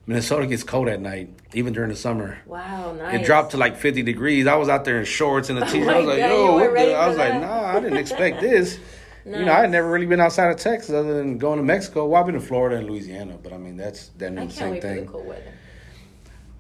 [0.06, 2.38] Minnesota gets cold at night, even during the summer.
[2.46, 3.22] Wow, nice.
[3.22, 4.48] It dropped to like 50 degrees.
[4.48, 5.86] I was out there in shorts and a Oh t-shirt.
[5.88, 6.94] my I was like, God, yo, what the?
[6.94, 8.80] I was like, nah, I didn't expect this.
[9.26, 12.06] You know, I had never really been outside of Texas other than going to Mexico.
[12.08, 14.82] Well, I've been to Florida and Louisiana, but I mean, that's that means the same
[14.82, 15.06] thing.
[15.06, 15.54] the cold weather.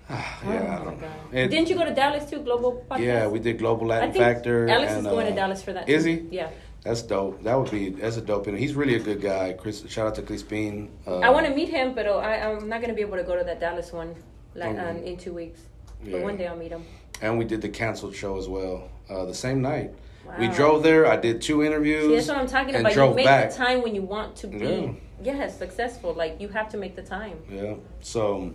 [0.09, 1.11] yeah, oh I don't know.
[1.33, 2.39] It- Didn't you go to Dallas too?
[2.39, 2.99] Global podcast.
[3.01, 4.69] Yeah, we did Global Latin Factor.
[4.69, 5.89] Alex and, is going uh, to Dallas for that.
[5.89, 6.27] Is too.
[6.29, 6.37] he?
[6.37, 6.49] Yeah.
[6.83, 7.41] That's dope.
[7.43, 8.47] That would be that's a dope.
[8.47, 9.53] And he's really a good guy.
[9.53, 10.89] Chris, shout out to Crispin.
[11.07, 13.17] Uh, I want to meet him, but uh, I, I'm not going to be able
[13.17, 14.15] to go to that Dallas one
[14.53, 14.89] like Mhm.
[14.89, 15.61] um, in two weeks.
[16.03, 16.13] Yeah.
[16.13, 16.83] But one day I'll meet him.
[17.21, 18.89] And we did the canceled show as well.
[19.09, 19.91] Uh, the same night.
[20.39, 21.05] We drove there.
[21.05, 22.03] I did two interviews.
[22.05, 22.95] See, that's what I'm talking about.
[22.95, 23.51] You make back.
[23.51, 24.57] the time when you want to be.
[24.65, 24.91] Yeah.
[25.21, 26.13] Yes, successful.
[26.13, 27.37] Like you have to make the time.
[27.49, 27.75] Yeah.
[28.01, 28.51] So,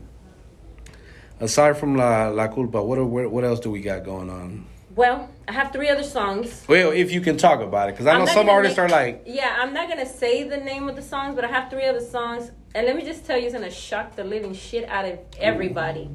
[1.40, 4.66] aside from La La Culpa, what are, what what else do we got going on?
[4.98, 6.64] Well, I have three other songs.
[6.66, 8.88] Well, if you can talk about it, because I I'm know some artists make- are
[8.88, 11.86] like, Yeah, I'm not gonna say the name of the songs, but I have three
[11.86, 15.04] other songs, and let me just tell you, it's gonna shock the living shit out
[15.04, 16.10] of everybody.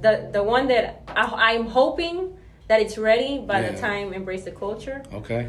[0.00, 4.50] The the one that I, I'm hoping that it's ready by the time Embrace the
[4.64, 4.98] Culture.
[5.20, 5.42] okay,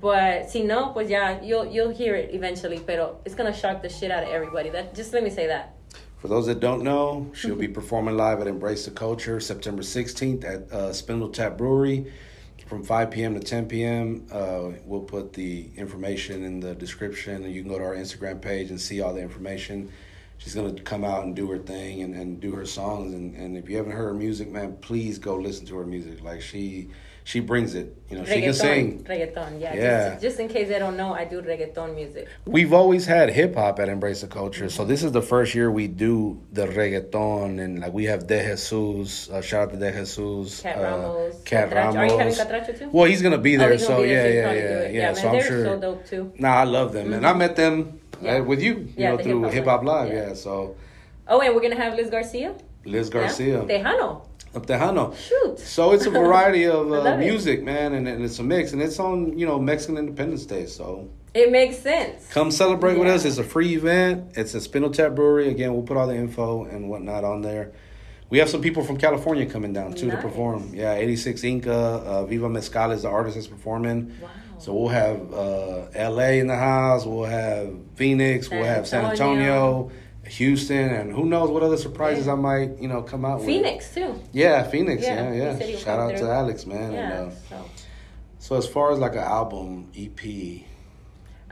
[0.00, 2.78] But si no, pues yeah, you'll you'll hear it eventually.
[2.78, 4.70] Pero it's gonna shock the shit out of everybody.
[4.70, 5.64] That just let me say that.
[6.22, 10.42] For those that don't know, she'll be performing live at Embrace the Culture September 16th
[10.44, 12.06] at uh, Spindle Tap Brewery
[12.70, 13.34] from 5 p.m.
[13.34, 14.24] to 10 p.m.
[14.30, 18.70] Uh, we'll put the information in the description, you can go to our Instagram page
[18.70, 19.90] and see all the information.
[20.38, 23.12] She's to come out and do her thing and, and do her songs.
[23.12, 26.22] And, and if you haven't heard her music, man, please go listen to her music.
[26.22, 26.90] Like, she
[27.30, 27.96] she brings it.
[28.10, 29.04] You know, she can sing.
[29.04, 29.60] reggaeton.
[29.60, 29.74] Yeah.
[29.74, 30.10] Yeah.
[30.10, 32.26] Just, just in case they don't know, I do reggaeton music.
[32.44, 35.70] We've always had hip hop at Embrace the Culture, so this is the first year
[35.70, 39.30] we do the reggaeton, and like we have De Jesus.
[39.30, 40.60] Uh, shout out to De Jesus.
[40.60, 41.42] Cat uh, Ramos.
[41.44, 41.96] Cat Catracho.
[41.96, 42.88] Are you having Catracho too?
[42.90, 44.60] Well, he's gonna be Oh, there, gonna so be there, yeah, so yeah, he'll probably
[44.60, 45.06] do yeah, yeah.
[45.06, 45.64] man, So I'm they're sure.
[45.64, 46.32] so dope too.
[46.38, 49.66] Nah, I love them, and I met them uh, with you, you know, through Hip
[49.66, 50.12] Hop Live.
[50.12, 50.34] Yeah.
[50.34, 50.74] so
[51.28, 52.54] Oh, and we're gonna have Liz Garcia.
[52.84, 53.08] Liz?
[53.08, 54.26] Garcia, Tejano.
[54.54, 55.16] Up Tejano.
[55.16, 55.58] Shoot.
[55.58, 57.24] So it's a variety of uh, love it.
[57.24, 60.66] music, man, and, and it's a mix, and it's on you know Mexican Independence Day,
[60.66, 61.08] so.
[61.32, 62.26] It makes sense.
[62.32, 63.24] Come celebrate with us.
[63.24, 64.32] It's a free event.
[64.36, 65.48] It's at Spindle Tap Brewery.
[65.48, 67.70] Again, we'll put all the info and whatnot on there.
[68.30, 70.72] We have some people from California coming down too to perform.
[70.74, 74.12] Yeah, 86 Inca, uh, Viva Mezcal is the artist that's performing.
[74.20, 74.28] Wow.
[74.58, 77.06] So we'll have uh, LA in the house.
[77.06, 78.48] We'll have Phoenix.
[78.48, 79.32] San we'll have San Antonio.
[79.32, 79.90] Antonio,
[80.30, 82.32] Houston, and who knows what other surprises Yeah.
[82.32, 83.46] I might you know come out with.
[83.46, 84.20] Phoenix too.
[84.32, 85.02] Yeah, Phoenix.
[85.02, 85.76] Yeah, Yeah, yeah.
[85.78, 86.30] Shout out to.
[86.30, 86.92] Alex, man.
[86.92, 87.22] Yeah.
[87.22, 87.64] And, uh, So
[88.38, 90.20] so as far as like an album EP,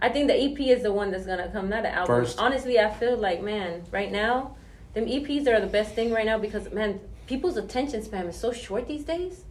[0.01, 2.07] I think the EP is the one that's gonna come, not the album.
[2.07, 2.39] First.
[2.39, 4.57] Honestly, I feel like man, right now,
[4.95, 8.53] them EPs are the best thing right now because man, people's attention span is so
[8.53, 9.45] short these days.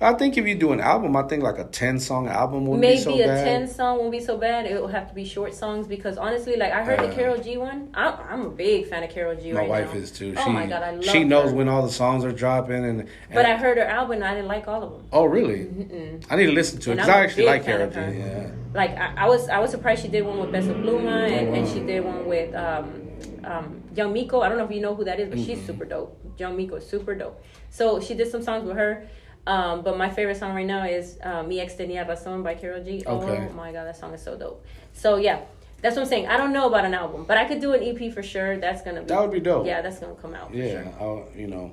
[0.00, 2.80] I think if you do an album, I think like a 10 song album would
[2.80, 3.44] Maybe be so a bad.
[3.44, 4.66] ten song won't be so bad.
[4.66, 7.38] It will have to be short songs because honestly, like I heard Uh, the Karol
[7.38, 7.90] G one.
[7.94, 9.52] I'm, I'm a big fan of Karol G.
[9.52, 10.00] My right wife now.
[10.00, 10.34] is too.
[10.36, 11.56] Oh she, my god, I love She knows her.
[11.56, 14.34] when all the songs are dropping, and, and But I heard her album and I
[14.34, 15.06] didn't like all of them.
[15.12, 15.60] oh really?
[15.64, 16.24] Mm-mm.
[16.28, 17.98] I need to listen to it because I actually like Karol G.
[18.18, 21.56] Yeah, Like I, I was, I was surprised she did one with Peso Pluma and,
[21.56, 23.00] and she did one with um,
[23.44, 24.40] um, Young Miko.
[24.40, 25.66] I don't know if you know who that is, but she's Mm-hmm.
[25.66, 26.20] super dope.
[26.36, 27.40] Young Miko is super dope.
[27.70, 29.06] So she did some songs with her.
[29.46, 32.82] Um, but my favorite song right now is uh, Mi Ex Tenía Razón by Karol
[32.82, 33.02] G.
[33.06, 33.48] Okay.
[33.50, 34.64] Oh my god, that song is so dope.
[34.94, 35.40] So yeah,
[35.82, 36.28] that's what I'm saying.
[36.28, 38.56] I don't know about an album, but I could do an EP for sure.
[38.58, 39.66] That's gonna be That would be dope.
[39.66, 40.50] Yeah, that's gonna come out.
[40.50, 40.82] for yeah.
[40.84, 40.92] sure.
[40.98, 41.72] I'll, you know,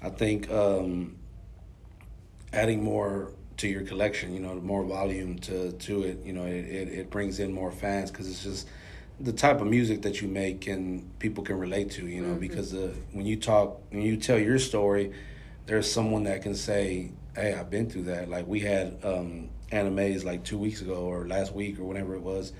[0.00, 1.16] I think um,
[2.52, 6.64] adding more to your collection, you know, more volume to to it, you know, it
[6.64, 8.68] it, it brings in more fans because it's just
[9.20, 12.38] the type of music that you make and people can relate to, you know, Mm-hmm.
[12.40, 15.12] because uh, when you talk, when you tell your story,
[15.66, 20.24] there's someone that can say, "Hey, I've been through that." Like we had um, animes
[20.24, 22.52] like two weeks ago or last week or whenever it was,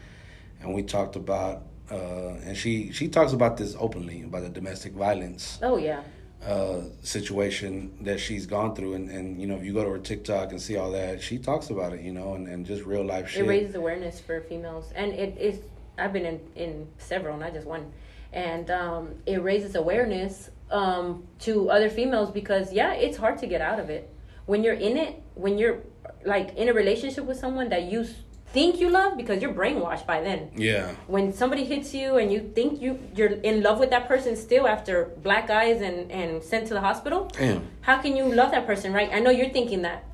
[0.61, 4.93] and we talked about, uh, and she she talks about this openly about the domestic
[4.93, 6.03] violence Oh yeah.
[6.47, 9.99] uh, situation that she's gone through, and, and you know if you go to her
[9.99, 13.05] TikTok and see all that, she talks about it, you know, and, and just real
[13.05, 13.45] life shit.
[13.45, 15.61] It raises awareness for females, and it is.
[15.99, 17.93] I've been in in several, not just one,
[18.33, 23.61] and um, it raises awareness um, to other females because yeah, it's hard to get
[23.61, 24.13] out of it
[24.47, 25.23] when you're in it.
[25.35, 25.79] When you're
[26.25, 28.07] like in a relationship with someone that you
[28.53, 30.51] think you love because you're brainwashed by then.
[30.57, 34.37] yeah, When somebody hits you and you think you you're in love with that person
[34.37, 37.63] still after black eyes and and sent to the hospital, damn.
[37.81, 40.05] how can you love that person right i know you're thinking that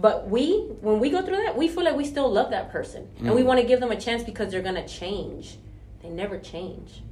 [0.00, 3.02] but we when we go through that we feel like we still love that person
[3.18, 3.34] and Mm.
[3.34, 5.56] we want to give them a chance because they're gonna change
[6.02, 7.02] they never change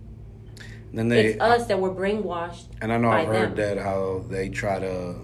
[0.93, 3.77] Then they it's us that were brainwashed and I know I've heard them.
[3.77, 5.17] that how they try to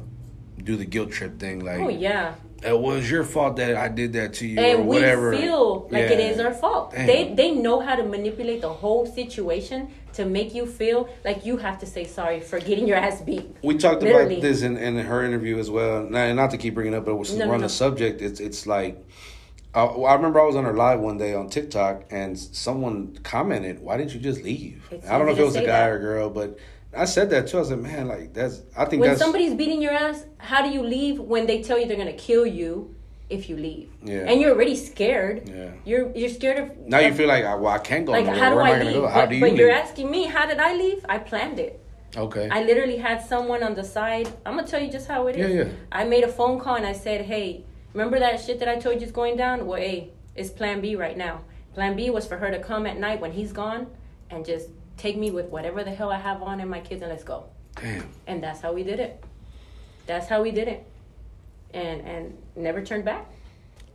[0.63, 2.35] do the guilt trip thing, like oh yeah
[2.65, 6.05] it was your fault that I did that to you or and we feel like
[6.05, 6.27] it Yeah.
[6.31, 7.07] is our fault Damn.
[7.07, 11.57] they they know how to manipulate the whole situation to make you feel like you
[11.57, 14.35] have to say sorry for getting your ass beat We talked Literally.
[14.35, 16.05] about this in, in her interview as well.
[16.09, 17.67] Not, not to keep bringing it up, but we're no, on no.
[17.67, 19.03] the subject, it's it's like
[19.75, 23.81] I, I remember I was on her live one day on TikTok, and someone commented,
[23.81, 25.91] "Why didn't you just leave?" It's I don't know if it was a guy that.
[25.91, 26.59] or a girl, but
[26.95, 27.59] I said that too.
[27.61, 30.83] I said, "Man, like that's." I think when somebody's beating your ass how do you
[30.83, 32.95] leave when they tell you they're gonna kill you
[33.31, 34.29] if you leave Yeah.
[34.29, 35.71] and you're already scared Yeah.
[35.87, 38.13] you're you're scared of now you feel like, well, I can't go.
[38.13, 38.41] like nowhere.
[38.41, 38.95] how do Where I am I leave?
[38.95, 39.07] go?
[39.09, 39.59] How but do you but leave?
[39.61, 41.07] you're asking me how did I leave?
[41.09, 41.81] I planned it.
[42.15, 42.49] okay.
[42.51, 44.29] I literally had someone on the side.
[44.45, 45.49] I'm gonna tell you just how it is.
[45.55, 45.71] Yeah, yeah.
[45.91, 49.01] I made a phone call and I said, "Hey, remember that shit that I told
[49.01, 49.67] you is going down?
[49.67, 51.43] Well, hey, it's Plan B right now.
[51.75, 53.87] Plan B was for her to come at night when he's gone
[54.31, 57.11] and just take me with whatever the hell I have on and my kids and
[57.11, 57.45] let's go."
[57.77, 58.09] Damn.
[58.27, 59.23] And that's how we did it.
[60.07, 60.87] That's how we did it.
[61.75, 63.25] and and never turned back.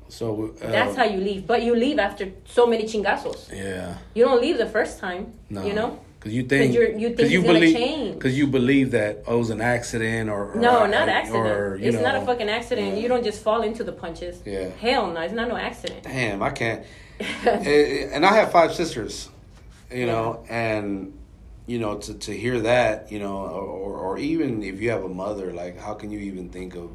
[0.10, 1.45] So uh, That's how you leave.
[1.45, 3.52] But you leave after so many chingazos.
[3.54, 3.98] Yeah.
[4.16, 5.34] You don't leave the first time.
[5.50, 5.64] No.
[5.66, 6.00] You know.
[6.20, 8.15] Because you think you're- you think you believe change.
[8.15, 11.45] because you believe that oh, it was an accident or, or No, I- not accident.
[11.45, 12.95] or, it's not a fucking accident.
[12.95, 13.01] yeah.
[13.01, 14.41] You don't just fall into the punches.
[14.45, 14.70] Yeah.
[14.82, 16.03] Hell no, it's not no accident.
[16.03, 16.84] Damn, I can't.
[17.45, 19.30] Eh, and I have five sisters,
[19.91, 21.13] you know, and
[21.65, 25.09] you know to to hear that, you know, or or even if you have a
[25.09, 26.89] mother, like how can you even think of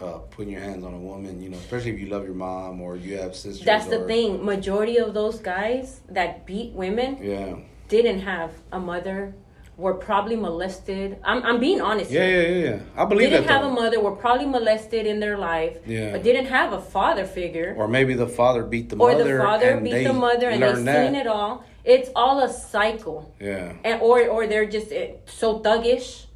[0.00, 2.80] uh, putting your hands on a woman, you know, especially if you love your mom
[2.80, 3.64] or you have sisters.
[3.66, 4.44] That's the or- thing.
[4.44, 7.56] Majority of those guys that beat women Yeah.
[7.90, 9.34] Didn't have a mother.
[9.76, 11.18] Were probably molested.
[11.24, 12.10] I'm I'm being honest.
[12.10, 12.42] Yeah, here.
[12.42, 13.02] yeah, yeah, yeah.
[13.02, 13.36] I believe that.
[13.38, 13.70] Didn't have though.
[13.70, 13.98] a mother.
[13.98, 15.78] Were probably molested in their life.
[15.86, 16.12] Yeah.
[16.12, 17.74] But didn't have a father figure.
[17.78, 19.36] Or maybe the father beat the or mother.
[19.36, 21.64] Or the father and beat the mother and they've learned seen it all.
[21.84, 23.34] It's all a cycle.
[23.40, 23.72] Yeah.
[23.82, 26.26] and or or they're just eh, so thuggish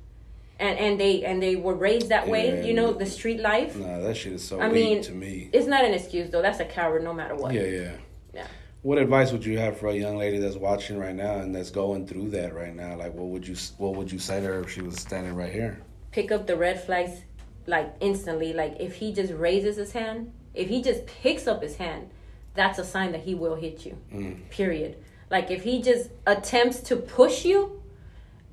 [0.59, 3.77] and and they and they were raised that way Yeah, you know the street life
[3.77, 5.51] Nah, that shit is so I mean, to me.
[5.53, 7.93] it's not an excuse though that's a coward no matter what Yeah, yeah.
[8.33, 8.47] Yeah.
[8.85, 11.71] What advice would you have for a young lady that's watching right now and that's
[11.71, 12.97] going through that right now?
[12.97, 15.51] Like, what would you what would you say to her if she was standing right
[15.51, 15.81] here?
[16.13, 17.23] pick up the red flags
[17.67, 21.75] like instantly like if he just raises his hand if he just picks up his
[21.77, 22.09] hand
[22.55, 24.49] that's a sign that he will hit you Mm.
[24.49, 24.97] period
[25.29, 27.83] like if he just attempts to push you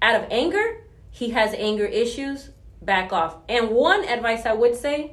[0.01, 2.49] out of anger he has anger issues
[2.81, 5.11] back off and one advice i would say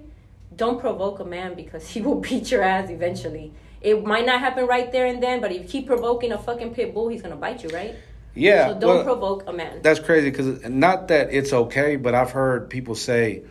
[0.56, 4.66] don't provoke a man because he will beat your ass eventually it might not happen
[4.66, 7.36] right there and then but if you keep provoking a fucking pit bull he's gonna
[7.36, 7.94] bite you right
[8.34, 12.14] Yeah, so don't well, provoke a man that's crazy because not that it's okay, but
[12.14, 13.42] I've heard people say,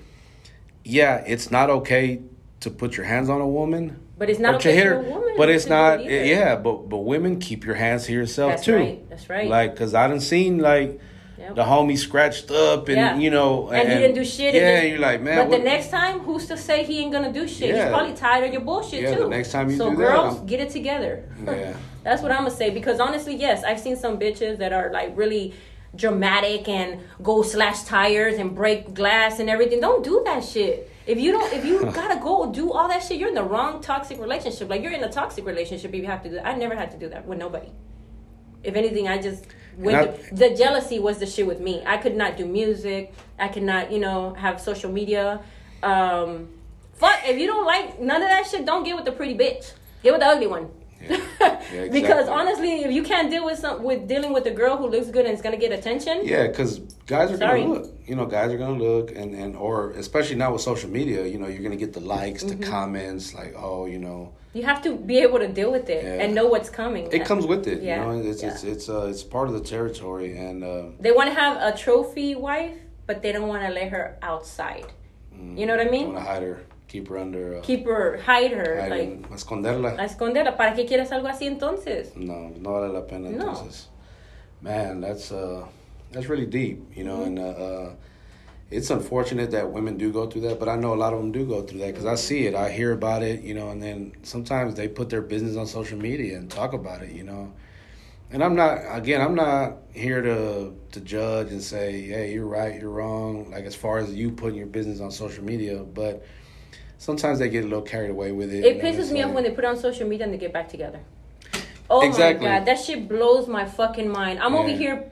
[0.84, 2.22] yeah, it's not okay
[2.62, 4.00] to put your hands on a woman.
[4.18, 6.02] But it's not or to okay hit her, a woman but it's not.
[6.02, 6.28] it.
[6.28, 8.56] Yeah, but but women keep your hands to yourself too.
[8.56, 8.76] That's too.
[8.76, 9.50] right, that's right.
[9.50, 11.00] Like, cause I done seen like
[11.48, 11.56] Yep.
[11.56, 13.18] the homie scratched up and Yeah.
[13.18, 14.54] you know, and, he didn't do shit.
[14.54, 15.38] Yeah, and you're like, man.
[15.38, 17.70] But what- the next time, who's to say he ain't gonna do shit?
[17.70, 17.84] Yeah.
[17.86, 19.24] He's probably tired of your bullshit Yeah, too.
[19.24, 21.24] the next time you so do that, girls, I'm- get it together.
[21.46, 21.74] Yeah.
[22.04, 25.14] That's what I'm gonna say because honestly, yes, I've seen some bitches that are like
[25.16, 25.54] really
[25.96, 29.80] dramatic and go slash tires and break glass and everything.
[29.80, 30.92] Don't do that shit.
[31.08, 33.82] If you don't, if you gotta go do all that shit, you're in the wrong
[33.82, 34.70] toxic relationship.
[34.70, 36.36] Like you're in a toxic relationship if you have to do.
[36.36, 36.46] That.
[36.46, 37.70] I never had to do that with nobody.
[38.64, 39.46] If anything, I just
[39.78, 39.98] went.
[39.98, 41.84] I- to- the jealousy was the shit with me.
[41.86, 43.14] I could not do music.
[43.40, 45.40] I could not, you know, have social media.
[45.84, 46.50] Um,
[46.96, 49.74] fuck, if you don't like none of that shit, don't get with the pretty bitch.
[50.04, 50.70] Get with the ugly one.
[51.02, 51.18] Yeah.
[51.74, 54.88] Yeah, because honestly, if you can't deal with some with dealing with a girl who
[54.88, 57.62] looks good and is gonna get attention, Yeah, because guys are Sorry.
[57.62, 57.94] gonna look.
[58.08, 61.38] You know, guys are gonna look, and and or especially now with social media, you
[61.38, 62.62] know, you're gonna get the likes, Mm-hmm.
[62.62, 66.04] the comments, like, oh, you know, you have to be able to deal with it
[66.04, 66.22] Yeah.
[66.24, 67.08] and know what's coming.
[67.12, 67.82] it comes with it.
[67.84, 68.50] Yeah, You know, it's yeah.
[68.52, 71.78] it's it's uh, it's part of the territory, and uh, They want to have a
[71.78, 72.76] trophy wife,
[73.06, 74.86] but they don't want to let her outside.
[75.56, 76.08] You know what I I mean?
[76.14, 77.58] want to hide her, keep her under.
[77.58, 79.92] Uh, Keep her, hide her, hide like esconderla.
[80.00, 80.58] a esconderla.
[80.58, 82.16] ¿Para qué quieres algo así entonces?
[82.16, 83.30] No, no vale la pena.
[83.30, 83.52] No.
[83.54, 83.88] Entonces,
[84.62, 85.64] man, that's uh,
[86.12, 87.38] that's really deep, you know, Mm-hmm.
[87.38, 87.90] and uh, uh,
[88.70, 91.32] it's unfortunate that women do go through that, but I know a lot of them
[91.32, 93.82] do go through that because I see it, I hear about it, you know, and
[93.82, 97.54] then sometimes they put their business on social media and talk about it, you know.
[98.30, 102.80] And I'm not again, I'm not here to to judge and say, hey, you're right,
[102.80, 103.50] you're wrong.
[103.52, 106.26] Like as far as you putting your business on social media, but
[106.98, 108.66] sometimes they get a little carried away with it.
[108.66, 110.68] It pisses me off when they put it on social media and they get back
[110.68, 111.00] together.
[111.90, 112.46] Oh Exactly.
[112.46, 114.40] my god, that shit blows my fucking mind.
[114.40, 115.10] I'm over here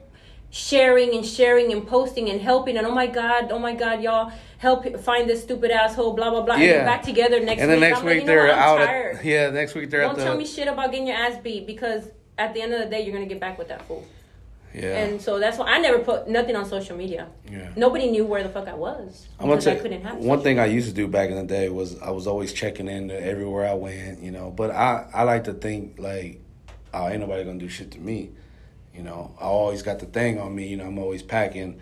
[0.56, 4.32] sharing and sharing and posting and helping and oh my god, oh my god, y'all
[4.58, 6.54] help find this stupid asshole, blah blah blah.
[6.54, 6.72] And Yeah.
[6.78, 7.80] they're back together next and week.
[7.80, 8.80] then next I'm week know they're out.
[8.80, 10.24] At, yeah, next week they're Don't the.
[10.24, 12.04] tell me shit about getting your ass beat because
[12.38, 14.02] at the end of the day you're gonna get back with that fool.
[14.74, 14.96] yeah.
[15.04, 17.28] And so that's why I never put nothing on social media.
[17.50, 17.68] Yeah.
[17.76, 20.40] Nobody knew where the fuck I was I'm gonna because I tell couldn't have one
[20.40, 23.10] thing I used to do back in the day was I was always checking in
[23.10, 24.50] everywhere I went, you know.
[24.50, 26.40] But I I like to think like,
[26.94, 28.30] oh, ain't nobody gonna do shit to me,
[28.96, 29.34] you know.
[29.40, 30.86] I always got the thing on me, you know.
[30.86, 31.78] I'm always packing,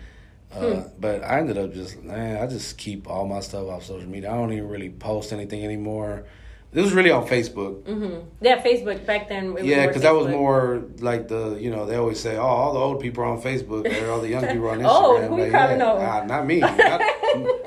[0.53, 0.89] uh, Hmm.
[0.99, 4.31] but I ended up just man, I just keep all my stuff off social media.
[4.31, 6.25] I don't even really post anything anymore.
[6.75, 7.85] This was really on Facebook.
[7.85, 9.57] hmm Yeah, Facebook back then.
[9.57, 12.73] It Yeah, because that was more like the you know they always say oh all
[12.73, 14.89] the old people are on Facebook, they're all the young people are on Instagram.
[14.89, 16.01] Oh, who like, yeah, old?
[16.01, 16.59] ah, not me,
[16.89, 17.01] not,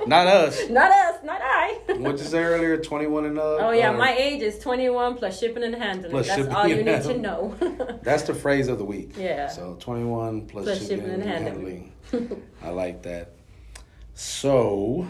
[0.06, 0.68] not us.
[0.68, 1.80] Not us, not I.
[1.88, 2.76] What'd you say earlier?
[2.76, 3.58] Twenty one and up.
[3.62, 6.10] Oh yeah, Or- my age is 21 plus shipping and handling.
[6.10, 7.54] Plus That's shipping all you need to know.
[8.02, 9.12] That's the phrase of the week.
[9.16, 9.48] Yeah.
[9.48, 11.92] So twenty one plus, Plus shipping, shipping and and handling.
[12.12, 12.42] handling.
[12.62, 13.32] I like that.
[14.14, 15.06] So,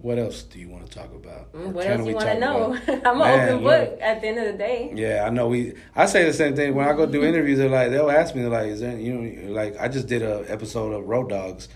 [0.00, 1.48] what else do you want to talk about?
[1.52, 2.78] Or what else you want to know?
[3.04, 3.90] I'm an open look.
[3.90, 4.92] book at the end of the day.
[4.94, 5.48] Yeah, I know.
[5.48, 7.58] We I say the same thing when I go do interviews.
[7.58, 10.22] They're like, they'll ask me, they're like, "Is there you know like I just did
[10.22, 11.68] a episode of Road Dogs,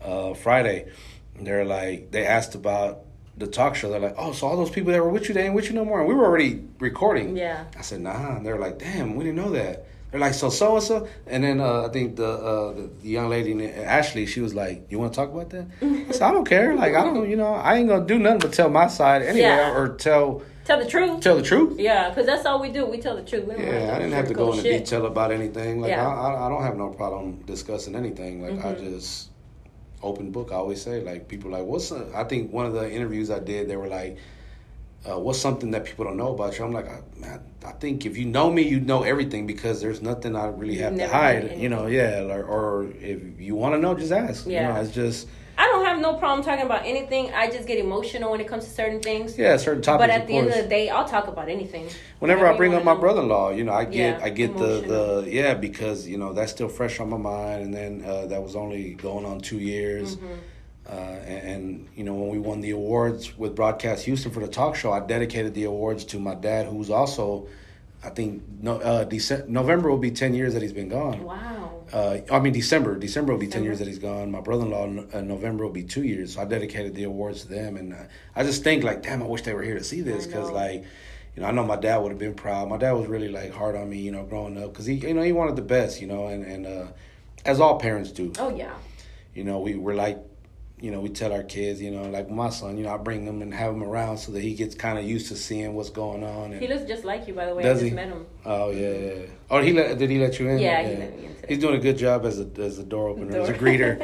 [0.00, 0.90] uh, Friday."
[1.40, 3.02] they're like they asked about
[3.36, 3.90] the talk show.
[3.90, 5.74] They're like, oh, so all those people that were with you, they ain't with you
[5.74, 5.98] no more.
[6.00, 7.36] And we were already recording.
[7.36, 7.64] Yeah.
[7.76, 8.36] I said, nah.
[8.36, 9.86] And they're like, damn, we didn't know that.
[10.16, 11.08] They're like, so so and so.
[11.26, 14.98] And then uh, I think the, uh, the young lady Ashley, she was like, you
[14.98, 15.66] want to talk about that?
[15.82, 16.74] I said, I don't care.
[16.74, 19.40] Like I don't, you know, I ain't gonna do nothing but tell my side anyway,
[19.40, 19.76] Yeah.
[19.76, 21.20] or tell Tell the truth.
[21.20, 21.78] tell the truth.
[21.78, 22.86] Yeah, because that's all we do.
[22.86, 23.44] We tell the truth.
[23.58, 24.84] Yeah, I didn't have to go into shit.
[24.86, 25.82] detail about anything.
[25.82, 26.08] Like Yeah.
[26.08, 28.40] I, I, I don't have no problem discussing anything.
[28.42, 28.90] Like I Mhm.
[28.94, 29.28] just
[30.02, 30.48] open book.
[30.50, 31.90] I always say like people like what's.
[31.92, 34.16] A, I think one of the interviews I did, they were like,
[35.08, 38.06] uh, "What's something that people don't know about you?" I'm like, I, man, I think
[38.06, 41.58] if you know me, you know everything because there's nothing I really have to hide.
[41.58, 42.20] You know, yeah.
[42.22, 44.46] Or, or if you want to know, just ask.
[44.46, 44.68] Yeah.
[44.68, 45.28] You know, it's just
[45.58, 47.32] I don't have no problem talking about anything.
[47.32, 49.38] I just get emotional when it comes to certain things.
[49.38, 50.06] yeah, certain topics.
[50.06, 51.88] but at the end of the day, I'll talk about anything.
[52.18, 54.82] Whenever Whatever I bring up my brother-in-law, you know, I get Yeah, I get the
[54.92, 58.42] the yeah because you know that's still fresh on my mind, and then uh, that
[58.42, 60.34] was only going on two years, Mm-hmm.
[60.88, 64.48] Uh, and, and you know when we won the awards with Broadcast Houston for the
[64.48, 67.48] talk show, I dedicated the awards to my dad, who's also,
[68.04, 71.22] I think no uh, Dece- November will be ten years that he's been gone.
[71.24, 71.72] Wow.
[71.92, 72.96] Uh, I mean December.
[72.96, 74.30] December will be ten years that he's gone.
[74.30, 76.34] My brother-in-law uh, November will be two years.
[76.34, 77.96] So I dedicated the awards to them, and uh,
[78.34, 80.84] I just think like, damn, I wish they were here to see this because like,
[81.34, 82.68] you know, I know my dad would have been proud.
[82.68, 85.14] My dad was really like hard on me, you know, growing up because he, you
[85.14, 86.86] know, he wanted the best, you know, and and uh,
[87.44, 88.74] as all parents do, Oh yeah.
[89.34, 90.18] you know, we were like.
[90.78, 93.24] You know, we tell our kids, you know, like my son, you know, I bring
[93.24, 95.88] them and have him around so that he gets kind of used to seeing what's
[95.88, 96.52] going on.
[96.52, 97.62] And, He looks just like you, by the way.
[97.62, 97.94] Does I just he?
[97.96, 98.26] met him.
[98.44, 99.14] Oh yeah, yeah.
[99.14, 99.26] yeah.
[99.50, 100.58] Oh, he let did he let you in?
[100.58, 101.46] Yeah, he let me in today.
[101.48, 103.96] He's doing a good job as a as a door opener, as a greeter.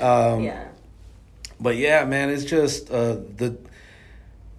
[0.00, 0.68] Um, yeah.
[1.60, 3.58] But yeah, man, it's just uh, the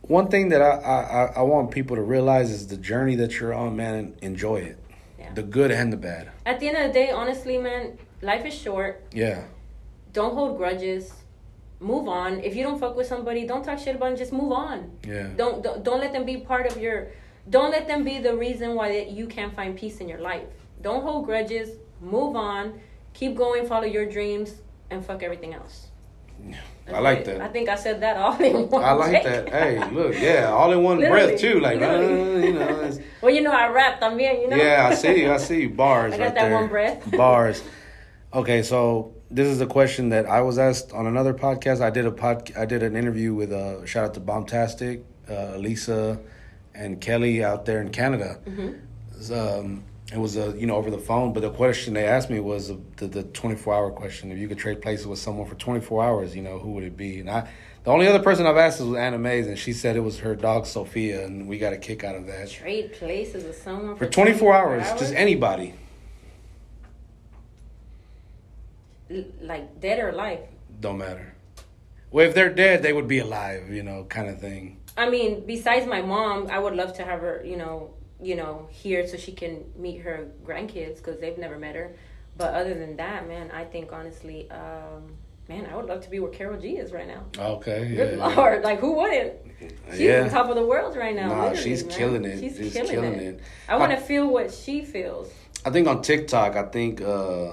[0.02, 3.40] one thing that I, I I- I want people to realize is the journey that
[3.40, 4.16] you're on, man.
[4.22, 4.78] Enjoy it,
[5.18, 5.34] Yeah.
[5.34, 6.30] the good and the bad.
[6.46, 9.02] At the end of the day, honestly, man, life is short.
[9.14, 9.46] Yeah,
[10.12, 11.14] Don't hold grudges.
[11.80, 12.40] Move on.
[12.42, 14.18] If you don't fuck with somebody, don't talk shit about them.
[14.18, 14.92] Just move on.
[15.08, 17.08] yeah, Don't don't, don't let them be part of your.
[17.50, 20.44] Don't let them be the reason why that you can't find peace in your life.
[20.82, 21.70] Don't hold grudges.
[22.02, 22.80] Move on.
[23.14, 23.66] Keep going.
[23.66, 24.56] Follow your dreams
[24.92, 25.88] and fuck everything else.
[26.92, 27.26] I like it.
[27.26, 27.42] that.
[27.42, 28.84] I think I said that all in one.
[28.84, 29.50] I like that.
[29.50, 31.60] Hey, look, yeah, all in one breath too.
[31.60, 34.42] Like, uh, you know, it's- Well, you know I rap también.
[34.42, 34.56] You know.
[34.56, 36.54] yeah, I see, I see bars I got right that there.
[36.56, 37.12] one breath.
[37.12, 37.62] Bars.
[38.34, 41.82] Okay, so this is a question that I was asked on another podcast.
[41.82, 45.58] I did a pod, I did an interview with uh, shout out to Bombtastic, uh,
[45.58, 46.20] Lisa,
[46.74, 48.40] and Kelly out there in Canada.
[48.46, 49.34] Mm-hmm.
[49.34, 52.40] Um, it was a you know over the phone, but the question they asked me
[52.40, 54.32] was the the twenty four hour question.
[54.32, 56.84] If you could trade places with someone for twenty four hours, you know who would
[56.84, 57.20] it be?
[57.20, 57.48] And I,
[57.84, 60.36] the only other person I've asked was Anna Mays, and she said it was her
[60.36, 62.50] dog Sophia, and we got a kick out of that.
[62.50, 65.70] Trade places with someone For 24 hours, just anybody.
[65.70, 65.78] L-
[69.42, 70.40] like dead or alive.
[70.80, 71.34] Don't matter.
[72.12, 74.78] Well, if they're dead, they would be alive, you know, kind of thing.
[74.98, 78.68] I mean, besides my mom, I would love to have her, you know, you know,
[78.72, 81.96] here so she can meet her grandkids because they've never met her.
[82.38, 85.14] But other than that, man, I think honestly, um,
[85.48, 87.24] man, I would love to be where Karol G is right now.
[87.38, 87.96] Okay.
[87.96, 88.28] Good yeah.
[88.28, 89.34] lord, like who wouldn't?
[89.92, 90.24] She's Yeah.
[90.24, 91.28] on top of the world right now.
[91.30, 91.98] Nah, she's man.
[91.98, 92.40] killing it.
[92.40, 93.22] She's, She's killing, killing it.
[93.36, 93.42] it.
[93.68, 95.32] I want to feel what she feels.
[95.66, 97.52] I think on TikTok, I think, uh,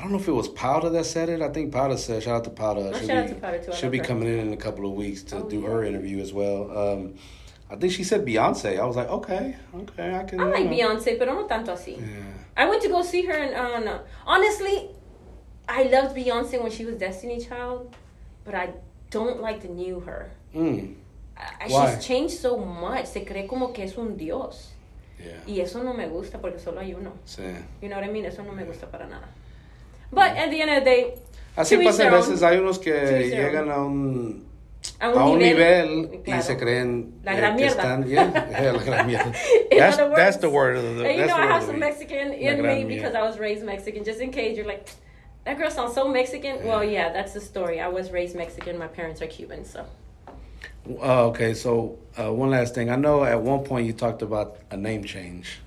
[0.00, 1.42] I don't know if it was Powder that said it.
[1.42, 2.90] I think Powder said, shout out to Powder.
[2.94, 3.72] Oh, She'll shout out be, to Powder, too.
[3.72, 4.04] I She'll be her.
[4.04, 5.68] coming in in a couple of weeks to Oh, do yeah.
[5.68, 6.70] her interview as well.
[6.76, 7.14] Um,
[7.70, 8.80] I think she said Beyonce.
[8.80, 10.40] I was like, okay, okay, I can.
[10.40, 10.96] I like you know.
[10.96, 11.98] Beyonce, pero no tanto así.
[12.00, 12.06] Yeah.
[12.56, 14.00] I went to go see her, and uh, no.
[14.26, 14.88] honestly,
[15.68, 17.94] I loved Beyonce when she was Destiny Child,
[18.44, 18.70] but I
[19.10, 20.30] don't like the new her.
[20.54, 20.94] Mm,
[21.36, 21.94] I- Why?
[21.94, 23.04] She's changed so much.
[23.06, 24.70] Se cree como que es un dios.
[25.22, 25.34] yeah.
[25.46, 27.12] Y eso no me gusta porque solo hay uno.
[27.26, 27.42] Sí.
[27.82, 28.24] You know what I mean?
[28.24, 29.28] Eso no me gusta para nada.
[30.12, 31.14] But at the end of the day,
[31.56, 32.42] Así pasa a veces.
[32.42, 34.46] Hay unos que llegan a un
[34.98, 36.42] a a un nivel, y claro.
[36.42, 37.82] se creen La eh, gran que mierda.
[37.82, 39.32] están yeah, yeah, la gran mierda.
[39.70, 41.78] That's, other that's the word of the And you know, I have some.
[41.78, 44.04] Mexican in me because I was raised Mexican.
[44.04, 44.88] Just in case you're like,
[45.44, 46.64] that girl sounds so Mexican.
[46.64, 47.80] Well, yeah, that's the story.
[47.80, 48.78] I was raised Mexican.
[48.78, 49.86] My parents are Cuban, so.
[51.00, 52.90] Uh, okay, so uh, one last thing.
[52.90, 55.60] I know at one point you talked about a name change.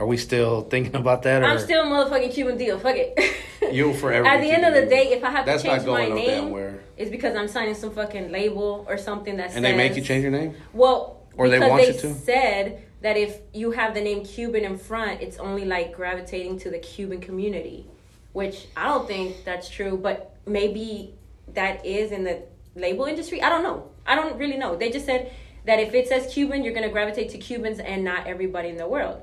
[0.00, 1.42] Are we still thinking about that?
[1.42, 2.78] Or I'm still a motherfucking Cuban deal.
[2.78, 3.18] Fuck it.
[3.72, 6.08] You'll forever At the end of the day, if I have That's to change my
[6.08, 9.56] name, it's because I'm signing some fucking label or something that says.
[9.56, 10.54] And they make you change your name?
[10.72, 12.14] Well, Or they want they you to?
[12.14, 16.70] said that if you have the name Cuban in front, it's only like gravitating to
[16.70, 17.86] the Cuban community,
[18.32, 21.14] which I don't think that's true, but maybe
[21.54, 22.42] that is in the
[22.74, 23.42] label industry.
[23.42, 23.90] I don't know.
[24.06, 24.76] I don't really know.
[24.76, 25.32] They just said
[25.64, 28.76] that if it says Cuban, you're going to gravitate to Cubans and not everybody in
[28.76, 29.22] the world.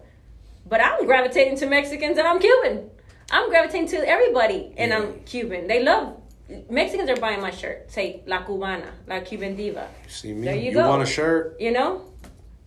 [0.67, 2.89] But I'm gravitating to Mexicans and I'm Cuban.
[3.31, 4.97] I'm gravitating to everybody and Yeah.
[4.99, 5.67] I'm Cuban.
[5.67, 6.17] They love
[6.69, 7.89] Mexicans are buying my shirt.
[7.91, 9.87] Say La Cubana, La Cuban Diva.
[10.07, 10.45] See me?
[10.47, 10.87] There you you go.
[10.89, 11.57] want a shirt?
[11.59, 12.01] You know.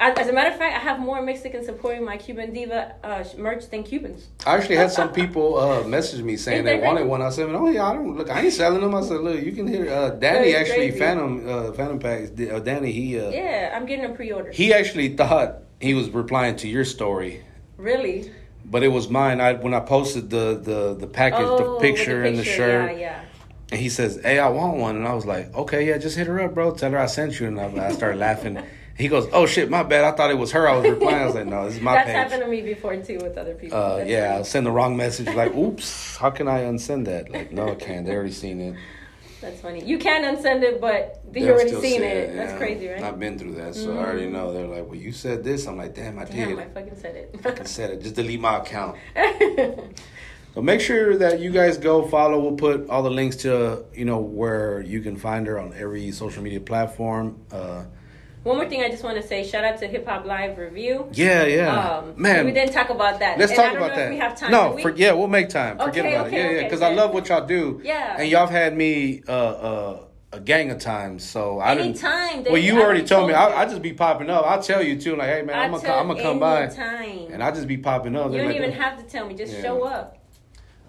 [0.01, 3.23] As, as a matter of fact, I have more Mexicans supporting my Cuban Diva uh,
[3.39, 4.27] merch than Cubans.
[4.45, 7.23] I actually had some people uh, message me saying they wanted one.
[7.23, 8.29] I said, "Oh yeah, I don't look.
[8.29, 10.99] I ain't selling them." I said, "Look, you can hear Uh, Danny actually crazy.
[10.99, 12.31] Phantom uh, Phantom packs.
[12.33, 14.51] Uh, Danny he uh, Yeah, I'm getting a pre-order.
[14.51, 17.45] he actually thought he was replying to your story,
[17.77, 18.31] really?
[18.65, 19.41] but it was mine.
[19.41, 22.93] I when I posted the the the package, oh, the with picture and the shirt,
[22.93, 23.25] Yeah, yeah.
[23.71, 26.27] and he says, "Hey, I want one," and I was like, "Okay, yeah, just hit
[26.27, 26.73] her up, bro.
[26.75, 28.59] Tell her I sent you." And I, I started laughing.
[28.97, 30.05] He goes, "Oh shit, my bad.
[30.05, 30.69] I thought it was her.
[30.69, 32.63] I was replying." I was like, "No, this is my That's page." happened to me
[32.63, 33.77] before too with other people.
[33.77, 35.27] Uh, yeah, I'll send the wrong message.
[35.35, 37.29] Like, oops, how can I unsend that?
[37.29, 38.07] Like, no, I can't.
[38.07, 38.77] They already seen it.
[39.45, 39.85] That's funny.
[39.85, 42.35] You can unsend it, but you They'll already seen see it.
[42.35, 42.59] That's yeah.
[42.59, 43.03] crazy, right?
[43.03, 44.55] I've been through that, so I already know.
[44.55, 45.67] They're like, well, you said this.
[45.67, 46.59] I'm like, damn, I Damn, did.
[46.59, 47.61] I fucking said it.
[47.61, 48.03] I said it.
[48.03, 48.97] Just delete my account.
[50.55, 52.39] So make sure that you guys go follow.
[52.39, 56.13] We'll put all the links to you know where you can find her on every
[56.13, 57.45] social media platform.
[57.51, 57.87] Uh,
[58.45, 61.09] One more thing I just want to say: shout out to Hip Hop Live Review.
[61.13, 62.45] yeah, yeah, Um, man.
[62.45, 63.39] we didn't talk about that.
[63.39, 64.11] Let's And talk about that.
[64.11, 64.51] We have time.
[64.51, 64.83] No, we?
[64.83, 65.79] for, yeah, we'll make time.
[65.79, 66.39] Forget Okay, about okay, it.
[66.39, 67.81] Yeah, yeah, okay, because I love what y'all do.
[67.83, 68.17] Yeah.
[68.19, 71.25] and y'all have had me uh, uh, a gang of times.
[71.25, 72.05] So I didn't.
[72.05, 72.45] Anytime.
[72.45, 73.33] Well, you I already told me.
[73.33, 73.39] you.
[73.39, 74.45] I, I just be popping up.
[74.45, 75.17] I'll tell you too.
[75.17, 77.29] Like, hey man, I'm gonna, come, I'm gonna come by, Time.
[77.33, 78.31] and I just be popping up.
[78.31, 79.35] you don't like, even "Oh." have to tell me.
[79.35, 79.63] Just Yeah.
[79.63, 80.19] show up.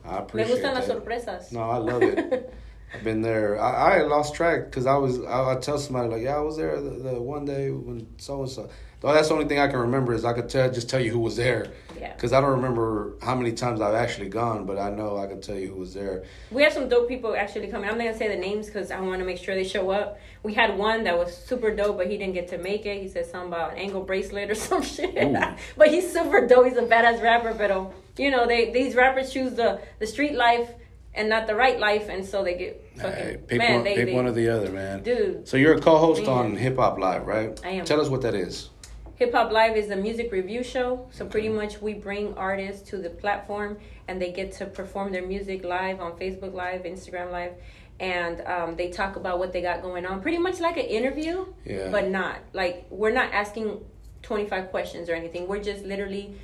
[0.04, 0.98] I Me appreciate gustan las that.
[1.06, 1.52] sorpresas.
[1.54, 2.54] No, I love it.
[2.94, 3.60] I've been there.
[3.60, 5.20] I, I lost track because I was.
[5.24, 8.42] I, I tell somebody like, yeah, I was there the, the one day when so
[8.42, 8.70] and so.
[9.02, 11.20] That's the only thing I can remember is I could tell just tell you who
[11.20, 11.72] was there.
[12.00, 12.14] Yeah.
[12.14, 15.42] Because I don't remember how many times I've actually gone, but I know I can
[15.42, 16.24] tell you who was there.
[16.50, 17.90] We have some dope people actually coming.
[17.90, 20.20] I'm not gonna say the names because I want to make sure they show up.
[20.42, 23.02] We had one that was super dope, but he didn't get to make it.
[23.02, 25.36] He said something about an ankle bracelet or some shit.
[25.78, 26.66] But he's super dope.
[26.66, 27.54] He's a badass rapper.
[27.54, 30.72] But um, you know, they these rappers choose the the street life
[31.16, 33.74] and not the right life, and so they get fucking pick man.
[33.76, 35.02] one, they, pick they, one or the other, man.
[35.02, 35.48] dude.
[35.48, 37.60] So you're a co-host on Hip Hop Live, right?
[37.64, 37.86] I am.
[37.86, 38.70] Tell us what that is.
[39.16, 41.08] Hip Hop Live is a music review show.
[41.12, 43.78] So pretty much we bring artists to the platform
[44.10, 47.54] and they get to perform their music live on Facebook Live, Instagram Live,
[48.02, 50.22] and um, they talk about what they got going on.
[50.22, 51.90] Pretty much like an interview, Yeah.
[51.92, 53.80] but not like we're not asking
[54.24, 55.48] 25 questions or anything.
[55.48, 56.36] We're just literally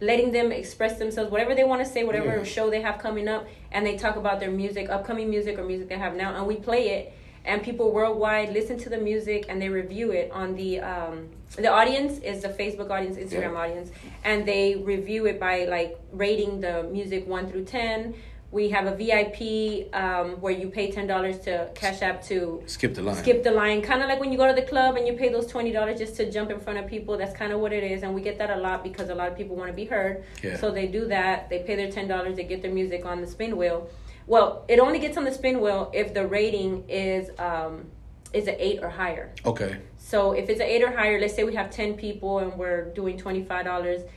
[0.00, 2.44] letting them express themselves, whatever they want to say, whatever Yeah.
[2.44, 5.88] show they have coming up, and they talk about their music, upcoming music or music
[5.88, 7.12] they have now, and we play it.
[7.44, 11.68] And people worldwide listen to the music and they review it on the um, the
[11.68, 13.62] audience is the Facebook audience, Instagram Yeah.
[13.64, 13.90] audience,
[14.24, 18.14] and they review it by like rating the music one through ten.
[18.52, 22.94] We have a VIP um, where you pay ten dollars to Cash App to Skip
[22.94, 23.14] the line.
[23.16, 23.80] skip the line.
[23.80, 26.16] Kind of like when you go to the club and you pay those $20 just
[26.16, 27.16] to jump in front of people.
[27.16, 29.28] That's kind of what it is and we get that a lot because a lot
[29.30, 30.24] of people want to be heard.
[30.42, 30.56] Yeah.
[30.56, 31.48] so they do that.
[31.48, 33.88] They pay their $10 they get their music on the spin wheel.
[34.26, 37.84] Well it only gets on the spin wheel if the rating is um
[38.32, 39.32] is an 8 or higher.
[39.44, 39.76] Okay.
[39.96, 42.86] so if it's an 8 or higher let's say we have 10 people and we're
[42.94, 44.08] doing $25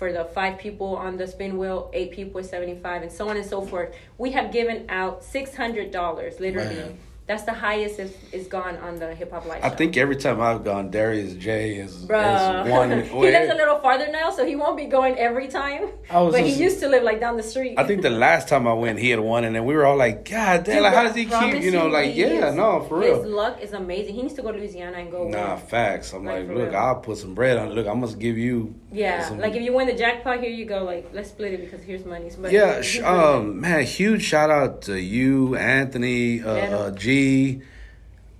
[0.00, 3.36] for the five people on the spin wheel, eight people is 75 and so on
[3.36, 3.94] and so forth.
[4.16, 6.96] We have given out $600 literally.
[7.30, 9.76] That's the highest is, is gone on the hip hop live I show.
[9.76, 12.90] think every time I've gone, Darius J is, is one.
[13.04, 15.90] he lives a little farther now, so he won't be going every time.
[16.10, 17.74] I was But just- he used to live like down the street.
[17.78, 19.96] I think the last time I went, he had won, and then we were all
[19.96, 20.74] like, "God damn!
[20.74, 21.62] Dude, Like, how does he keep?
[21.62, 23.22] You know, you, like, yeah, is- no, for real.
[23.22, 24.12] His luck is amazing.
[24.16, 25.28] He needs to go to Louisiana and go.
[25.28, 25.66] Nah, win.
[25.66, 26.12] facts.
[26.12, 26.76] I'm Like, like, look, real.
[26.84, 27.68] I'll put some bread on.
[27.68, 27.74] it.
[27.76, 28.74] Look, I must give you.
[28.90, 30.82] Yeah, some- like if you win the jackpot, here you go.
[30.82, 32.28] Like let's split it because here's money.
[32.42, 36.76] But yeah, sh- um, man, huge shout out to you, Anthony, uh, Yeah.
[36.76, 37.19] uh, G,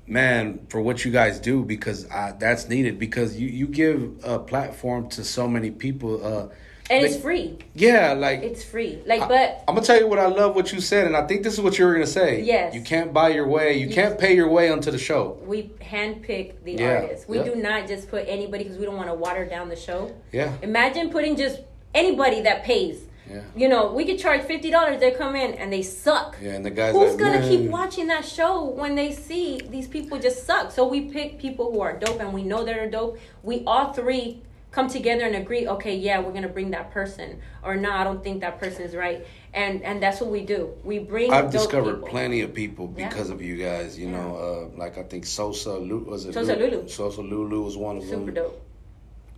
[0.07, 4.39] man, for what you guys do because uh, that's needed because you you give a
[4.39, 6.25] platform to so many people.
[6.25, 6.49] Uh,
[6.91, 7.59] and like- it's free.
[7.75, 8.99] Yeah, like It's free.
[9.07, 11.45] Like, but I'm gonna tell you what I love what you said, and I think
[11.45, 12.43] this is what you were gonna say.
[12.43, 12.75] Yes.
[12.75, 13.75] you can't buy your way.
[13.75, 15.39] You, You- can't pay your way onto the show.
[15.47, 17.29] we handpick the Yeah, artists.
[17.29, 17.45] We yeah.
[17.45, 20.13] do not just put anybody because we don't want to water down the show.
[20.33, 21.61] Yeah, Imagine putting just
[21.95, 22.99] anybody that pays.
[23.31, 24.99] Yeah, You know, we could charge fifty dollars.
[25.01, 26.37] They come in and they suck.
[26.43, 26.53] yeah.
[26.53, 29.87] And the guys, Who's like, gonna "Man." keep watching that show when they see these
[29.89, 30.71] people just suck?
[30.73, 33.19] So we pick people who are dope, and we know they're dope.
[33.43, 35.67] We all three come together and agree.
[35.67, 38.95] Okay, yeah, we're gonna bring that person, or no, I don't think that person is
[38.95, 40.75] right, and and that's what we do.
[40.85, 41.33] We bring.
[41.33, 42.09] I've discovered people.
[42.09, 43.09] plenty of people Yeah.
[43.09, 43.99] because of you guys.
[43.99, 44.17] You Yeah.
[44.23, 44.37] know,
[44.75, 46.89] uh, like I think Sosa Lu- was it Sosa Lulu.
[46.89, 48.21] Sosa Lulu was one of them.
[48.21, 48.63] Super dope.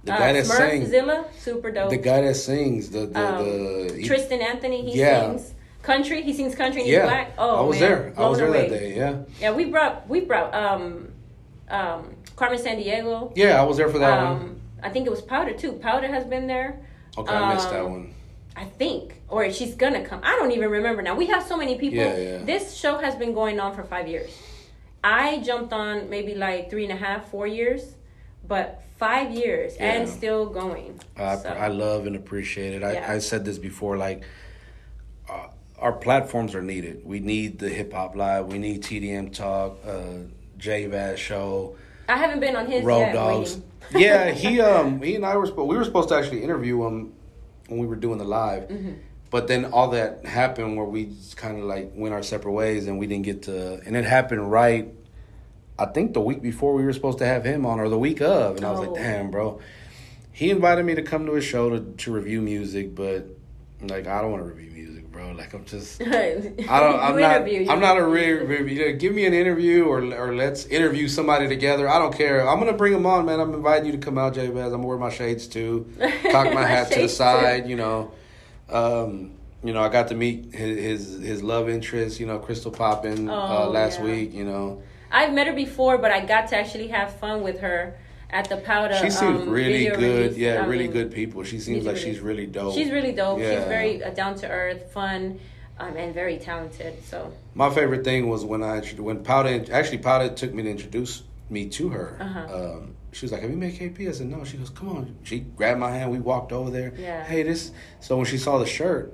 [0.05, 0.89] The Uh, guy that Smurf sings.
[0.89, 1.91] Zilla, super dope.
[1.91, 2.91] The guy that sings.
[2.91, 3.45] The the, Um,
[3.89, 5.21] the he- Tristan Anthony, he Yeah.
[5.37, 6.23] sings country.
[6.23, 7.01] He sings country and yeah.
[7.03, 7.33] he's black.
[7.39, 7.89] Oh, I was man.
[7.91, 8.13] there.
[8.17, 8.95] I was there Blown that day.
[8.97, 11.09] Yeah, Yeah, we brought we brought um
[11.71, 13.33] um Carmen San Diego.
[13.37, 13.61] yeah.
[13.61, 14.27] I was there for that one.
[14.33, 15.73] Um I think it was Powder too.
[15.75, 16.81] Powder has been there.
[17.17, 18.15] Okay, I missed that um, one.
[18.57, 20.21] I think, or she's gonna come.
[20.25, 21.15] I don't even remember now.
[21.15, 21.99] We have so many people.
[21.99, 22.39] Yeah, yeah.
[22.45, 24.31] This show has been going on for five years.
[25.05, 27.95] I jumped on maybe like three and a half, four years,
[28.47, 30.99] but five years and still going.
[31.17, 32.85] I, So, I love and appreciate it.
[32.85, 33.13] I, Yeah.
[33.13, 34.23] I said this before, like
[35.29, 37.03] uh, our platforms are needed.
[37.05, 38.47] We need the hip hop live.
[38.47, 40.25] We need TDM talk, uh,
[40.59, 41.77] J Vaz show,
[42.09, 43.13] I haven't been on his Road yet.
[43.15, 43.59] Dogs.
[43.97, 47.13] yeah, he um he and I were we were supposed to actually interview him
[47.69, 48.93] when we were doing the live, Mm-hmm.
[49.31, 52.99] but then all that happened where we kind of like went our separate ways and
[52.99, 53.81] we didn't get to.
[53.87, 54.93] And it happened right,
[55.79, 58.21] I think the week before we were supposed to have him on, or the week
[58.21, 58.93] of, and I was Oh.
[58.93, 59.61] like, damn, bro.
[60.33, 63.27] He invited me to come to his show to, to review music, but
[63.83, 65.33] like I don't want to review music, bro.
[65.33, 66.35] Like I'm just I
[66.81, 67.01] don't.
[67.01, 67.51] I'm not.
[67.51, 68.93] You I'm not a real review.
[68.95, 71.89] Give me an interview, or or let's interview somebody together.
[71.89, 72.49] I don't care.
[72.49, 73.41] I'm gonna bring him on, man.
[73.41, 74.73] I'm inviting you to come out, Jay Baz.
[74.73, 75.91] I'm gonna my shades too.
[76.31, 77.17] Cock my hat to the Shades, too.
[77.17, 77.69] side.
[77.69, 78.13] You know,
[78.71, 79.83] um, you know.
[79.83, 82.21] I got to meet his his, his love interest.
[82.21, 84.05] You know, Crystal Poppin uh, Oh, last yeah.
[84.07, 84.33] week.
[84.33, 84.83] You know,
[85.13, 87.95] I've met her before, but I got to actually have fun with her
[88.31, 88.95] at the powder.
[88.95, 89.99] she seems um, really good.
[90.01, 90.37] release.
[90.39, 91.45] Yeah, I really mean, good people.
[91.45, 92.75] She seems like really- she's really dope.
[92.75, 93.39] She's really dope.
[93.39, 93.59] Yeah.
[93.59, 95.39] She's very uh, down to earth, fun,
[95.79, 97.05] um, and very talented.
[97.05, 101.23] So My favorite thing was when I when Powder actually Powder took me to introduce
[101.51, 102.17] me to her.
[102.19, 102.75] Uh-huh.
[102.75, 105.17] Um, she was like, "Have you met KP?" I said, "No." She goes, "Come on."
[105.25, 106.11] She grabbed my hand.
[106.11, 106.95] We walked over there.
[106.97, 107.23] Yeah.
[107.25, 107.71] Hey, this.
[108.01, 109.13] So when she saw the shirt,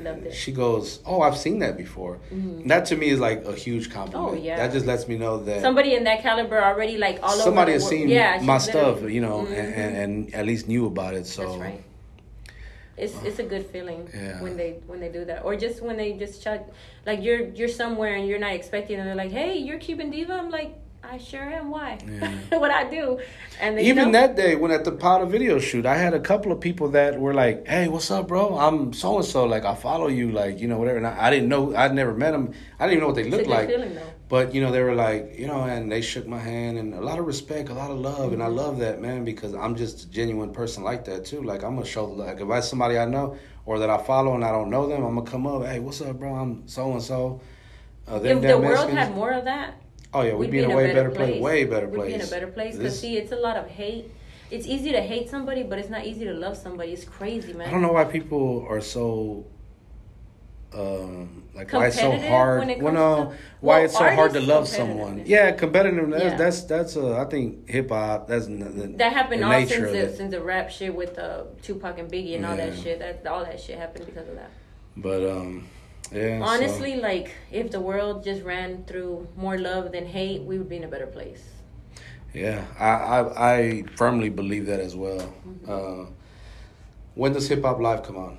[0.00, 0.34] loved it.
[0.34, 2.18] she goes, "Oh, I've seen that before."
[2.66, 4.32] That to me is like a huge compliment.
[4.32, 4.40] Mm-hmm.
[4.40, 4.56] Oh, yeah.
[4.56, 7.86] That just lets me know that Somebody in that caliber already like all somebody has
[7.88, 9.58] seen yeah, my stuff, you know, Mhm.
[9.58, 11.26] and, and, at least knew about it.
[11.26, 11.84] So That's right.
[12.96, 14.42] It's it's a good feeling Yeah.
[14.42, 16.68] when they when they do that, or just when they just shut
[17.06, 20.32] like you're you're somewhere and you're not expecting, and they're like, "Hey, you're Cuban diva."
[20.34, 21.70] I'm like, "I sure am.
[21.70, 21.98] Why?
[22.06, 22.30] Yeah.
[22.58, 23.18] what I do?"
[23.60, 26.20] And they, Even know, that day when at the powder video shoot, I had a
[26.20, 28.58] couple of people that were like, "Hey, what's up, bro?
[28.58, 29.44] I'm so and so.
[29.44, 30.30] Like, I follow you.
[30.32, 31.74] Like, you know, whatever." And I, I didn't know.
[31.74, 32.52] I'd never met them.
[32.78, 33.68] I didn't even know what they looked like.
[33.68, 33.98] feeling.
[34.28, 37.00] But you know, they were like, you know, and they shook my hand and a
[37.00, 38.56] lot of respect, a lot of love, and I Mm-hmm.
[38.56, 41.42] love that man because I'm just a genuine person like that too.
[41.42, 44.44] Like I'm gonna show like if I somebody I know or that I follow and
[44.44, 46.34] I don't know them, I'm gonna come up, hey, what's up, bro?
[46.34, 47.40] I'm so and so.
[48.06, 49.74] If the world Mexicans." had more of that,
[50.14, 51.40] oh yeah, we'd, be in a way better place.
[51.40, 52.08] Way better We'd place.
[52.08, 54.10] be in a better place because This- see, it's a lot of hate.
[54.50, 56.92] It's easy to hate somebody, but it's not easy to love somebody.
[56.92, 57.68] It's crazy, man.
[57.68, 59.44] I don't know why people are so
[60.74, 64.10] um like why it's so hard when it well, no, to- why Well, it's so
[64.10, 66.36] hard to love someone yeah competitive that's Yeah.
[66.36, 70.42] that's that's uh, i think hip-hop that's the, That happened all since the, since the
[70.42, 72.98] rap shit with uh, Tupac and Biggie and all that shit.
[72.98, 74.50] That all that shit happened because of that.
[74.94, 75.66] but um
[76.12, 80.58] yeah so- Honestly, like if the world just ran through more love than hate, we
[80.58, 81.44] would be in a better place.
[82.34, 83.18] yeah I, I
[83.52, 85.70] i firmly believe that as well Mm-hmm.
[85.74, 86.04] uh
[87.20, 88.34] when does hip-hop live come on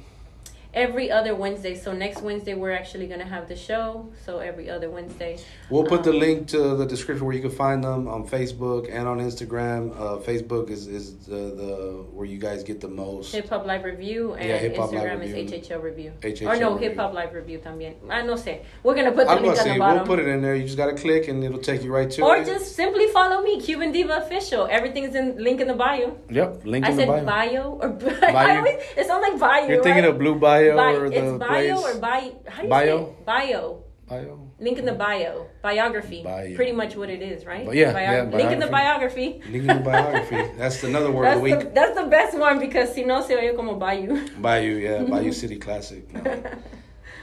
[0.74, 1.74] Every other Wednesday.
[1.76, 4.08] So next Wednesday we're actually gonna have the show.
[4.24, 5.40] So every other Wednesday.
[5.72, 8.88] We'll put the Um, link to the description where you can find them on Facebook
[8.92, 9.92] and on Instagram.
[10.00, 11.72] Uh, Facebook is, is the, the
[12.14, 13.34] where you guys get the most.
[13.34, 15.36] Hip Hop Live Review and Yeah, Live Instagram Review.
[15.44, 16.12] is HHL Review.
[16.22, 17.96] HHL or no, Hip Hop Live Review también.
[18.08, 18.60] I no sé.
[18.84, 19.98] We're gonna put the I'm link gonna on the bottom.
[19.98, 20.54] we'll put it in there.
[20.56, 22.46] You just gotta click and it'll take you right to or it.
[22.46, 24.68] just simply follow me, Cuban Diva Official.
[24.70, 26.16] Everything's in link in the bio.
[26.30, 27.26] yep, link I in the said bio.
[27.26, 29.68] bio, or I always, it sounds like bio.
[29.68, 31.96] You're thinking of Blue Bio Bi- or the it's bio place.
[31.96, 32.42] or bio.
[32.48, 32.98] How do you Bio?
[32.98, 33.26] Say it?
[33.26, 33.84] Bio.
[34.08, 34.46] bio.
[34.60, 35.48] Link in the bio.
[35.62, 36.24] Biography.
[36.24, 36.56] Bio.
[36.56, 37.66] Pretty much what it is, right?
[37.66, 39.42] But yeah, Bio- yeah, Link in the biography.
[39.50, 40.52] Link in the biography.
[40.58, 43.56] That's another word of the the, that's the best one because si no se oye
[43.56, 44.28] como bayou.
[44.42, 46.04] Bayou, yeah, Bayou City Classic.
[46.14, 46.44] No.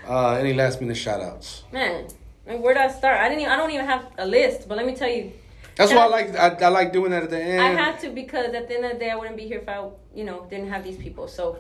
[0.09, 1.65] Uh, any last minute shout outs?
[1.73, 2.07] Man,
[2.45, 3.21] where do I start?
[3.21, 3.41] I didn't.
[3.41, 5.33] Even, I don't even have a list, but let me tell you,
[5.75, 7.61] That's why I like I, I like doing that at the end.
[7.61, 9.69] I had to because at the end of the day, I wouldn't be here if
[9.69, 11.27] I, you know, didn't have these people.
[11.27, 11.59] So,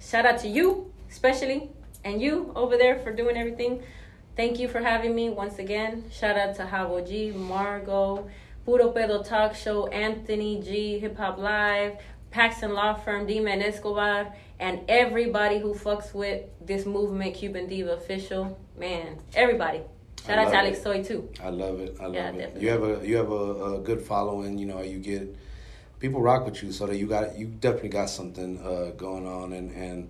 [0.00, 1.70] shout out to you, especially,
[2.04, 3.82] and you over there for doing everything.
[4.34, 6.04] Thank you for having me once again.
[6.10, 8.28] Shout out to Havo G, Margot,
[8.64, 11.98] Puro Pedo Talk Show, Anthony G, Hip Hop Live,
[12.30, 18.58] Paxton Law Firm, D-Man Escobar, and everybody who fucks with this movement, Cuban Diva Official.
[18.78, 19.82] Man, everybody.
[20.26, 20.82] Shout out to Alex it.
[20.82, 21.28] Soy too.
[21.42, 21.96] I love it.
[22.00, 22.38] I love Yeah, it.
[22.38, 22.62] definitely.
[22.62, 24.56] You have a you have a, a good following.
[24.56, 25.36] You know, you get
[26.00, 29.52] people rock with you, so that you got you definitely got something uh, going on,
[29.52, 30.08] and and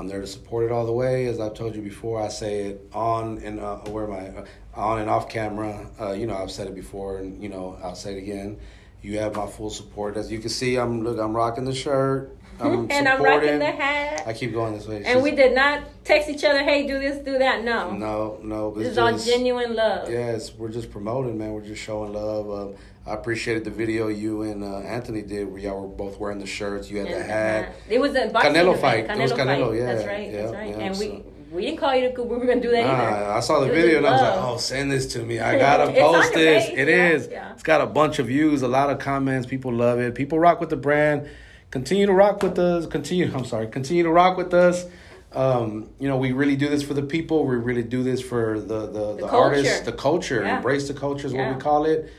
[0.00, 1.26] I'm there to support it all the way.
[1.26, 4.40] As I've told you before, I say it on and uh, where am I?
[4.40, 4.44] Uh,
[4.74, 5.90] on and off camera.
[6.00, 8.58] Uh, you know, I've said it before, and you know, I'll say it again.
[9.02, 10.16] You have my full support.
[10.16, 12.34] As you can see, I'm look, I'm rocking the shirt.
[12.60, 14.24] I'm and I'm rocking the hat.
[14.26, 14.96] I keep going this way.
[14.96, 17.64] and She's- we did not text each other, hey, do this, do that.
[17.64, 17.92] No.
[17.92, 18.74] No, no.
[18.74, 20.10] This is all genuine love.
[20.10, 21.52] Yes, we're just promoting, man.
[21.52, 22.50] We're just showing love.
[22.50, 22.74] Um,
[23.06, 26.46] I appreciated the video you and uh, Anthony did where y'all were both wearing the
[26.46, 26.90] shirts.
[26.90, 27.74] You had And the hat.
[27.88, 29.04] It was a Canelo fight.
[29.04, 29.78] It Canelo was Canelo, fight.
[29.78, 30.32] yeah, That's right.
[30.32, 30.68] That's right.
[30.70, 33.10] yeah, and so- we we didn't call you to we were gonna do that either.
[33.26, 35.40] Nah, I saw the It video and I was like, "Oh, send this to me.
[35.40, 36.66] I gotta post this.
[36.68, 36.78] Page.
[36.78, 37.28] It yeah, is.
[37.28, 37.52] Yeah.
[37.54, 39.48] It's got a bunch of views, a lot of comments.
[39.48, 40.14] People love it.
[40.14, 41.28] People rock with the brand.
[41.70, 42.86] Continue to rock with us.
[42.86, 43.30] Continue.
[43.34, 43.68] I'm sorry.
[43.68, 44.84] Continue to rock with us.
[45.32, 47.44] Um, you know, we really do this for the people.
[47.46, 49.36] We really do this for the the, the, culture.
[49.36, 50.42] artists, the culture.
[50.42, 50.56] Yeah.
[50.56, 51.54] Embrace the culture is what Yeah.
[51.54, 52.12] we call it.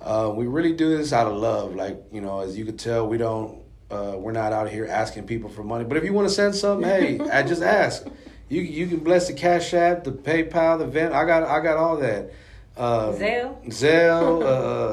[0.00, 1.76] Uh, we really do this out of love.
[1.76, 3.60] Like you know, as you could tell, we don't.
[3.90, 5.84] Uh, we're not out here asking people for money.
[5.84, 8.04] But if you want to send something, hey, I just ask.
[8.48, 11.14] You you can bless the Cash App, the PayPal, the Vent.
[11.14, 12.32] I got I got all that.
[12.76, 13.66] Um, Zelle?
[13.68, 14.42] Zelle,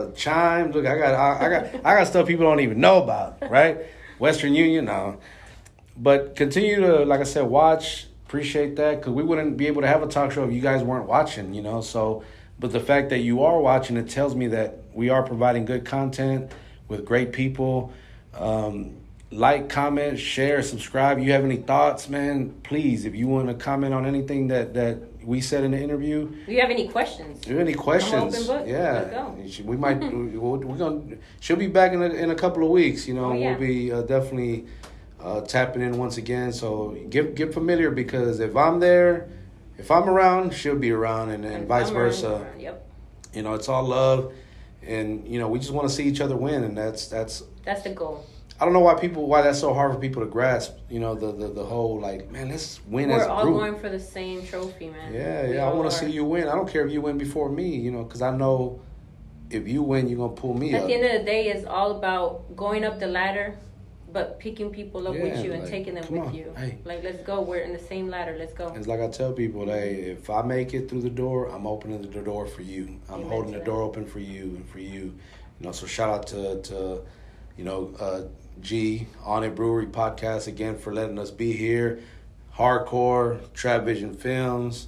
[0.10, 0.72] uh, Chime.
[0.72, 3.50] Look, I got I, I got I got stuff people don't even know about.
[3.50, 3.80] Right?
[4.20, 4.86] Western Union.
[4.86, 5.20] No.
[5.98, 8.08] But continue to, like I said, watch.
[8.26, 10.84] Appreciate that because we wouldn't be able to have a talk show if you guys
[10.84, 11.54] weren't watching.
[11.54, 12.24] You know, so.
[12.58, 15.86] But the fact that you are watching, it tells me that we are providing good
[15.86, 16.52] content
[16.88, 17.92] with great people.
[18.34, 18.96] Um,
[19.32, 21.20] like, comment, share, subscribe.
[21.20, 22.56] You have any thoughts, man?
[22.64, 26.30] Please, if you want to comment on anything that that we said in the interview,
[26.46, 27.40] Do you have any questions?
[27.42, 29.64] if you have any questions, yeah, Let's go.
[29.66, 30.00] We might.
[30.00, 31.16] we- we're, we're gonna.
[31.40, 33.08] She'll be back in a, in a couple of weeks.
[33.08, 33.52] You know, Oh, yeah.
[33.52, 34.66] we'll be uh, definitely
[35.20, 36.54] uh, tapping in once again.
[36.54, 39.30] So get get familiar because if I'm there,
[39.78, 42.48] if I'm around, she'll be around, and, and vice I'm around, versa.
[42.60, 42.88] Yep.
[43.34, 44.32] You know, it's all love,
[44.84, 47.44] and you know, we just want to see each other win, and that's that's.
[47.64, 48.26] That's the goal.
[48.60, 50.74] I don't know why people why that's so hard for people to grasp.
[50.90, 53.56] You know, the the, the whole like, man, let's win as We're a all group.
[53.58, 55.14] going for the same trophy, man.
[55.14, 55.66] Yeah, We yeah.
[55.70, 56.48] I want to see you win.
[56.48, 58.80] I don't care if you win before me, you know, because I know
[59.50, 60.88] if you win, you're gonna pull me At up.
[60.88, 63.58] the end of the day, it's all about going up the ladder,
[64.14, 66.54] but picking people up Yeah, with you and like, taking them with on, you.
[66.58, 66.78] hey.
[66.86, 67.42] Like, let's go.
[67.42, 68.36] We're in the same ladder.
[68.40, 68.74] Let's go.
[68.74, 72.02] It's like I tell people, hey, if I make it through the door, I'm opening
[72.02, 73.00] the door for you.
[73.10, 73.66] I'm Amen holding the that.
[73.66, 75.14] door open for you and for you.
[75.60, 77.02] You know, so shout out to to
[77.58, 78.22] you know uh,
[78.62, 82.00] G on it Brewery podcast again for letting us be here.
[82.56, 84.88] Hardcore Trap Vision Films,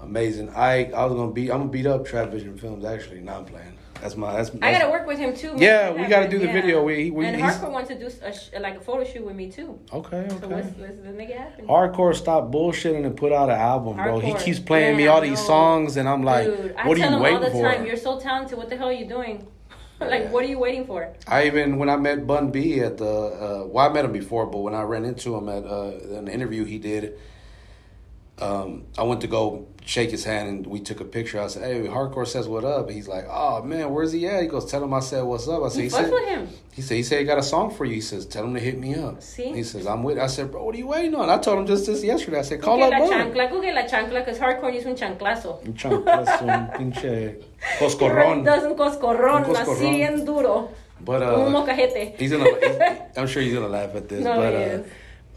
[0.00, 0.92] amazing Ike.
[0.92, 1.50] I was gonna beat.
[1.50, 2.84] I'm gonna beat up Trap Vision Films.
[2.84, 3.78] Actually, not playing.
[4.00, 4.36] That's my.
[4.36, 4.50] That's.
[4.62, 5.48] I gotta work with him too.
[5.54, 5.58] man.
[5.58, 6.84] Yeah, we gotta do the video.
[6.84, 9.50] We- we- and Harper wants to do a sh- like a photo shoot with me
[9.50, 9.76] too.
[9.92, 10.46] Okay, So okay.
[10.54, 11.66] let's, let's, let's make it happen.
[11.66, 14.20] Hardcore stop bullshitting and put out an album, bro.
[14.20, 17.06] He keeps playing me all these songs, and I'm like, Dude, I what are you
[17.06, 17.62] him waiting all the for?
[17.72, 18.56] time, you're so talented.
[18.56, 19.46] What the hell are you doing?
[20.10, 20.30] like, Yeah.
[20.30, 21.12] what are you waiting for?
[21.26, 24.46] I even when I met Bun B at the uh, well, I met him before,
[24.46, 27.18] but when I ran into him at uh, an interview he did,
[28.38, 31.40] um, I went to go shake his hand and we took a picture.
[31.40, 34.48] I said, "Hey, Hardcore says what up?" He's like, "Oh man, where's he at?" He
[34.48, 36.48] goes, "Tell him I said what's up." I said, He "He said with him.
[36.76, 38.60] he said he said he got a song for you." He says, "Tell him to
[38.60, 39.50] hit me up." See?
[39.60, 41.66] He says, "I'm with." I said, "Bro, what are you waiting on?" I told him
[41.66, 42.38] just this yesterday.
[42.38, 43.50] I said, "Call up get la Bun." chancla.
[43.50, 45.64] Go get la chancla because hardcore hizo un chanclazo.
[45.66, 48.44] Un chanclazo, un pinche He coscorrón.
[48.44, 49.90] does un coscorrón, Un así coscorrón.
[49.96, 50.68] bien duro.
[51.00, 52.14] But un uh, mocajete.
[52.18, 52.44] he's gonna.
[52.44, 54.22] he's- I'm sure he's gonna laugh at this.
[54.24, 54.86] No, but he uh, is.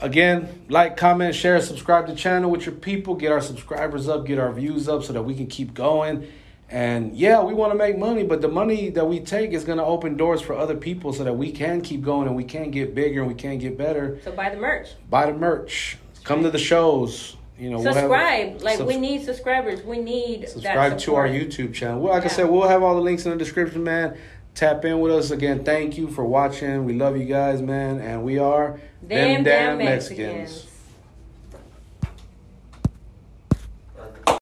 [0.02, 3.16] Again, like, comment, share, subscribe to the channel with your people.
[3.16, 6.28] Get our subscribers up, get our views up, so that we can keep going.
[6.70, 9.84] And yeah, we want to make money, but the money that we take is gonna
[9.84, 12.96] open doors for other people, so that we can keep going and we can get
[12.96, 14.20] bigger and we can get better.
[14.24, 14.88] So buy the merch.
[15.10, 15.98] Buy the merch.
[16.24, 17.36] Come to the shows.
[17.60, 18.62] You know, we'll have- Subscribe.
[18.62, 19.84] like, we need subscribers.
[19.84, 21.28] We need subscribe to our.
[21.28, 22.00] YouTube channel.
[22.00, 24.16] Well, like I said, we'll have all the links in the description, man.
[24.56, 25.64] Tap in with us again.
[25.64, 26.86] Thank you for watching.
[26.86, 28.80] We love you guys, man, and we are
[29.12, 30.71] Them damn Mexicans.